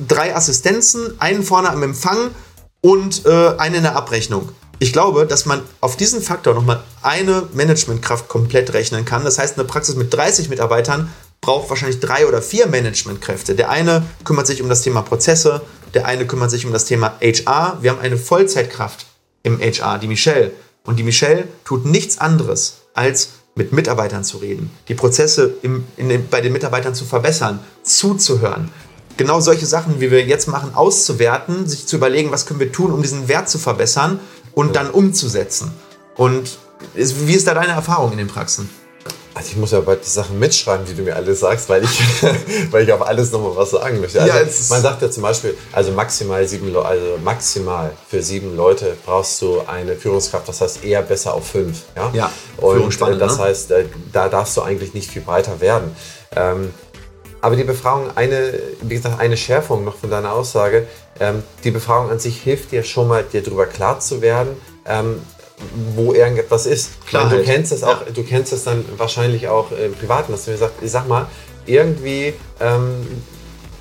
drei 0.06 0.34
Assistenzen, 0.34 1.20
einen 1.20 1.42
vorne 1.42 1.70
am 1.70 1.82
Empfang 1.82 2.30
und 2.80 3.26
äh, 3.26 3.56
einen 3.58 3.76
in 3.76 3.82
der 3.82 3.96
Abrechnung. 3.96 4.50
Ich 4.78 4.92
glaube, 4.92 5.26
dass 5.26 5.46
man 5.46 5.62
auf 5.80 5.96
diesen 5.96 6.20
Faktor 6.20 6.54
nochmal 6.54 6.82
eine 7.02 7.44
Managementkraft 7.54 8.28
komplett 8.28 8.74
rechnen 8.74 9.04
kann. 9.04 9.24
Das 9.24 9.38
heißt, 9.38 9.58
eine 9.58 9.66
Praxis 9.66 9.96
mit 9.96 10.12
30 10.12 10.50
Mitarbeitern 10.50 11.10
braucht 11.40 11.70
wahrscheinlich 11.70 12.00
drei 12.00 12.26
oder 12.26 12.42
vier 12.42 12.66
Managementkräfte. 12.66 13.54
Der 13.54 13.70
eine 13.70 14.02
kümmert 14.24 14.46
sich 14.46 14.60
um 14.62 14.68
das 14.68 14.82
Thema 14.82 15.02
Prozesse, 15.02 15.62
der 15.94 16.06
eine 16.06 16.26
kümmert 16.26 16.50
sich 16.50 16.66
um 16.66 16.72
das 16.72 16.84
Thema 16.84 17.14
HR. 17.22 17.78
Wir 17.80 17.90
haben 17.90 18.00
eine 18.00 18.18
Vollzeitkraft 18.18 19.06
im 19.42 19.60
HR, 19.60 19.98
die 19.98 20.08
Michelle. 20.08 20.52
Und 20.84 20.98
die 20.98 21.02
Michelle 21.02 21.48
tut 21.64 21.86
nichts 21.86 22.18
anderes, 22.18 22.82
als 22.94 23.30
mit 23.54 23.72
Mitarbeitern 23.72 24.22
zu 24.22 24.36
reden, 24.36 24.70
die 24.88 24.94
Prozesse 24.94 25.54
im, 25.62 25.84
den, 25.96 26.28
bei 26.28 26.42
den 26.42 26.52
Mitarbeitern 26.52 26.94
zu 26.94 27.06
verbessern, 27.06 27.60
zuzuhören. 27.82 28.70
Genau 29.16 29.40
solche 29.40 29.66
Sachen, 29.66 30.00
wie 30.00 30.10
wir 30.10 30.24
jetzt 30.24 30.46
machen, 30.48 30.74
auszuwerten, 30.74 31.66
sich 31.68 31.86
zu 31.86 31.96
überlegen, 31.96 32.30
was 32.32 32.46
können 32.46 32.60
wir 32.60 32.72
tun, 32.72 32.92
um 32.92 33.02
diesen 33.02 33.28
Wert 33.28 33.48
zu 33.48 33.58
verbessern 33.58 34.20
und 34.54 34.76
dann 34.76 34.90
umzusetzen. 34.90 35.72
Und 36.16 36.58
ist- 36.94 37.26
wie 37.26 37.34
ist 37.34 37.46
da 37.46 37.54
deine 37.54 37.72
Erfahrung 37.72 38.12
in 38.12 38.18
den 38.18 38.28
Praxen? 38.28 38.68
Also 39.34 39.50
ich 39.50 39.56
muss 39.58 39.70
ja 39.70 39.80
bald 39.80 40.02
die 40.02 40.08
Sachen 40.08 40.38
mitschreiben, 40.38 40.86
die 40.86 40.94
du 40.94 41.02
mir 41.02 41.14
alles 41.14 41.40
sagst, 41.40 41.68
weil 41.68 41.84
ich, 41.84 42.02
weil 42.70 42.84
ich 42.84 42.92
auf 42.92 43.06
alles 43.06 43.30
nochmal 43.32 43.54
was 43.54 43.70
sagen 43.70 44.00
möchte. 44.00 44.18
Also 44.20 44.32
Ja, 44.34 44.42
man 44.70 44.80
sagt 44.82 45.02
ja 45.02 45.10
zum 45.10 45.22
Beispiel, 45.24 45.54
also 45.72 45.92
maximal 45.92 46.46
sieben 46.48 46.74
also 46.74 47.18
maximal 47.22 47.92
für 48.08 48.22
sieben 48.22 48.56
Leute 48.56 48.96
brauchst 49.04 49.42
du 49.42 49.60
eine 49.66 49.94
Führungskraft, 49.94 50.48
das 50.48 50.62
heißt 50.62 50.84
eher 50.84 51.02
besser 51.02 51.34
auf 51.34 51.46
fünf. 51.48 51.82
Ja, 51.94 52.10
Ja, 52.14 52.32
und 52.56 52.94
äh, 53.02 53.18
das 53.18 53.36
ne? 53.36 53.44
heißt, 53.44 53.70
äh, 53.72 53.84
da 54.10 54.30
darfst 54.30 54.56
du 54.56 54.62
eigentlich 54.62 54.94
nicht 54.94 55.10
viel 55.10 55.20
breiter 55.22 55.60
werden. 55.60 55.94
Ähm, 56.34 56.70
aber 57.46 57.54
die 57.54 57.62
Befragung, 57.62 58.10
eine, 58.16 58.54
wie 58.82 58.96
gesagt, 58.96 59.20
eine 59.20 59.36
Schärfung 59.36 59.84
noch 59.84 59.96
von 59.96 60.10
deiner 60.10 60.32
Aussage, 60.32 60.86
ähm, 61.20 61.44
die 61.62 61.70
Befragung 61.70 62.10
an 62.10 62.18
sich 62.18 62.40
hilft 62.42 62.72
dir 62.72 62.82
schon 62.82 63.06
mal, 63.06 63.22
dir 63.22 63.40
darüber 63.40 63.66
klar 63.66 64.00
zu 64.00 64.20
werden, 64.20 64.56
ähm, 64.84 65.20
wo 65.94 66.12
irgendetwas 66.12 66.66
ist. 66.66 66.90
Klarheit. 67.06 67.38
Du 67.38 67.44
kennst 67.44 67.70
es 67.70 67.84
auch, 67.84 68.00
Ja. 68.04 68.12
du 68.12 68.22
kennst 68.24 68.52
es 68.52 68.64
dann 68.64 68.84
wahrscheinlich 68.96 69.46
auch 69.46 69.70
im 69.70 69.94
Privaten, 69.94 70.32
dass 70.32 70.44
du 70.46 70.50
mir 70.50 70.56
sagst, 70.58 70.74
ich 70.82 70.90
sag 70.90 71.06
mal, 71.06 71.26
irgendwie, 71.66 72.34
ähm, 72.60 73.06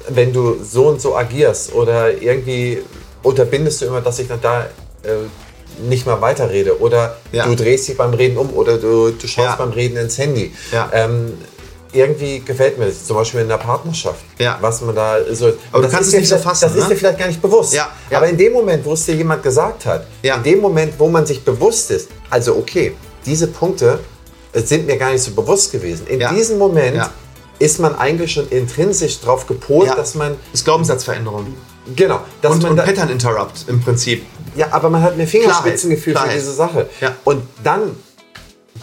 wenn 0.10 0.32
du 0.32 0.64
so 0.64 0.86
und 0.90 1.02
so 1.02 1.16
agierst 1.16 1.74
oder 1.74 2.22
irgendwie 2.22 2.84
unterbindest 3.24 3.82
du 3.82 3.86
immer, 3.88 4.02
dass 4.02 4.20
ich 4.20 4.28
dann 4.28 4.42
da 4.42 4.62
äh, 5.02 5.88
nicht 5.90 6.06
mal 6.06 6.22
weiterrede 6.22 6.80
oder 6.80 7.18
Ja. 7.32 7.46
du 7.48 7.56
drehst 7.56 7.88
dich 7.88 7.98
beim 7.98 8.14
Reden 8.14 8.38
um 8.38 8.52
oder 8.54 8.78
du, 8.78 9.10
du 9.10 9.28
schaust 9.28 9.38
Ja. 9.50 9.56
beim 9.56 9.72
Reden 9.72 9.98
ins 9.98 10.20
Handy. 10.20 10.54
Ja. 10.72 10.90
Ähm, 10.94 11.34
irgendwie 11.96 12.40
gefällt 12.40 12.78
mir 12.78 12.86
das, 12.88 13.06
zum 13.06 13.16
Beispiel 13.18 13.42
in 13.42 13.48
der 13.48 13.58
Partnerschaft, 13.58 14.24
Ja. 14.38 14.58
was 14.62 14.82
man 14.82 14.96
da 14.96 15.18
so. 15.34 15.48
Aber 15.72 15.80
du 15.80 15.82
das 15.84 15.92
kannst 15.92 16.02
ist 16.02 16.08
es 16.08 16.12
dir 16.12 16.20
nicht 16.20 16.30
so 16.30 16.36
vielleicht- 16.36 16.44
fassen, 16.44 16.66
Das 16.66 16.76
ist 16.76 16.84
ne? 16.84 16.90
dir 16.90 16.96
vielleicht 16.98 17.20
gar 17.20 17.28
nicht 17.28 17.42
bewusst. 17.42 17.74
Ja, 17.74 17.90
ja. 18.10 18.18
Aber 18.18 18.28
in 18.28 18.38
dem 18.38 18.54
Moment, 18.54 18.86
wo 18.86 18.94
es 18.94 19.06
dir 19.06 19.16
jemand 19.16 19.42
gesagt 19.44 19.86
hat, 19.86 20.06
Ja. 20.22 20.36
in 20.36 20.44
dem 20.44 20.60
Moment, 20.62 20.94
wo 20.98 21.08
man 21.08 21.26
sich 21.26 21.44
bewusst 21.44 21.92
ist, 21.92 22.10
also 22.30 22.56
okay, 22.58 22.96
diese 23.26 23.48
Punkte 23.48 24.00
äh, 24.54 24.62
sind 24.62 24.86
mir 24.88 24.98
gar 24.98 25.12
nicht 25.12 25.24
so 25.24 25.32
bewusst 25.32 25.72
gewesen. 25.72 26.08
In 26.08 26.20
diesem 26.36 26.58
Moment 26.58 27.10
ist 27.60 27.80
man 27.80 27.96
eigentlich 27.96 28.32
schon 28.34 28.48
intrinsisch 28.50 29.20
darauf 29.22 29.48
gepolt, 29.48 29.90
dass 29.98 30.14
man 30.16 30.32
Das 30.52 30.60
ist 30.62 30.66
Glaubenssatzveränderung. 30.66 31.56
genau, 31.96 32.20
dass 32.42 32.52
und, 32.54 32.62
man 32.64 32.72
und 32.72 32.78
da, 32.78 32.84
Pattern 32.84 33.10
Interrupt 33.10 33.66
im 33.68 33.82
Prinzip. 33.82 34.26
Ja, 34.56 34.68
aber 34.72 34.90
man 34.90 35.02
hat 35.02 35.18
mehr 35.18 35.28
Fingerspitzengefühl 35.28 36.14
Klarheit, 36.14 36.32
für 36.32 36.38
diese 36.40 36.54
Sache. 36.54 36.90
Ja. 37.02 37.16
Und 37.26 37.44
dann, 37.64 37.96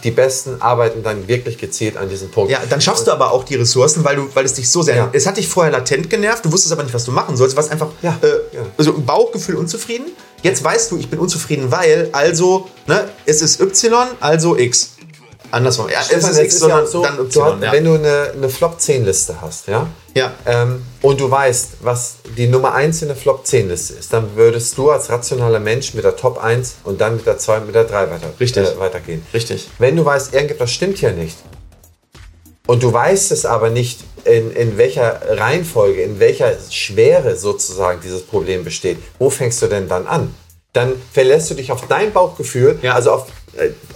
die 0.03 0.11
Besten 0.11 0.61
arbeiten 0.61 1.03
dann 1.03 1.27
wirklich 1.27 1.57
gezielt 1.57 1.97
an 1.97 2.09
diesem 2.09 2.29
Punkt. 2.29 2.51
Ja, 2.51 2.59
dann 2.69 2.81
schaffst 2.81 3.07
du 3.07 3.11
aber 3.11 3.31
auch 3.31 3.43
die 3.43 3.55
Ressourcen, 3.55 4.03
weil, 4.03 4.17
du, 4.17 4.29
weil 4.33 4.45
es 4.45 4.53
dich 4.53 4.69
so 4.69 4.81
sehr. 4.81 4.95
Ja. 4.95 5.09
Es 5.13 5.25
hat 5.25 5.37
dich 5.37 5.47
vorher 5.47 5.71
latent 5.71 6.09
genervt, 6.09 6.43
du 6.45 6.51
wusstest 6.51 6.73
aber 6.73 6.83
nicht, 6.83 6.93
was 6.93 7.05
du 7.05 7.11
machen 7.11 7.37
sollst. 7.37 7.53
Du 7.53 7.57
warst 7.57 7.71
einfach 7.71 7.89
Ja, 8.01 8.17
äh, 8.21 8.55
ja. 8.55 8.61
also 8.77 8.93
Bauchgefühl 8.93 9.55
unzufrieden. 9.55 10.07
Jetzt 10.41 10.63
weißt 10.63 10.91
du, 10.91 10.97
ich 10.97 11.09
bin 11.09 11.19
unzufrieden, 11.19 11.71
weil, 11.71 12.09
also, 12.11 12.67
ne, 12.85 13.07
es 13.25 13.41
ist 13.41 13.61
Y, 13.61 14.07
also 14.19 14.57
X. 14.57 14.91
Andersrum. 15.53 15.87
Ja, 15.89 16.01
Stefan, 16.01 16.31
es 16.31 16.37
ist 16.39 16.59
sondern 16.59 16.83
auch 16.83 16.87
so, 16.87 17.03
dann 17.03 17.17
du 17.17 17.23
Y. 17.25 17.43
hast, 17.45 17.63
ja. 17.63 17.71
wenn 17.71 17.85
du 17.85 17.93
eine, 17.93 18.31
eine 18.35 18.49
Flop-10-Liste 18.49 19.39
hast, 19.39 19.67
ja? 19.67 19.87
Ja. 20.15 20.31
Ähm, 20.47 20.83
und 21.03 21.19
du 21.19 21.29
weißt, 21.29 21.73
was 21.81 22.15
die 22.37 22.47
Nummer 22.47 22.73
1 22.73 23.03
in 23.03 23.09
der 23.09 23.17
Flop-10-Liste 23.17 23.93
ist, 23.93 24.11
dann 24.13 24.35
würdest 24.35 24.75
du 24.77 24.89
als 24.89 25.09
rationaler 25.09 25.59
Mensch 25.59 25.93
mit 25.93 26.03
der 26.05 26.15
Top 26.15 26.43
1 26.43 26.77
und 26.85 26.99
dann 26.99 27.17
mit 27.17 27.27
der 27.27 27.37
2 27.37 27.57
und 27.57 27.65
mit 27.67 27.75
der 27.75 27.83
3 27.83 28.09
weiter, 28.09 28.33
Richtig. 28.39 28.67
Äh, 28.67 28.79
weitergehen. 28.79 29.25
Richtig. 29.33 29.69
Wenn 29.77 29.95
du 29.95 30.03
weißt, 30.03 30.33
irgendetwas 30.33 30.71
stimmt 30.71 30.97
hier 30.97 31.11
nicht 31.11 31.37
und 32.65 32.81
du 32.81 32.91
weißt 32.91 33.31
es 33.31 33.45
aber 33.45 33.69
nicht, 33.69 33.99
in, 34.25 34.51
in 34.51 34.77
welcher 34.77 35.21
Reihenfolge, 35.37 36.01
in 36.01 36.19
welcher 36.19 36.53
Schwere 36.69 37.35
sozusagen 37.35 37.99
dieses 38.01 38.23
Problem 38.23 38.63
besteht, 38.63 38.97
wo 39.19 39.29
fängst 39.29 39.61
du 39.61 39.67
denn 39.67 39.87
dann 39.89 40.07
an? 40.07 40.33
Dann 40.71 40.93
verlässt 41.11 41.51
du 41.51 41.55
dich 41.55 41.71
auf 41.71 41.87
dein 41.87 42.11
Bauchgefühl, 42.13 42.79
Ja. 42.81 42.93
also 42.95 43.11
auf, 43.11 43.27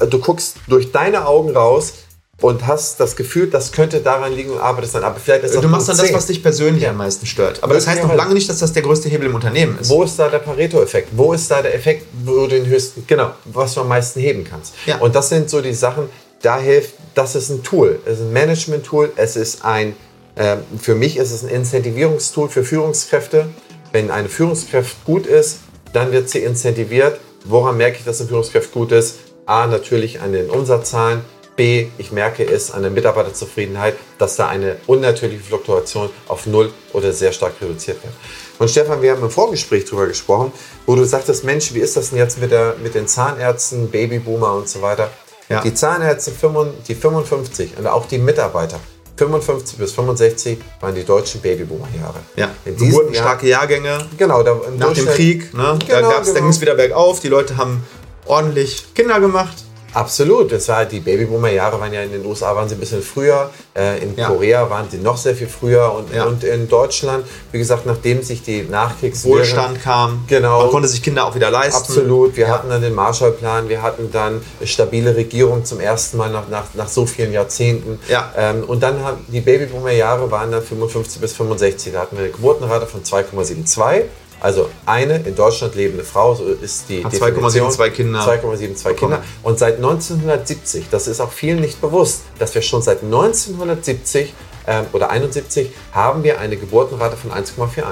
du 0.10 0.20
guckst 0.20 0.58
durch 0.68 0.92
deine 0.92 1.26
Augen 1.26 1.56
raus 1.56 1.94
und 2.42 2.68
hast 2.68 3.00
das 3.00 3.16
Gefühl, 3.16 3.48
das 3.50 3.72
könnte 3.72 4.00
daran 4.00 4.32
liegen 4.32 4.52
und 4.52 4.60
arbeitest 4.60 4.96
dann. 4.96 5.04
Aber 5.04 5.20
vielleicht 5.20 5.44
ist 5.44 5.56
das 5.56 5.62
Du 5.62 5.68
machst 5.68 5.90
dann 5.90 5.98
das, 5.98 6.06
10. 6.06 6.16
was 6.16 6.28
dich 6.28 6.44
persönlich 6.44 6.88
am 6.88 6.98
meisten 6.98 7.26
stört. 7.26 7.64
Aber 7.64 7.74
das 7.74 7.88
heißt 7.88 8.04
noch 8.04 8.14
lange 8.14 8.34
nicht, 8.34 8.48
dass 8.48 8.60
das 8.60 8.74
der 8.74 8.84
größte 8.84 9.10
Hebel 9.10 9.28
im 9.28 9.36
Unternehmen 9.36 9.80
ist. 9.80 9.90
Wo 9.90 10.04
ist 10.04 10.20
da 10.20 10.30
der 10.30 10.40
Pareto-Effekt? 10.40 11.10
Wo 11.14 11.34
ist 11.34 11.50
da 11.50 11.62
der 11.62 11.74
Effekt, 11.74 12.06
wo 12.24 12.42
du 12.42 12.48
den 12.48 12.68
höchsten, 12.68 13.06
genau, 13.08 13.32
was 13.46 13.74
du 13.74 13.82
am 13.82 13.88
meisten 13.88 14.20
heben 14.20 14.44
kannst? 14.44 14.74
Ja. 14.86 14.98
Und 14.98 15.16
das 15.16 15.30
sind 15.30 15.50
so 15.50 15.62
die 15.62 15.74
Sachen, 15.74 16.10
da 16.42 16.60
hilft, 16.60 16.94
das 17.16 17.36
ist 17.36 17.50
ein 17.50 17.64
Tool. 17.64 18.00
Es 18.06 18.20
ist 18.20 18.26
ein 18.26 18.34
Management-Tool, 18.34 19.14
es 19.16 19.36
ist 19.36 19.66
ein, 19.66 19.96
ähm, 20.36 20.60
für 20.80 20.94
mich 20.94 21.18
ist 21.18 21.32
es 21.32 21.44
ein 21.44 21.50
Incentivierungstool 21.50 22.50
für 22.50 22.64
Führungskräfte. 22.64 23.48
Wenn 23.92 24.12
eine 24.12 24.30
Führungskraft 24.30 25.04
gut 25.06 25.26
ist, 25.26 25.60
dann 25.94 26.12
wird 26.12 26.30
sie 26.30 26.40
incentiviert. 26.40 27.20
Woran 27.46 27.78
merke 27.78 27.98
ich, 27.98 28.04
dass 28.04 28.20
eine 28.20 28.30
Führungskraft 28.30 28.72
gut 28.72 28.92
ist? 28.92 29.16
A, 29.48 29.66
natürlich 29.66 30.20
an 30.22 30.34
den 30.34 30.50
Umsatzzahlen. 30.50 31.22
B, 31.56 31.88
ich 31.98 32.12
merke 32.12 32.44
es 32.44 32.70
an 32.70 32.84
der 32.84 32.92
Mitarbeiterzufriedenheit, 32.92 33.96
dass 34.20 34.36
da 34.36 34.48
eine 34.48 34.76
unnatürliche 34.86 35.42
Fluktuation 35.42 36.10
auf 36.28 36.46
Null 36.46 36.70
oder 36.94 37.12
sehr 37.14 37.32
stark 37.32 37.54
reduziert 37.60 38.04
wird. 38.04 38.14
Und 38.60 38.70
Stefan, 38.70 39.02
wir 39.02 39.12
haben 39.14 39.24
im 39.24 39.32
Vorgespräch 39.32 39.86
darüber 39.86 40.06
gesprochen, 40.06 40.52
wo 40.86 40.96
du 40.96 41.04
sagtest, 41.04 41.46
Mensch, 41.46 41.74
wie 41.74 41.80
ist 41.80 41.98
das 41.98 42.10
denn 42.10 42.20
jetzt 42.20 42.40
mit, 42.40 42.52
der, 42.52 42.76
mit 42.84 42.94
den 42.94 43.08
Zahnärzten, 43.08 43.90
Babyboomer 43.90 44.54
und 44.54 44.70
so 44.70 44.84
weiter? 44.84 45.10
Ja. 45.50 45.62
Die 45.62 45.74
Zahnärzte, 45.74 46.32
55 46.32 46.86
die 46.86 46.94
55 46.96 47.78
und 47.80 47.88
auch 47.88 48.06
die 48.06 48.20
Mitarbeiter, 48.20 48.80
55 49.16 49.80
bis 49.80 49.94
65 49.94 50.60
waren 50.82 50.94
die 50.94 51.06
deutschen 51.06 51.42
Babyboomer-Jahre. 51.42 52.20
Ja, 52.36 52.52
In 52.66 52.74
diesem 52.76 52.90
geburtenstarke 52.90 53.48
Jahrgänge. 53.48 54.06
Genau, 54.18 54.44
da, 54.44 54.60
Nach 54.78 54.94
dem 54.94 55.08
Krieg, 55.08 55.54
ne? 55.56 55.80
da, 55.88 55.96
Genau, 55.96 56.12
da 56.12 56.20
genau. 56.20 56.34
ging 56.34 56.50
es 56.50 56.62
wieder 56.62 56.76
bergauf. 56.76 57.20
Die 57.22 57.30
Leute 57.30 57.58
haben 57.58 57.84
ordentlich 58.28 58.86
Kinder 58.94 59.20
gemacht. 59.20 59.64
Absolut, 59.94 60.52
das 60.52 60.68
war 60.68 60.86
die 60.86 61.00
Babyboomer-Jahre 61.00 61.80
waren 61.80 61.92
ja 61.92 62.04
in 62.04 62.12
den 62.12 62.24
USA 62.24 62.56
waren 62.56 62.70
sie 62.70 62.76
ein 62.76 62.80
bisschen 62.80 63.02
früher, 63.02 63.50
äh, 63.76 63.98
in 64.04 64.16
Ja. 64.16 64.28
Korea 64.28 64.70
waren 64.70 64.88
sie 64.92 64.98
noch 64.98 65.18
sehr 65.18 65.34
viel 65.34 65.48
früher 65.48 65.92
und, 65.92 66.14
Ja. 66.14 66.26
und 66.26 66.44
in 66.44 66.68
Deutschland, 66.70 67.26
wie 67.52 67.58
gesagt, 67.58 67.86
nachdem 67.88 68.22
sich 68.22 68.44
die 68.44 68.62
Nachkriegs 68.64 69.24
Wohlstand 69.24 69.82
kam. 69.82 70.24
Genau. 70.28 70.62
Man 70.62 70.70
konnte 70.70 70.88
sich 70.88 71.02
Kinder 71.02 71.26
auch 71.26 71.34
wieder 71.34 71.50
leisten. 71.50 71.80
Absolut, 71.80 72.36
wir 72.36 72.48
hatten 72.50 72.70
dann 72.70 72.82
den 72.82 72.94
Marshallplan, 72.94 73.70
wir 73.70 73.82
hatten 73.82 74.12
dann 74.12 74.42
eine 74.60 74.68
stabile 74.68 75.16
Regierung 75.16 75.66
zum 75.66 75.80
ersten 75.80 76.18
Mal 76.18 76.30
nach, 76.30 76.48
nach, 76.50 76.66
nach 76.76 76.90
so 76.90 77.06
vielen 77.08 77.32
Jahrzehnten. 77.34 77.98
Ja. 78.08 78.32
Ähm, 78.38 78.66
und 78.66 78.84
dann 78.84 79.02
haben 79.04 79.26
die 79.30 79.42
Babyboomer-Jahre 79.42 80.30
waren 80.30 80.52
dann 80.52 80.62
55 80.62 81.20
bis 81.22 81.34
65. 81.34 81.94
Da 81.94 82.02
hatten 82.02 82.18
wir 82.18 82.26
eine 82.26 82.34
Geburtenrate 82.34 82.86
von 82.86 83.04
2,72. 83.04 84.04
Also 84.40 84.70
eine 84.86 85.18
in 85.18 85.36
Deutschland 85.36 85.76
lebende 85.76 86.04
Frau, 86.04 86.36
so 86.36 86.46
ist 86.46 86.90
die 86.90 87.04
Hat 87.04 87.12
Definition. 87.12 87.72
2,72 87.72 87.90
Kinder 87.90 88.20
2,72 88.22 88.94
Kinder. 88.94 89.24
Und 89.44 89.58
seit 89.58 89.78
1970, 89.78 90.90
das 90.92 91.08
ist 91.08 91.20
auch 91.20 91.32
vielen 91.32 91.60
nicht 91.60 91.82
bewusst, 91.82 92.22
dass 92.38 92.54
wir 92.54 92.62
schon 92.62 92.82
seit 92.82 93.04
1970 93.04 94.34
ähm, 94.68 94.86
oder 94.94 95.10
71 95.10 95.72
haben 95.92 96.24
wir 96.24 96.40
eine 96.40 96.58
Geburtenrate 96.58 97.18
von 97.18 97.32
1,41. 97.32 97.84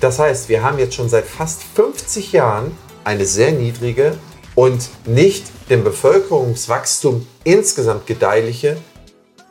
Das 0.00 0.18
heißt, 0.18 0.48
wir 0.48 0.62
haben 0.62 0.78
jetzt 0.78 0.94
schon 0.94 1.08
seit 1.08 1.26
fast 1.26 1.62
50 1.74 2.32
Jahren 2.32 2.76
eine 3.04 3.24
sehr 3.24 3.52
niedrige 3.52 4.18
und 4.54 4.88
nicht 5.06 5.44
dem 5.70 5.84
Bevölkerungswachstum 5.84 7.26
insgesamt 7.44 8.06
gedeihliche 8.06 8.76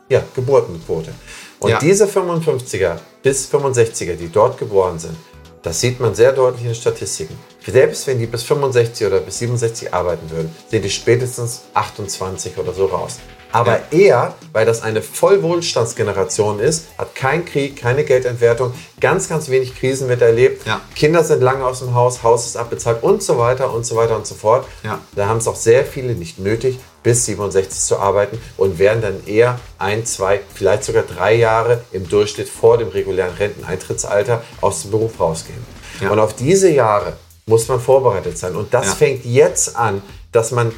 ja, 0.08 0.22
Geburtenquote. 0.34 1.12
Und 1.58 1.70
Ja. 1.70 1.78
diese 1.78 2.06
55er 2.06 2.98
bis 3.22 3.48
65er, 3.48 4.14
die 4.14 4.28
dort 4.28 4.58
geboren 4.58 4.98
sind, 4.98 5.16
das 5.62 5.80
sieht 5.80 6.00
man 6.00 6.14
sehr 6.14 6.32
deutlich 6.32 6.62
in 6.62 6.68
den 6.68 6.74
Statistiken. 6.74 7.38
Selbst 7.64 8.06
wenn 8.06 8.18
die 8.18 8.26
bis 8.26 8.42
65 8.42 9.06
oder 9.06 9.20
bis 9.20 9.38
67 9.38 9.94
arbeiten 9.94 10.28
würden, 10.30 10.54
sind 10.68 10.84
die 10.84 10.90
spätestens 10.90 11.62
28 11.74 12.58
oder 12.58 12.72
so 12.72 12.86
raus. 12.86 13.18
Aber 13.52 13.80
er, 13.90 14.34
weil 14.52 14.64
das 14.64 14.82
eine 14.82 15.02
Vollwohlstandsgeneration 15.02 16.58
ist, 16.58 16.86
hat 16.96 17.14
keinen 17.14 17.44
Krieg, 17.44 17.76
keine 17.76 18.02
Geldentwertung, 18.02 18.72
ganz, 18.98 19.28
ganz 19.28 19.50
wenig 19.50 19.78
Krisen 19.78 20.08
miterlebt. 20.08 20.66
Ja. 20.66 20.80
Kinder 20.96 21.22
sind 21.22 21.42
lange 21.42 21.64
aus 21.64 21.80
dem 21.80 21.94
Haus, 21.94 22.22
Haus 22.22 22.46
ist 22.46 22.56
abbezahlt 22.56 23.02
und 23.02 23.22
so 23.22 23.38
weiter 23.38 23.72
und 23.72 23.84
so 23.84 23.94
weiter 23.94 24.16
und 24.16 24.26
so 24.26 24.34
fort. 24.34 24.66
Ja. 24.82 25.00
Da 25.14 25.28
haben 25.28 25.36
es 25.36 25.46
auch 25.46 25.56
sehr 25.56 25.84
viele 25.84 26.14
nicht 26.14 26.38
nötig, 26.38 26.78
bis 27.02 27.26
67 27.26 27.80
zu 27.80 27.98
arbeiten 27.98 28.38
und 28.56 28.78
werden 28.78 29.02
dann 29.02 29.26
eher 29.26 29.58
ein, 29.78 30.06
zwei, 30.06 30.40
vielleicht 30.54 30.84
sogar 30.84 31.02
drei 31.02 31.34
Jahre 31.34 31.82
im 31.92 32.08
Durchschnitt 32.08 32.48
vor 32.48 32.78
dem 32.78 32.88
regulären 32.88 33.34
Renteneintrittsalter 33.34 34.42
aus 34.60 34.82
dem 34.82 34.92
Beruf 34.92 35.18
rausgehen. 35.18 35.58
Ja. 36.00 36.10
Und 36.10 36.18
auf 36.18 36.34
diese 36.34 36.70
Jahre 36.70 37.14
muss 37.46 37.68
man 37.68 37.80
vorbereitet 37.80 38.38
sein. 38.38 38.54
Und 38.56 38.72
das 38.72 38.86
Ja. 38.86 38.94
fängt 38.94 39.24
jetzt 39.24 39.76
an, 39.76 40.02
dass 40.30 40.52
man 40.52 40.72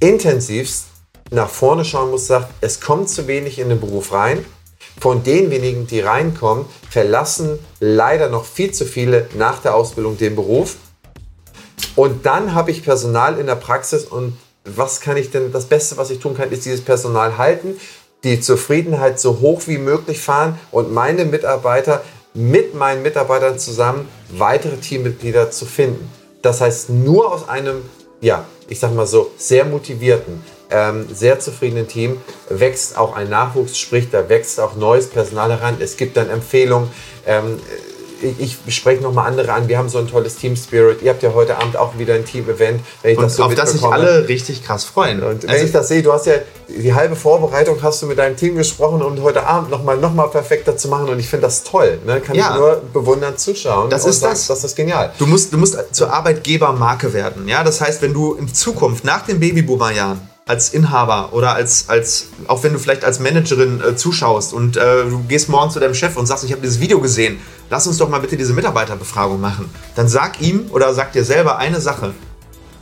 intensivst 0.00 0.86
nach 1.30 1.48
vorne 1.48 1.84
schauen 1.84 2.10
muss, 2.10 2.26
sagt, 2.26 2.52
es 2.60 2.80
kommt 2.80 3.08
zu 3.08 3.26
wenig 3.26 3.58
in 3.58 3.68
den 3.70 3.80
Beruf 3.80 4.12
rein. 4.12 4.44
Von 5.00 5.22
den 5.22 5.50
wenigen, 5.50 5.86
die 5.86 6.00
reinkommen, 6.00 6.66
verlassen 6.90 7.58
leider 7.80 8.28
noch 8.28 8.44
viel 8.44 8.72
zu 8.72 8.84
viele 8.84 9.28
nach 9.34 9.60
der 9.62 9.74
Ausbildung 9.74 10.18
den 10.18 10.36
Beruf. 10.36 10.76
Und 11.96 12.26
dann 12.26 12.54
habe 12.54 12.70
ich 12.70 12.84
Personal 12.84 13.38
in 13.38 13.46
der 13.46 13.54
Praxis 13.54 14.04
und 14.04 14.36
was 14.64 15.00
kann 15.00 15.16
ich 15.16 15.30
denn, 15.30 15.52
das 15.52 15.66
Beste, 15.66 15.96
was 15.96 16.10
ich 16.10 16.18
tun 16.18 16.36
kann, 16.36 16.50
ist 16.50 16.64
dieses 16.64 16.82
Personal 16.82 17.38
halten, 17.38 17.76
die 18.24 18.40
Zufriedenheit 18.40 19.18
so 19.18 19.40
hoch 19.40 19.62
wie 19.66 19.78
möglich 19.78 20.20
fahren 20.20 20.58
und 20.70 20.92
meine 20.92 21.24
Mitarbeiter 21.24 22.02
mit 22.34 22.74
meinen 22.74 23.02
Mitarbeitern 23.02 23.58
zusammen 23.58 24.08
weitere 24.30 24.76
Teammitglieder 24.76 25.50
zu 25.50 25.66
finden. 25.66 26.10
Das 26.40 26.60
heißt, 26.60 26.90
nur 26.90 27.32
aus 27.32 27.48
einem, 27.48 27.82
ja, 28.20 28.44
ich 28.68 28.80
sag 28.80 28.94
mal 28.94 29.06
so, 29.06 29.30
sehr 29.36 29.64
motivierten, 29.64 30.42
ähm, 30.70 31.06
sehr 31.12 31.38
zufriedenen 31.40 31.86
Team 31.86 32.16
wächst 32.48 32.96
auch 32.96 33.14
ein 33.14 33.28
Nachwuchs, 33.28 33.78
sprich, 33.78 34.08
da 34.10 34.28
wächst 34.28 34.58
auch 34.58 34.74
neues 34.76 35.08
Personal 35.08 35.50
heran. 35.50 35.76
Es 35.80 35.96
gibt 35.96 36.16
dann 36.16 36.30
Empfehlungen. 36.30 36.88
Ähm, 37.26 37.60
ich 38.22 38.58
spreche 38.74 39.02
nochmal 39.02 39.26
andere 39.28 39.52
an. 39.52 39.68
Wir 39.68 39.78
haben 39.78 39.88
so 39.88 39.98
ein 39.98 40.06
tolles 40.08 40.36
Team 40.36 40.56
Spirit. 40.56 41.02
Ihr 41.02 41.10
habt 41.10 41.22
ja 41.22 41.32
heute 41.34 41.58
Abend 41.58 41.76
auch 41.76 41.98
wieder 41.98 42.14
ein 42.14 42.24
Team-Event, 42.24 42.80
wenn 43.02 43.10
ich 43.12 43.18
Und 43.18 43.24
das 43.24 43.36
so 43.36 43.44
auf 43.44 43.54
das 43.54 43.72
sich 43.72 43.82
alle 43.82 44.28
richtig 44.28 44.64
krass 44.64 44.84
freuen. 44.84 45.22
Und 45.22 45.42
wenn 45.42 45.50
Also- 45.50 45.64
ich 45.64 45.72
das 45.72 45.88
sehe, 45.88 46.02
du 46.02 46.12
hast 46.12 46.26
ja 46.26 46.34
die 46.68 46.94
halbe 46.94 47.16
Vorbereitung 47.16 47.76
hast 47.82 48.00
du 48.02 48.06
mit 48.06 48.18
deinem 48.18 48.36
Team 48.36 48.56
gesprochen, 48.56 49.02
um 49.02 49.20
heute 49.22 49.46
Abend 49.46 49.70
nochmal 49.70 49.96
noch 49.98 50.14
mal 50.14 50.28
perfekter 50.28 50.76
zu 50.76 50.88
machen. 50.88 51.08
Und 51.08 51.18
ich 51.18 51.28
finde 51.28 51.46
das 51.46 51.64
toll. 51.64 51.98
Ne? 52.06 52.20
Kann 52.20 52.34
Ja. 52.36 52.52
ich 52.52 52.56
nur 52.58 52.82
bewundernd 52.92 53.38
zuschauen. 53.38 53.90
Das 53.90 54.06
ist 54.06 54.20
sagen, 54.20 54.32
das. 54.34 54.46
Das 54.46 54.64
ist 54.64 54.76
genial. 54.76 55.12
Du 55.18 55.26
musst, 55.26 55.52
du 55.52 55.58
musst 55.58 55.76
zur 55.92 56.12
Arbeitgebermarke 56.12 57.12
werden. 57.12 57.48
Ja? 57.48 57.64
Das 57.64 57.80
heißt, 57.80 58.02
wenn 58.02 58.12
du 58.14 58.34
in 58.34 58.52
Zukunft 58.52 59.04
nach 59.04 59.24
den 59.26 59.40
Babyboomer-Jahren 59.40 60.20
als 60.46 60.70
Inhaber 60.74 61.28
oder 61.32 61.54
als, 61.54 61.84
als 61.88 62.26
auch 62.48 62.62
wenn 62.64 62.72
du 62.72 62.78
vielleicht 62.80 63.04
als 63.04 63.20
Managerin 63.20 63.80
äh, 63.80 63.94
zuschaust 63.94 64.52
und 64.52 64.76
äh, 64.76 65.04
du 65.04 65.22
gehst 65.28 65.48
morgen 65.48 65.70
zu 65.70 65.78
deinem 65.78 65.94
Chef 65.94 66.16
und 66.16 66.26
sagst, 66.26 66.42
ich 66.42 66.50
habe 66.50 66.60
dieses 66.62 66.80
Video 66.80 67.00
gesehen, 67.00 67.38
lass 67.72 67.86
uns 67.86 67.96
doch 67.96 68.10
mal 68.10 68.20
bitte 68.20 68.36
diese 68.36 68.52
Mitarbeiterbefragung 68.52 69.40
machen. 69.40 69.70
Dann 69.94 70.06
sag 70.06 70.42
ihm 70.42 70.66
oder 70.72 70.92
sag 70.92 71.12
dir 71.12 71.24
selber 71.24 71.56
eine 71.56 71.80
Sache. 71.80 72.12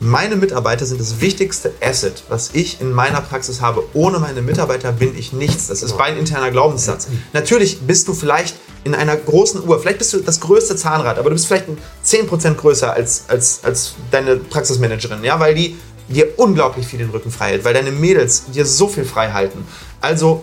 Meine 0.00 0.34
Mitarbeiter 0.34 0.84
sind 0.84 1.00
das 1.00 1.20
wichtigste 1.20 1.72
Asset, 1.80 2.24
was 2.28 2.50
ich 2.54 2.80
in 2.80 2.90
meiner 2.90 3.20
Praxis 3.20 3.60
habe. 3.60 3.84
Ohne 3.92 4.18
meine 4.18 4.42
Mitarbeiter 4.42 4.90
bin 4.90 5.16
ich 5.16 5.32
nichts. 5.32 5.68
Das 5.68 5.84
ist 5.84 5.96
mein 5.96 6.16
interner 6.18 6.50
Glaubenssatz. 6.50 7.06
Natürlich 7.32 7.82
bist 7.82 8.08
du 8.08 8.14
vielleicht 8.14 8.56
in 8.82 8.96
einer 8.96 9.14
großen 9.14 9.62
Uhr, 9.62 9.78
vielleicht 9.78 9.98
bist 9.98 10.12
du 10.12 10.22
das 10.22 10.40
größte 10.40 10.74
Zahnrad, 10.74 11.20
aber 11.20 11.30
du 11.30 11.36
bist 11.36 11.46
vielleicht 11.46 11.68
ein 11.68 11.78
10% 12.04 12.54
größer 12.54 12.92
als, 12.92 13.26
als, 13.28 13.60
als 13.62 13.94
deine 14.10 14.38
Praxismanagerin, 14.38 15.22
ja, 15.22 15.38
weil 15.38 15.54
die 15.54 15.78
dir 16.08 16.36
unglaublich 16.36 16.88
viel 16.88 16.98
den 16.98 17.10
Rücken 17.10 17.30
frei 17.30 17.50
hält, 17.50 17.64
weil 17.64 17.74
deine 17.74 17.92
Mädels 17.92 18.46
dir 18.46 18.66
so 18.66 18.88
viel 18.88 19.04
frei 19.04 19.30
halten. 19.30 19.64
Also 20.00 20.42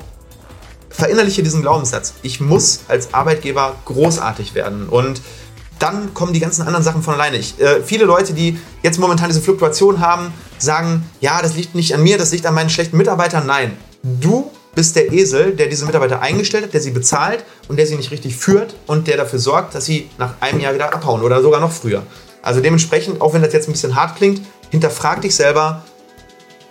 verinnerliche 0.98 1.44
diesen 1.44 1.62
Glaubenssatz. 1.62 2.16
Ich 2.24 2.40
muss 2.42 2.82
als 2.88 3.14
Arbeitgeber 3.14 3.76
großartig 3.86 4.56
werden. 4.56 4.90
Und 4.90 5.22
dann 5.78 6.16
kommen 6.16 6.34
die 6.34 6.40
ganzen 6.40 6.64
anderen 6.64 6.84
Sachen 6.84 7.04
von 7.04 7.14
alleine. 7.14 7.38
Ich, 7.38 7.60
äh, 7.62 7.84
viele 7.84 8.06
Leute, 8.06 8.34
die 8.34 8.60
jetzt 8.82 8.98
momentan 8.98 9.30
diese 9.30 9.42
Fluktuation 9.42 10.00
haben, 10.00 10.34
sagen, 10.58 11.08
ja, 11.22 11.40
das 11.42 11.56
liegt 11.56 11.76
nicht 11.76 11.94
an 11.94 12.02
mir, 12.02 12.18
das 12.18 12.32
liegt 12.32 12.48
an 12.48 12.56
meinen 12.56 12.72
schlechten 12.72 12.98
Mitarbeitern. 12.98 13.46
Nein, 13.46 13.78
du 14.02 14.52
bist 14.74 14.96
der 14.96 15.14
Esel, 15.14 15.56
der 15.56 15.68
diese 15.68 15.86
Mitarbeiter 15.86 16.22
eingestellt 16.22 16.66
hat, 16.66 16.74
der 16.74 16.82
sie 16.82 16.92
bezahlt 16.92 17.44
und 17.68 17.78
der 17.78 17.86
sie 17.86 17.96
nicht 17.96 18.10
richtig 18.10 18.36
führt 18.36 18.76
und 18.88 19.08
der 19.08 19.18
dafür 19.18 19.40
sorgt, 19.40 19.76
dass 19.76 19.86
sie 19.86 20.10
nach 20.18 20.34
einem 20.40 20.60
Jahr 20.60 20.74
wieder 20.74 20.94
abhauen 20.94 21.22
oder 21.22 21.44
sogar 21.44 21.60
noch 21.62 21.72
früher. 21.72 22.04
Also 22.42 22.60
dementsprechend, 22.60 23.22
auch 23.22 23.34
wenn 23.34 23.44
das 23.44 23.54
jetzt 23.54 23.70
ein 23.70 23.72
bisschen 23.72 23.96
hart 23.96 24.16
klingt, 24.16 24.42
hinterfrag 24.72 25.22
dich 25.22 25.36
selber, 25.36 25.84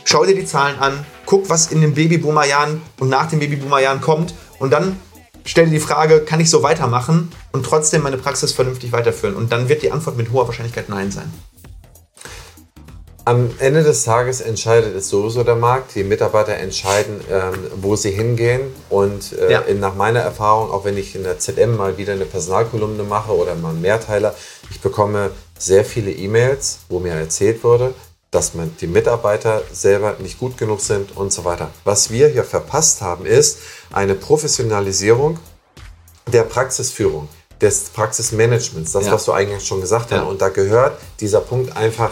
schau 0.04 0.24
dir 0.24 0.34
die 0.34 0.46
Zahlen 0.46 0.78
an, 0.80 1.04
guck, 1.26 1.48
was 1.50 1.66
in 1.72 1.80
den 1.80 1.94
Babyboomer-Jahren 1.94 2.80
und 2.98 3.08
nach 3.08 3.28
den 3.28 3.40
Babyboomer-Jahren 3.40 4.00
kommt 4.00 4.34
und 4.58 4.70
dann 4.72 4.98
stell 5.44 5.66
dir 5.66 5.72
die 5.72 5.80
Frage, 5.80 6.20
kann 6.20 6.40
ich 6.40 6.48
so 6.50 6.62
weitermachen 6.62 7.30
und 7.52 7.66
trotzdem 7.66 8.02
meine 8.02 8.16
Praxis 8.16 8.52
vernünftig 8.52 8.92
weiterführen? 8.92 9.36
Und 9.36 9.52
dann 9.52 9.68
wird 9.68 9.82
die 9.82 9.92
Antwort 9.92 10.16
mit 10.16 10.32
hoher 10.32 10.46
Wahrscheinlichkeit 10.46 10.88
Nein 10.88 11.10
sein. 11.10 11.30
Am 13.24 13.50
Ende 13.58 13.82
des 13.82 14.04
Tages 14.04 14.40
entscheidet 14.40 14.94
es 14.94 15.08
sowieso 15.08 15.42
der 15.42 15.56
Markt. 15.56 15.96
Die 15.96 16.04
Mitarbeiter 16.04 16.54
entscheiden, 16.54 17.20
ähm, 17.28 17.54
wo 17.74 17.96
sie 17.96 18.12
hingehen. 18.12 18.60
Und 18.88 19.32
äh, 19.32 19.50
Ja. 19.50 19.64
nach 19.80 19.96
meiner 19.96 20.20
Erfahrung, 20.20 20.70
auch 20.70 20.84
wenn 20.84 20.96
ich 20.96 21.16
in 21.16 21.24
der 21.24 21.36
ZM 21.40 21.76
mal 21.76 21.98
wieder 21.98 22.12
eine 22.12 22.24
Personalkolumne 22.24 23.02
mache 23.02 23.32
oder 23.32 23.56
mal 23.56 23.70
einen 23.70 23.80
Mehrteiler, 23.80 24.32
ich 24.70 24.80
bekomme 24.80 25.32
sehr 25.58 25.84
viele 25.84 26.12
E-Mails, 26.12 26.78
wo 26.88 27.00
mir 27.00 27.14
erzählt 27.14 27.64
wurde, 27.64 27.94
dass 28.30 28.54
man, 28.54 28.74
die 28.80 28.86
Mitarbeiter 28.86 29.62
selber 29.72 30.16
nicht 30.18 30.38
gut 30.38 30.58
genug 30.58 30.80
sind 30.80 31.16
und 31.16 31.32
so 31.32 31.44
weiter. 31.44 31.70
Was 31.84 32.10
wir 32.10 32.28
hier 32.28 32.44
verpasst 32.44 33.00
haben, 33.00 33.24
ist 33.24 33.58
eine 33.92 34.14
Professionalisierung 34.14 35.38
der 36.32 36.42
Praxisführung, 36.42 37.28
des 37.60 37.84
Praxismanagements, 37.90 38.92
das, 38.92 39.06
Ja. 39.06 39.12
was 39.12 39.24
du 39.24 39.32
eigentlich 39.32 39.64
schon 39.66 39.80
gesagt 39.80 40.10
hast. 40.10 40.18
Ja. 40.18 40.24
Und 40.24 40.42
da 40.42 40.48
gehört 40.48 40.98
dieser 41.20 41.40
Punkt 41.40 41.76
einfach 41.76 42.10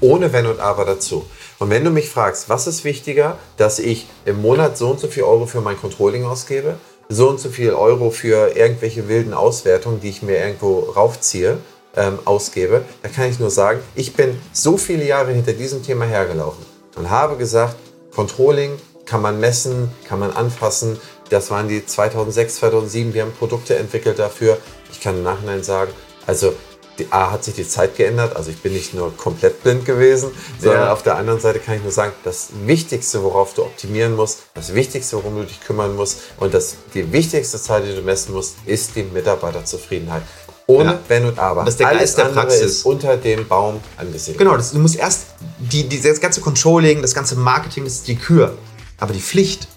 ohne 0.00 0.32
Wenn 0.32 0.46
und 0.46 0.60
Aber 0.60 0.84
dazu. 0.84 1.26
Und 1.58 1.70
wenn 1.70 1.84
du 1.84 1.90
mich 1.90 2.08
fragst, 2.10 2.48
was 2.48 2.66
ist 2.66 2.84
wichtiger, 2.84 3.38
dass 3.56 3.78
ich 3.78 4.06
im 4.24 4.40
Monat 4.40 4.76
so 4.78 4.90
und 4.90 5.00
so 5.00 5.08
viel 5.08 5.22
Euro 5.24 5.46
für 5.46 5.60
mein 5.60 5.78
Controlling 5.80 6.24
ausgebe, 6.24 6.76
so 7.08 7.28
und 7.28 7.40
so 7.40 7.48
viel 7.48 7.72
Euro 7.72 8.10
für 8.10 8.56
irgendwelche 8.56 9.08
wilden 9.08 9.32
Auswertungen, 9.32 10.00
die 10.00 10.10
ich 10.10 10.22
mir 10.22 10.38
irgendwo 10.38 10.80
raufziehe, 10.80 11.58
ähm, 11.96 12.18
ausgebe, 12.24 12.84
da 13.02 13.08
kann 13.08 13.30
ich 13.30 13.38
nur 13.38 13.50
sagen, 13.50 13.80
ich 13.94 14.14
bin 14.14 14.38
so 14.52 14.76
viele 14.76 15.04
Jahre 15.04 15.32
hinter 15.32 15.52
diesem 15.52 15.82
Thema 15.82 16.04
hergelaufen 16.04 16.64
und 16.96 17.10
habe 17.10 17.36
gesagt, 17.36 17.76
Controlling 18.14 18.72
kann 19.04 19.22
man 19.22 19.38
messen, 19.40 19.90
kann 20.08 20.18
man 20.18 20.30
anfassen. 20.32 20.98
Das 21.30 21.50
waren 21.50 21.68
die 21.68 21.84
2006, 21.84 22.56
2007. 22.56 23.14
Wir 23.14 23.22
haben 23.22 23.32
Produkte 23.32 23.76
entwickelt 23.76 24.18
dafür. 24.18 24.58
Ich 24.90 25.00
kann 25.00 25.16
im 25.16 25.22
Nachhinein 25.22 25.62
sagen, 25.62 25.92
also 26.26 26.54
die 26.98 27.06
A 27.10 27.30
hat 27.30 27.44
sich 27.44 27.54
die 27.54 27.68
Zeit 27.68 27.94
geändert, 27.96 28.34
also 28.36 28.50
ich 28.50 28.62
bin 28.62 28.72
nicht 28.72 28.94
nur 28.94 29.14
komplett 29.16 29.62
blind 29.62 29.84
gewesen, 29.84 30.30
sondern 30.58 30.84
Ja. 30.84 30.92
auf 30.94 31.02
der 31.02 31.16
anderen 31.16 31.40
Seite 31.40 31.58
kann 31.58 31.76
ich 31.76 31.82
nur 31.82 31.92
sagen, 31.92 32.12
das 32.24 32.48
Wichtigste, 32.64 33.22
worauf 33.22 33.52
du 33.52 33.64
optimieren 33.64 34.16
musst, 34.16 34.44
das 34.54 34.72
Wichtigste, 34.74 35.16
worum 35.16 35.36
du 35.36 35.42
dich 35.44 35.60
kümmern 35.60 35.94
musst 35.94 36.20
und 36.40 36.54
das, 36.54 36.76
die 36.94 37.12
wichtigste 37.12 37.60
Zahl, 37.60 37.82
die 37.82 37.94
du 37.94 38.00
messen 38.00 38.32
musst, 38.32 38.54
ist 38.64 38.96
die 38.96 39.02
Mitarbeiterzufriedenheit. 39.02 40.22
Ohne 40.66 40.92
Ja. 40.92 40.98
Wenn 41.08 41.26
und 41.26 41.38
Aber. 41.38 41.64
Das 41.64 41.74
ist 41.74 41.80
der 41.80 41.88
Alles 41.88 42.00
Geist 42.00 42.18
der 42.18 42.24
Praxis. 42.24 42.60
ist 42.60 42.86
unter 42.86 43.16
dem 43.16 43.46
Baum 43.46 43.80
angesiedelt. 43.96 44.38
Genau, 44.38 44.56
das, 44.56 44.72
du 44.72 44.78
musst 44.78 44.96
erst 44.96 45.26
die, 45.58 45.88
die, 45.88 46.00
das 46.00 46.20
ganze 46.20 46.40
Controlling, 46.40 47.02
das 47.02 47.14
ganze 47.14 47.36
Marketing, 47.36 47.84
das 47.84 47.94
ist 47.94 48.08
die 48.08 48.16
Kür. 48.16 48.54
Aber 48.98 49.12
die 49.12 49.20
Pflicht, 49.20 49.68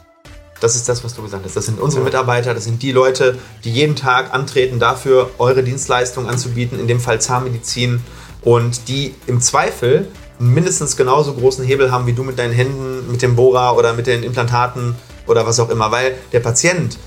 das 0.62 0.76
ist 0.76 0.90
das, 0.90 1.04
was 1.04 1.14
du 1.14 1.22
gesagt 1.22 1.46
hast. 1.46 1.56
Das 1.56 1.66
sind 1.66 1.80
unsere 1.80 2.04
Mitarbeiter, 2.04 2.54
das 2.54 2.64
sind 2.64 2.82
die 2.82 2.92
Leute, 2.92 3.38
die 3.64 3.72
jeden 3.72 3.96
Tag 3.96 4.34
antreten, 4.34 4.80
dafür 4.80 5.30
eure 5.38 5.64
Dienstleistung 5.64 6.28
anzubieten, 6.28 6.80
in 6.80 6.88
dem 6.88 7.00
Fall 7.00 7.22
Zahnmedizin, 7.22 8.02
und 8.42 8.88
die 8.88 9.14
im 9.28 9.42
Zweifel 9.42 10.08
mindestens 10.40 10.96
genauso 10.96 11.34
großen 11.34 11.66
Hebel 11.66 11.92
haben 11.92 12.08
wie 12.08 12.14
du 12.14 12.24
mit 12.24 12.40
deinen 12.40 12.54
Händen, 12.54 13.12
mit 13.12 13.22
dem 13.22 13.36
Bohrer 13.36 13.78
oder 13.78 13.94
mit 13.94 14.08
den 14.08 14.24
Implantaten 14.24 14.96
oder 15.28 15.46
was 15.46 15.60
auch 15.60 15.70
immer. 15.70 15.92
Weil 15.92 16.16
der 16.32 16.40
Patient 16.40 16.98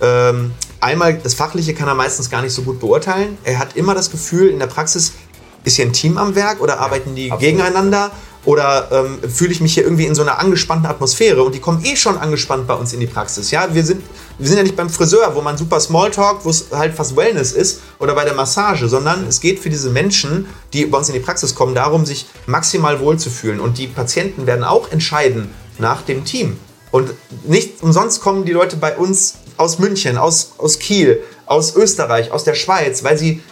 ähm, 0.00 0.52
einmal 0.80 1.18
das 1.18 1.34
Fachliche 1.34 1.74
kann 1.74 1.88
er 1.88 1.94
meistens 1.94 2.30
gar 2.30 2.42
nicht 2.42 2.52
so 2.52 2.62
gut 2.62 2.80
beurteilen. 2.80 3.38
Er 3.44 3.58
hat 3.58 3.76
immer 3.76 3.94
das 3.94 4.10
Gefühl, 4.10 4.48
in 4.48 4.58
der 4.58 4.66
Praxis 4.66 5.12
ist 5.64 5.76
hier 5.76 5.84
ein 5.84 5.92
Team 5.92 6.16
am 6.18 6.34
Werk 6.34 6.60
oder 6.60 6.80
arbeiten 6.80 7.14
die 7.14 7.30
absolut. 7.30 7.40
gegeneinander 7.40 8.10
oder 8.46 8.88
ähm, 8.90 9.18
fühle 9.30 9.52
ich 9.52 9.60
mich 9.60 9.74
hier 9.74 9.84
irgendwie 9.84 10.06
in 10.06 10.14
so 10.14 10.22
einer 10.22 10.38
angespannten 10.38 10.86
Atmosphäre 10.86 11.42
und 11.42 11.54
die 11.54 11.60
kommen 11.60 11.84
eh 11.84 11.96
schon 11.96 12.16
angespannt 12.16 12.66
bei 12.66 12.74
uns 12.74 12.94
in 12.94 13.00
die 13.00 13.06
Praxis. 13.06 13.50
Ja, 13.50 13.74
wir 13.74 13.84
sind, 13.84 14.02
wir 14.38 14.48
sind 14.48 14.56
ja 14.56 14.62
nicht 14.62 14.76
beim 14.76 14.88
Friseur, 14.88 15.34
wo 15.34 15.42
man 15.42 15.58
super 15.58 15.78
Smalltalk, 15.78 16.44
wo 16.44 16.50
es 16.50 16.68
halt 16.72 16.94
fast 16.94 17.16
Wellness 17.16 17.52
ist 17.52 17.80
oder 17.98 18.14
bei 18.14 18.24
der 18.24 18.34
Massage, 18.34 18.88
sondern 18.88 19.26
es 19.26 19.40
geht 19.40 19.58
für 19.58 19.68
diese 19.68 19.90
Menschen, 19.90 20.46
die 20.72 20.86
bei 20.86 20.96
uns 20.96 21.08
in 21.08 21.14
die 21.14 21.20
Praxis 21.20 21.54
kommen, 21.54 21.74
darum, 21.74 22.06
sich 22.06 22.26
maximal 22.46 23.00
wohlzufühlen 23.00 23.60
und 23.60 23.76
die 23.76 23.86
Patienten 23.86 24.46
werden 24.46 24.64
auch 24.64 24.90
entscheiden 24.90 25.50
nach 25.78 26.00
dem 26.02 26.24
Team. 26.24 26.56
Und 26.90 27.12
nicht 27.44 27.82
umsonst 27.82 28.20
kommen 28.20 28.44
die 28.44 28.52
Leute 28.52 28.76
bei 28.76 28.96
uns 28.96 29.34
aus 29.60 29.78
München, 29.78 30.16
aus, 30.16 30.54
aus 30.56 30.78
Kiel, 30.78 31.22
aus 31.44 31.76
Österreich, 31.76 32.32
aus 32.32 32.44
der 32.44 32.54
Schweiz, 32.54 33.04
weil 33.04 33.18
sie, 33.18 33.42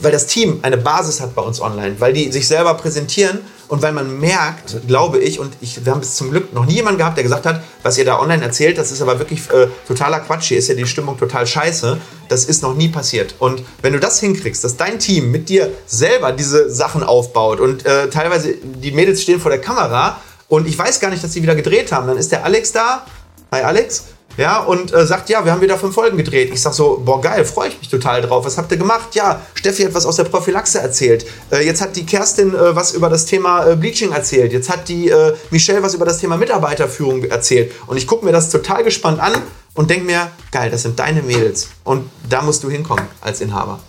weil 0.00 0.12
das 0.12 0.26
Team 0.26 0.60
eine 0.62 0.78
Basis 0.78 1.20
hat 1.20 1.34
bei 1.34 1.42
uns 1.42 1.60
online, 1.60 1.96
weil 1.98 2.14
die 2.14 2.32
sich 2.32 2.48
selber 2.48 2.72
präsentieren 2.74 3.40
und 3.68 3.82
weil 3.82 3.92
man 3.92 4.18
merkt, 4.18 4.86
glaube 4.86 5.18
ich, 5.18 5.38
und 5.38 5.52
ich, 5.60 5.84
wir 5.84 5.92
haben 5.92 6.00
bis 6.00 6.16
zum 6.16 6.30
Glück 6.30 6.54
noch 6.54 6.64
nie 6.64 6.76
jemanden 6.76 6.98
gehabt, 6.98 7.18
der 7.18 7.22
gesagt 7.22 7.44
hat, 7.44 7.62
was 7.82 7.98
ihr 7.98 8.06
da 8.06 8.18
online 8.18 8.42
erzählt, 8.42 8.78
das 8.78 8.90
ist 8.90 9.02
aber 9.02 9.18
wirklich 9.18 9.40
äh, 9.50 9.68
totaler 9.86 10.20
Quatsch, 10.20 10.48
hier 10.48 10.58
ist 10.58 10.68
ja 10.68 10.74
die 10.74 10.86
Stimmung 10.86 11.18
total 11.18 11.46
scheiße. 11.46 11.98
Das 12.30 12.46
ist 12.46 12.62
noch 12.62 12.74
nie 12.74 12.88
passiert. 12.88 13.34
Und 13.38 13.62
wenn 13.82 13.92
du 13.92 14.00
das 14.00 14.20
hinkriegst, 14.20 14.64
dass 14.64 14.78
dein 14.78 14.98
Team 14.98 15.30
mit 15.30 15.50
dir 15.50 15.70
selber 15.86 16.32
diese 16.32 16.70
Sachen 16.70 17.02
aufbaut 17.02 17.60
und 17.60 17.84
äh, 17.84 18.08
teilweise 18.08 18.54
die 18.54 18.92
Mädels 18.92 19.22
stehen 19.22 19.38
vor 19.40 19.50
der 19.50 19.60
Kamera 19.60 20.18
und 20.48 20.66
ich 20.66 20.78
weiß 20.78 21.00
gar 21.00 21.10
nicht, 21.10 21.22
dass 21.22 21.34
sie 21.34 21.42
wieder 21.42 21.54
gedreht 21.54 21.92
haben, 21.92 22.06
dann 22.06 22.16
ist 22.16 22.32
der 22.32 22.44
Alex 22.44 22.72
da. 22.72 23.04
Hi 23.52 23.62
Alex. 23.62 24.04
Ja, 24.38 24.60
und 24.60 24.94
äh, 24.94 25.04
sagt, 25.04 25.28
ja, 25.30 25.44
wir 25.44 25.50
haben 25.50 25.60
wieder 25.60 25.76
fünf 25.76 25.96
Folgen 25.96 26.16
gedreht. 26.16 26.50
Ich 26.54 26.62
sag 26.62 26.72
so, 26.72 27.02
boah, 27.04 27.20
geil, 27.20 27.44
freue 27.44 27.70
ich 27.70 27.78
mich 27.80 27.88
total 27.88 28.22
drauf. 28.22 28.44
Was 28.44 28.56
habt 28.56 28.70
ihr 28.70 28.78
gemacht? 28.78 29.16
Ja, 29.16 29.42
Steffi 29.54 29.82
hat 29.82 29.94
was 29.94 30.06
aus 30.06 30.14
der 30.14 30.24
Prophylaxe 30.24 30.78
erzählt. 30.78 31.26
Äh, 31.50 31.66
jetzt 31.66 31.80
hat 31.80 31.96
die 31.96 32.06
Kerstin 32.06 32.54
äh, 32.54 32.76
was 32.76 32.92
über 32.92 33.08
das 33.10 33.26
Thema 33.26 33.66
äh, 33.66 33.74
Bleaching 33.74 34.12
erzählt. 34.12 34.52
Jetzt 34.52 34.70
hat 34.70 34.88
die 34.88 35.08
äh, 35.08 35.34
Michelle 35.50 35.82
was 35.82 35.94
über 35.94 36.04
das 36.04 36.18
Thema 36.18 36.36
Mitarbeiterführung 36.36 37.24
erzählt. 37.24 37.72
Und 37.88 37.96
ich 37.96 38.06
gucke 38.06 38.24
mir 38.24 38.30
das 38.30 38.48
total 38.48 38.84
gespannt 38.84 39.18
an 39.18 39.42
und 39.74 39.90
denke 39.90 40.06
mir, 40.06 40.30
geil, 40.52 40.70
das 40.70 40.82
sind 40.82 41.00
deine 41.00 41.22
Mädels. 41.22 41.70
Und 41.82 42.08
da 42.30 42.40
musst 42.40 42.62
du 42.62 42.70
hinkommen 42.70 43.06
als 43.20 43.40
Inhaber. 43.40 43.80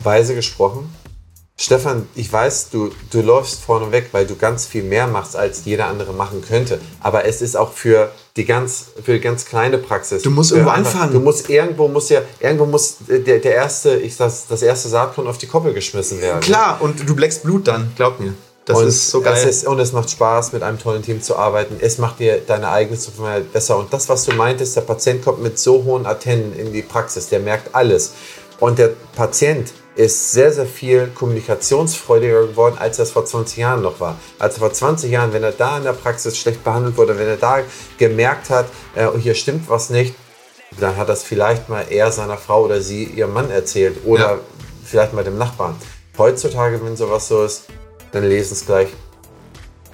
weise 0.00 0.34
gesprochen. 0.34 0.92
Stefan, 1.60 2.08
ich 2.14 2.32
weiß, 2.32 2.70
du, 2.70 2.90
du 3.10 3.20
läufst 3.20 3.60
vorne 3.60 3.90
weg, 3.90 4.10
weil 4.12 4.24
du 4.28 4.36
ganz 4.36 4.64
viel 4.64 4.84
mehr 4.84 5.08
machst, 5.08 5.34
als 5.34 5.64
jeder 5.64 5.88
andere 5.88 6.12
machen 6.12 6.40
könnte. 6.40 6.80
Aber 7.00 7.24
es 7.24 7.42
ist 7.42 7.56
auch 7.56 7.72
für 7.72 8.12
die 8.36 8.44
ganz, 8.44 8.86
für 9.02 9.14
die 9.14 9.20
ganz 9.20 9.44
kleine 9.44 9.76
Praxis. 9.78 10.22
Du 10.22 10.30
musst 10.30 10.52
irgendwo 10.52 10.70
einfach- 10.70 10.94
anfangen. 10.94 11.14
Du 11.14 11.18
musst 11.20 11.50
irgendwo 11.50 11.88
muss 11.88 12.10
ja, 12.10 12.22
irgendwo 12.38 12.64
muss 12.64 12.98
der, 13.08 13.40
der 13.40 13.54
erste, 13.54 13.96
ich 13.96 14.14
sag's, 14.14 14.44
das 14.48 14.62
erste 14.62 14.88
Saatkorn 14.88 15.26
auf 15.26 15.36
die 15.38 15.48
Koppel 15.48 15.74
geschmissen 15.74 16.20
werden. 16.20 16.40
Klar, 16.40 16.78
und 16.80 17.08
du 17.08 17.16
bleckst 17.16 17.42
Blut 17.42 17.66
dann, 17.66 17.92
glaub 17.96 18.20
mir. 18.20 18.34
Das 18.64 18.78
und 18.78 18.86
ist 18.86 19.10
so 19.10 19.20
geil. 19.20 19.34
Es 19.36 19.44
ist, 19.44 19.66
und 19.66 19.80
es 19.80 19.92
macht 19.92 20.10
Spaß, 20.10 20.52
mit 20.52 20.62
einem 20.62 20.78
tollen 20.78 21.02
Team 21.02 21.20
zu 21.22 21.34
arbeiten. 21.34 21.78
Es 21.80 21.98
macht 21.98 22.20
dir 22.20 22.38
deine 22.46 22.68
eigene 22.68 22.98
Zufriedenheit 22.98 23.52
besser. 23.52 23.78
Und 23.78 23.92
das, 23.92 24.08
was 24.08 24.26
du 24.26 24.34
meintest, 24.34 24.76
der 24.76 24.82
Patient 24.82 25.24
kommt 25.24 25.42
mit 25.42 25.58
so 25.58 25.82
hohen 25.82 26.06
Antennen 26.06 26.54
in 26.54 26.72
die 26.72 26.82
Praxis, 26.82 27.28
der 27.30 27.40
merkt 27.40 27.74
alles. 27.74 28.12
Und 28.60 28.78
der 28.78 28.90
Patient 29.16 29.72
ist 29.94 30.32
sehr, 30.32 30.52
sehr 30.52 30.66
viel 30.66 31.08
kommunikationsfreudiger 31.08 32.46
geworden, 32.48 32.76
als 32.78 32.98
er 32.98 33.04
es 33.04 33.10
vor 33.10 33.24
20 33.24 33.58
Jahren 33.58 33.82
noch 33.82 33.98
war. 34.00 34.16
Also 34.38 34.60
vor 34.60 34.72
20 34.72 35.10
Jahren, 35.10 35.32
wenn 35.32 35.42
er 35.42 35.52
da 35.52 35.78
in 35.78 35.84
der 35.84 35.92
Praxis 35.92 36.36
schlecht 36.36 36.62
behandelt 36.62 36.96
wurde, 36.96 37.18
wenn 37.18 37.26
er 37.26 37.36
da 37.36 37.60
gemerkt 37.98 38.50
hat, 38.50 38.66
äh, 38.94 39.06
hier 39.18 39.34
stimmt 39.34 39.68
was 39.68 39.90
nicht, 39.90 40.14
dann 40.78 40.96
hat 40.96 41.08
das 41.08 41.22
vielleicht 41.24 41.68
mal 41.68 41.84
er 41.90 42.12
seiner 42.12 42.36
Frau 42.36 42.64
oder 42.64 42.80
sie 42.80 43.04
ihrem 43.04 43.32
Mann 43.32 43.50
erzählt 43.50 43.96
oder 44.04 44.32
Ja. 44.34 44.38
vielleicht 44.84 45.12
mal 45.14 45.24
dem 45.24 45.38
Nachbarn. 45.38 45.74
Heutzutage, 46.16 46.80
wenn 46.84 46.96
sowas 46.96 47.26
so 47.28 47.44
ist, 47.44 47.64
dann 48.12 48.24
lesen 48.24 48.52
es 48.52 48.66
gleich 48.66 48.88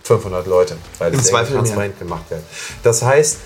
500 0.03 0.47
Leute, 0.47 0.77
weil 0.99 1.13
Im 1.15 1.21
es 1.21 1.27
Zweifel 1.29 1.55
irgendwie 1.55 1.71
mehr. 1.71 1.89
transparent 1.89 1.99
gemacht 1.99 2.25
wird. 2.31 2.43
Das 2.83 3.03
heißt, 3.03 3.39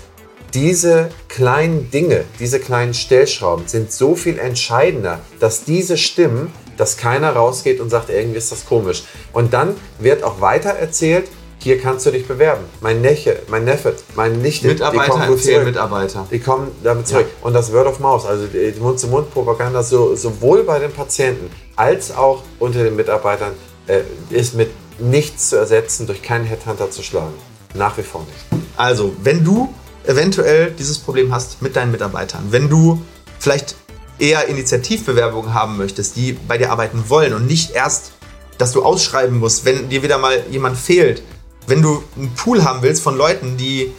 diese 0.53 1.09
kleinen 1.27 1.91
Dinge, 1.91 2.23
diese 2.39 2.59
kleinen 2.59 2.93
Stellschrauben 2.93 3.67
sind 3.67 3.91
so 3.91 4.15
viel 4.15 4.39
entscheidender, 4.39 5.19
dass 5.39 5.63
diese 5.63 5.97
stimmen, 5.97 6.51
dass 6.77 6.97
keiner 6.97 7.33
rausgeht 7.33 7.79
und 7.79 7.89
sagt, 7.89 8.09
irgendwie 8.09 8.37
ist 8.37 8.51
das 8.51 8.65
komisch. 8.65 9.03
Und 9.33 9.53
dann 9.53 9.75
wird 9.99 10.23
auch 10.23 10.41
weiter 10.41 10.69
erzählt, 10.69 11.29
hier 11.61 11.79
kannst 11.79 12.05
du 12.05 12.11
dich 12.11 12.25
bewerben. 12.25 12.63
Mein 12.79 13.01
Neffe, 13.01 13.41
mein 13.49 13.65
Neffe, 13.65 13.93
meine 14.15 14.35
Nichte, 14.35 14.69
die 14.69 14.73
Mitarbeiter 14.75 15.11
kommen 15.11 15.27
gut 15.27 15.43
zurück. 15.43 15.65
Mitarbeiter. 15.65 16.27
Die 16.31 16.39
kommen 16.39 16.71
damit 16.83 17.07
zurück. 17.07 17.27
Und 17.41 17.53
das 17.53 17.73
Word 17.73 17.87
of 17.87 17.99
Mouth, 17.99 18.25
also 18.25 18.47
die 18.47 18.71
die 18.71 18.79
Mund-zu-Mund-Propaganda, 18.79 19.83
so, 19.83 20.15
sowohl 20.15 20.63
bei 20.63 20.79
den 20.79 20.93
Patienten 20.93 21.51
als 21.75 22.15
auch 22.15 22.43
unter 22.59 22.83
den 22.83 22.95
Mitarbeitern, 22.95 23.51
äh, 23.87 24.01
ist 24.29 24.55
mit 24.55 24.71
nichts 24.99 25.49
zu 25.49 25.57
ersetzen, 25.57 26.07
durch 26.07 26.21
keinen 26.21 26.45
Headhunter 26.45 26.89
zu 26.91 27.03
schlagen. 27.03 27.33
Nach 27.73 27.97
wie 27.97 28.03
vor 28.03 28.21
nicht. 28.21 28.63
Also, 28.77 29.13
wenn 29.21 29.43
du 29.43 29.73
eventuell 30.09 30.71
dieses 30.71 30.97
Problem 30.97 31.31
hast 31.31 31.61
mit 31.61 31.75
deinen 31.75 31.91
Mitarbeitern, 31.91 32.47
wenn 32.49 32.67
du 32.67 33.01
vielleicht 33.37 33.75
eher 34.17 34.47
Initiativbewerbungen 34.47 35.53
haben 35.53 35.77
möchtest, 35.77 36.15
die 36.15 36.33
bei 36.33 36.57
dir 36.57 36.71
arbeiten 36.71 37.05
wollen 37.07 37.33
und 37.33 37.45
nicht 37.45 37.71
erst, 37.71 38.11
dass 38.57 38.71
du 38.71 38.83
ausschreiben 38.83 39.37
musst, 39.37 39.65
wenn 39.65 39.87
dir 39.87 40.01
wieder 40.03 40.17
mal 40.17 40.43
jemand 40.49 40.77
fehlt, 40.77 41.21
wenn 41.67 41.81
du 41.81 42.03
einen 42.17 42.33
Pool 42.33 42.63
haben 42.63 42.81
willst 42.81 43.03
von 43.03 43.15
Leuten, 43.15 43.55
die 43.55 43.93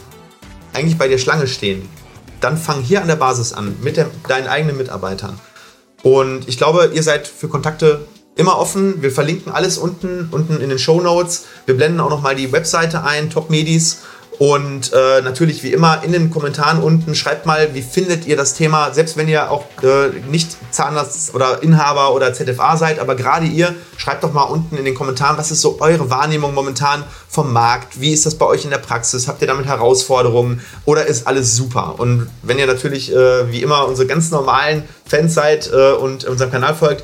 eigentlich 0.73 0.97
bei 0.97 1.07
dir 1.07 1.17
Schlange 1.17 1.47
stehen, 1.47 1.87
dann 2.41 2.57
fang 2.57 2.81
hier 2.81 3.01
an 3.01 3.07
der 3.07 3.15
Basis 3.15 3.53
an 3.53 3.77
mit 3.81 3.95
der, 3.95 4.09
deinen 4.27 4.47
eigenen 4.47 4.77
Mitarbeitern. 4.77 5.39
Und 6.03 6.47
ich 6.47 6.57
glaube, 6.57 6.91
ihr 6.93 7.03
seid 7.03 7.27
für 7.27 7.47
Kontakte 7.47 8.05
immer 8.35 8.57
offen. 8.57 9.01
Wir 9.01 9.11
verlinken 9.11 9.51
alles 9.51 9.77
unten, 9.77 10.27
unten 10.31 10.59
in 10.59 10.69
den 10.69 10.79
Show 10.79 10.99
Notes. 10.99 11.45
Wir 11.65 11.75
blenden 11.75 11.99
auch 11.99 12.09
noch 12.09 12.21
mal 12.21 12.35
die 12.35 12.51
Webseite 12.51 13.03
ein, 13.03 13.29
Top 13.29 13.49
Medis. 13.49 13.99
Und 14.41 14.91
äh, 14.91 15.21
natürlich 15.21 15.61
wie 15.61 15.71
immer 15.71 16.03
in 16.03 16.13
den 16.13 16.31
Kommentaren 16.31 16.81
unten 16.81 17.13
schreibt 17.13 17.45
mal, 17.45 17.75
wie 17.75 17.83
findet 17.83 18.25
ihr 18.25 18.35
das 18.35 18.55
Thema, 18.55 18.91
selbst 18.91 19.15
wenn 19.15 19.27
ihr 19.27 19.51
auch 19.51 19.65
äh, 19.83 20.09
nicht 20.31 20.57
Zahnarzt 20.71 21.35
oder 21.35 21.61
Inhaber 21.61 22.15
oder 22.15 22.33
ZFA 22.33 22.75
seid, 22.75 22.97
aber 22.97 23.13
gerade 23.13 23.45
ihr, 23.45 23.75
schreibt 23.97 24.23
doch 24.23 24.33
mal 24.33 24.45
unten 24.45 24.77
in 24.77 24.85
den 24.85 24.95
Kommentaren, 24.95 25.37
was 25.37 25.51
ist 25.51 25.61
so 25.61 25.77
eure 25.79 26.09
Wahrnehmung 26.09 26.55
momentan 26.55 27.03
vom 27.29 27.53
Markt? 27.53 28.01
Wie 28.01 28.13
ist 28.13 28.25
das 28.25 28.33
bei 28.33 28.47
euch 28.47 28.63
in 28.63 28.71
der 28.71 28.79
Praxis? 28.79 29.27
Habt 29.27 29.43
ihr 29.43 29.47
damit 29.47 29.67
Herausforderungen 29.67 30.61
oder 30.85 31.05
ist 31.05 31.27
alles 31.27 31.55
super? 31.55 31.99
Und 31.99 32.27
wenn 32.41 32.57
ihr 32.57 32.65
natürlich 32.65 33.13
äh, 33.13 33.51
wie 33.51 33.61
immer 33.61 33.87
unsere 33.87 34.07
ganz 34.07 34.31
normalen 34.31 34.85
Fans 35.05 35.35
seid 35.35 35.69
äh, 35.71 35.91
und 35.91 36.23
unserem 36.23 36.49
Kanal 36.49 36.73
folgt, 36.73 37.03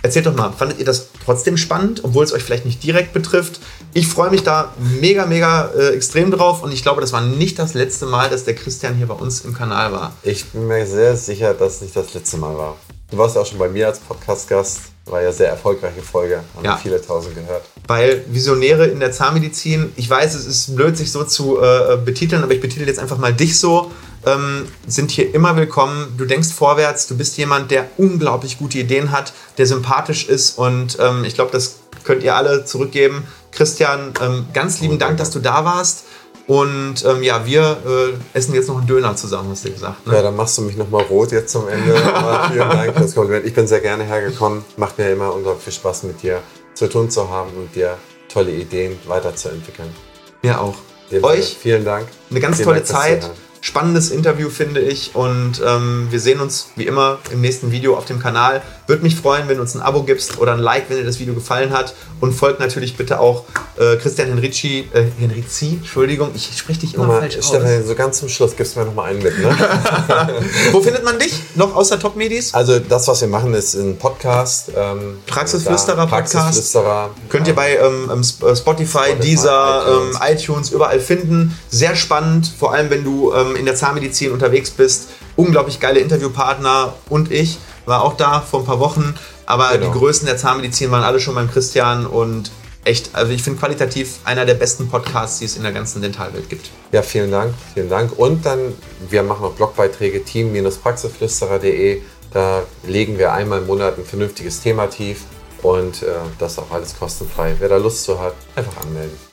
Erzählt 0.00 0.26
doch 0.26 0.36
mal, 0.36 0.52
fandet 0.52 0.78
ihr 0.78 0.84
das 0.84 1.08
trotzdem 1.28 1.58
spannend, 1.58 2.04
obwohl 2.04 2.24
es 2.24 2.32
euch 2.32 2.42
vielleicht 2.42 2.64
nicht 2.64 2.82
direkt 2.82 3.12
betrifft? 3.12 3.60
Ich 3.92 4.08
freue 4.08 4.30
mich 4.30 4.44
da 4.44 4.72
mega, 4.78 5.26
mega 5.26 5.70
äh, 5.76 5.88
extrem 5.94 6.30
drauf 6.30 6.62
und 6.62 6.72
ich 6.72 6.82
glaube, 6.82 7.02
das 7.02 7.12
war 7.12 7.20
nicht 7.20 7.58
das 7.58 7.74
letzte 7.74 8.06
Mal, 8.06 8.30
dass 8.30 8.44
der 8.44 8.54
Christian 8.54 8.94
hier 8.94 9.06
bei 9.08 9.14
uns 9.14 9.42
im 9.42 9.52
Kanal 9.52 9.92
war. 9.92 10.12
Ich 10.22 10.46
bin 10.46 10.66
mir 10.66 10.86
sehr 10.86 11.16
sicher, 11.16 11.52
dass 11.52 11.74
es 11.76 11.80
nicht 11.82 11.94
das 11.96 12.14
letzte 12.14 12.38
Mal 12.38 12.56
war. 12.56 12.76
Du 13.10 13.18
warst 13.18 13.36
ja 13.36 13.42
auch 13.42 13.46
schon 13.46 13.58
bei 13.58 13.68
mir 13.68 13.88
als 13.88 13.98
Podcast-Gast. 13.98 14.80
War 15.04 15.22
ja 15.22 15.30
sehr 15.32 15.48
erfolgreiche 15.48 16.00
Folge. 16.02 16.40
Haben 16.56 16.64
Ja. 16.64 16.76
viele 16.76 17.00
tausend 17.00 17.34
gehört. 17.34 17.62
Weil 17.86 18.24
Visionäre 18.28 18.86
in 18.86 19.00
der 19.00 19.12
Zahnmedizin, 19.12 19.92
ich 19.96 20.08
weiß, 20.08 20.34
es 20.34 20.46
ist 20.46 20.76
blöd, 20.76 20.96
sich 20.96 21.12
so 21.12 21.24
zu 21.24 21.58
äh, 21.60 21.96
betiteln, 22.04 22.42
aber 22.42 22.52
ich 22.52 22.60
betitel 22.60 22.86
jetzt 22.86 22.98
einfach 22.98 23.18
mal 23.18 23.32
dich 23.34 23.58
so, 23.58 23.90
ähm, 24.26 24.66
sind 24.86 25.10
hier 25.10 25.34
immer 25.34 25.56
willkommen. 25.56 26.14
Du 26.16 26.24
denkst 26.24 26.48
vorwärts, 26.48 27.06
du 27.06 27.16
bist 27.16 27.36
jemand, 27.38 27.70
der 27.70 27.88
unglaublich 27.96 28.58
gute 28.58 28.78
Ideen 28.78 29.12
hat, 29.12 29.32
der 29.58 29.66
sympathisch 29.66 30.28
ist 30.28 30.58
und 30.58 30.98
ähm, 31.00 31.24
ich 31.24 31.34
glaube, 31.34 31.50
das 31.52 31.76
könnt 32.04 32.22
ihr 32.22 32.34
alle 32.34 32.64
zurückgeben. 32.64 33.24
Christian, 33.52 34.12
ähm, 34.22 34.46
ganz 34.52 34.80
lieben 34.80 34.98
Dank, 34.98 35.18
dass 35.18 35.30
du 35.30 35.40
da 35.40 35.64
warst. 35.64 36.04
Und 36.46 37.04
ähm, 37.04 37.22
ja, 37.22 37.44
wir 37.44 37.76
äh, 37.86 38.36
essen 38.36 38.54
jetzt 38.54 38.68
noch 38.68 38.78
einen 38.78 38.86
Döner 38.86 39.14
zusammen, 39.14 39.50
hast 39.50 39.66
du 39.66 39.70
gesagt. 39.70 40.06
Ne? 40.06 40.14
Ja, 40.14 40.22
dann 40.22 40.34
machst 40.34 40.56
du 40.56 40.62
mich 40.62 40.78
nochmal 40.78 41.02
rot 41.02 41.30
jetzt 41.30 41.52
zum 41.52 41.68
Ende. 41.68 41.94
Aber 42.14 42.48
vielen 42.50 42.70
Dank 42.70 42.94
für 42.94 43.02
das 43.02 43.14
Kompliment. 43.14 43.44
Ich 43.44 43.52
bin 43.52 43.66
sehr 43.66 43.80
gerne 43.80 44.04
hergekommen. 44.04 44.64
Macht 44.78 44.96
mir 44.96 45.10
immer 45.10 45.34
unglaublich 45.34 45.64
viel 45.64 45.74
Spaß, 45.74 46.04
mit 46.04 46.22
dir 46.22 46.40
zu 46.72 46.88
tun 46.88 47.10
zu 47.10 47.28
haben 47.28 47.50
und 47.54 47.74
dir 47.74 47.98
tolle 48.32 48.52
Ideen 48.52 48.98
weiterzuentwickeln. 49.06 49.94
Mir 50.42 50.58
auch. 50.58 50.76
Euch 51.22 51.56
Vielen 51.60 51.84
Dank. 51.84 52.06
eine 52.30 52.40
ganz 52.40 52.56
Vielen 52.56 52.68
tolle 52.68 52.80
Dank 52.80 52.88
Zeit. 52.88 53.30
Spannendes 53.60 54.10
Interview, 54.10 54.48
finde 54.50 54.80
ich. 54.80 55.14
Und 55.14 55.62
ähm, 55.66 56.08
wir 56.10 56.20
sehen 56.20 56.40
uns 56.40 56.68
wie 56.76 56.86
immer 56.86 57.18
im 57.32 57.40
nächsten 57.40 57.70
Video 57.72 57.96
auf 57.96 58.04
dem 58.04 58.20
Kanal. 58.20 58.62
Würde 58.86 59.02
mich 59.02 59.16
freuen, 59.16 59.48
wenn 59.48 59.56
du 59.56 59.62
uns 59.62 59.74
ein 59.74 59.82
Abo 59.82 60.02
gibst 60.02 60.38
oder 60.38 60.52
ein 60.52 60.60
Like, 60.60 60.88
wenn 60.88 60.96
dir 60.98 61.04
das 61.04 61.18
Video 61.18 61.34
gefallen 61.34 61.72
hat. 61.72 61.94
Und 62.20 62.32
folgt 62.32 62.60
natürlich 62.60 62.96
bitte 62.96 63.20
auch 63.20 63.44
äh, 63.76 63.96
Christian 63.96 64.28
Henrici, 64.28 64.88
äh, 64.92 65.04
Henrizi, 65.18 65.74
Entschuldigung, 65.78 66.30
ich 66.34 66.50
spreche 66.56 66.80
dich 66.80 66.94
immer 66.94 67.04
Nochmal, 67.04 67.20
falsch 67.22 67.38
aus. 67.38 67.48
Stefan, 67.48 67.86
so 67.86 67.94
ganz 67.94 68.18
zum 68.18 68.28
Schluss 68.28 68.56
gibst 68.56 68.74
du 68.74 68.80
mir 68.80 68.86
nochmal 68.86 69.10
einen 69.10 69.22
mit. 69.22 69.38
Ne? 69.38 69.56
Wo 70.72 70.80
findet 70.80 71.04
man 71.04 71.18
dich? 71.18 71.34
Noch 71.54 71.74
außer 71.76 71.98
Top 71.98 72.16
Medis? 72.16 72.54
Also 72.54 72.78
das, 72.78 73.06
was 73.08 73.20
wir 73.20 73.28
machen, 73.28 73.54
ist 73.54 73.74
ein 73.74 73.96
Podcast. 73.98 74.70
Ähm, 74.76 75.18
Praxisflüsterer 75.26 75.96
da- 75.96 76.06
Podcast. 76.06 76.34
Praxisflüsterer. 76.34 77.10
Könnt 77.28 77.46
ihr 77.48 77.54
bei 77.54 77.76
ähm, 77.76 78.10
ähm, 78.12 78.20
äh, 78.20 78.22
Spotify, 78.22 78.56
Spotify, 78.56 79.14
Deezer, 79.20 79.84
iTunes. 79.86 80.16
ähm, 80.16 80.36
iTunes, 80.36 80.70
überall 80.70 81.00
finden. 81.00 81.58
Sehr 81.68 81.94
spannend, 81.94 82.52
vor 82.58 82.72
allem 82.72 82.90
wenn 82.90 83.04
du 83.04 83.32
ähm, 83.50 83.56
in 83.56 83.64
der 83.66 83.74
Zahnmedizin 83.74 84.32
unterwegs 84.32 84.70
bist. 84.70 85.08
Unglaublich 85.36 85.80
geile 85.80 86.00
Interviewpartner 86.00 86.94
und 87.08 87.30
ich 87.30 87.58
war 87.86 88.02
auch 88.04 88.16
da 88.16 88.40
vor 88.40 88.60
ein 88.60 88.66
paar 88.66 88.80
Wochen. 88.80 89.14
Aber 89.46 89.70
Genau. 89.72 89.86
die 89.86 89.98
Größen 89.98 90.26
der 90.26 90.36
Zahnmedizin 90.36 90.90
waren 90.90 91.02
alle 91.04 91.20
schon 91.20 91.34
beim 91.34 91.50
Christian 91.50 92.06
und 92.06 92.50
echt, 92.84 93.14
also 93.14 93.32
ich 93.32 93.42
finde 93.42 93.58
qualitativ 93.58 94.18
einer 94.24 94.44
der 94.44 94.54
besten 94.54 94.88
Podcasts, 94.88 95.38
die 95.38 95.44
es 95.46 95.56
in 95.56 95.62
der 95.62 95.72
ganzen 95.72 96.02
Dentalwelt 96.02 96.48
gibt. 96.48 96.70
Ja, 96.92 97.02
vielen 97.02 97.30
Dank, 97.30 97.54
vielen 97.74 97.88
Dank. 97.88 98.18
Und 98.18 98.44
dann, 98.46 98.74
wir 99.08 99.22
machen 99.22 99.44
auch 99.44 99.52
Blogbeiträge, 99.52 100.24
team-praxisflüsterer.de. 100.24 102.02
Da 102.32 102.62
legen 102.86 103.18
wir 103.18 103.32
einmal 103.32 103.60
im 103.60 103.66
Monat 103.66 103.98
ein 103.98 104.04
vernünftiges 104.04 104.60
Thema 104.60 104.86
tief 104.86 105.22
und 105.62 106.02
äh, 106.02 106.06
das 106.38 106.52
ist 106.52 106.58
auch 106.58 106.70
alles 106.70 106.98
kostenfrei. 106.98 107.56
Wer 107.58 107.68
da 107.70 107.76
Lust 107.78 108.04
zu 108.04 108.20
hat, 108.20 108.34
einfach 108.54 108.82
anmelden. 108.82 109.27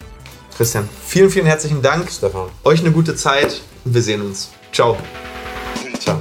Christian, 0.56 0.88
vielen, 1.06 1.30
vielen 1.30 1.46
herzlichen 1.46 1.82
Dank. 1.82 2.10
Stefan, 2.10 2.50
Euch 2.64 2.80
eine 2.80 2.92
gute 2.92 3.16
Zeit 3.16 3.62
und 3.84 3.94
wir 3.94 4.02
sehen 4.02 4.22
uns. 4.22 4.52
Ciao. 4.72 4.98
ciao. 6.00 6.18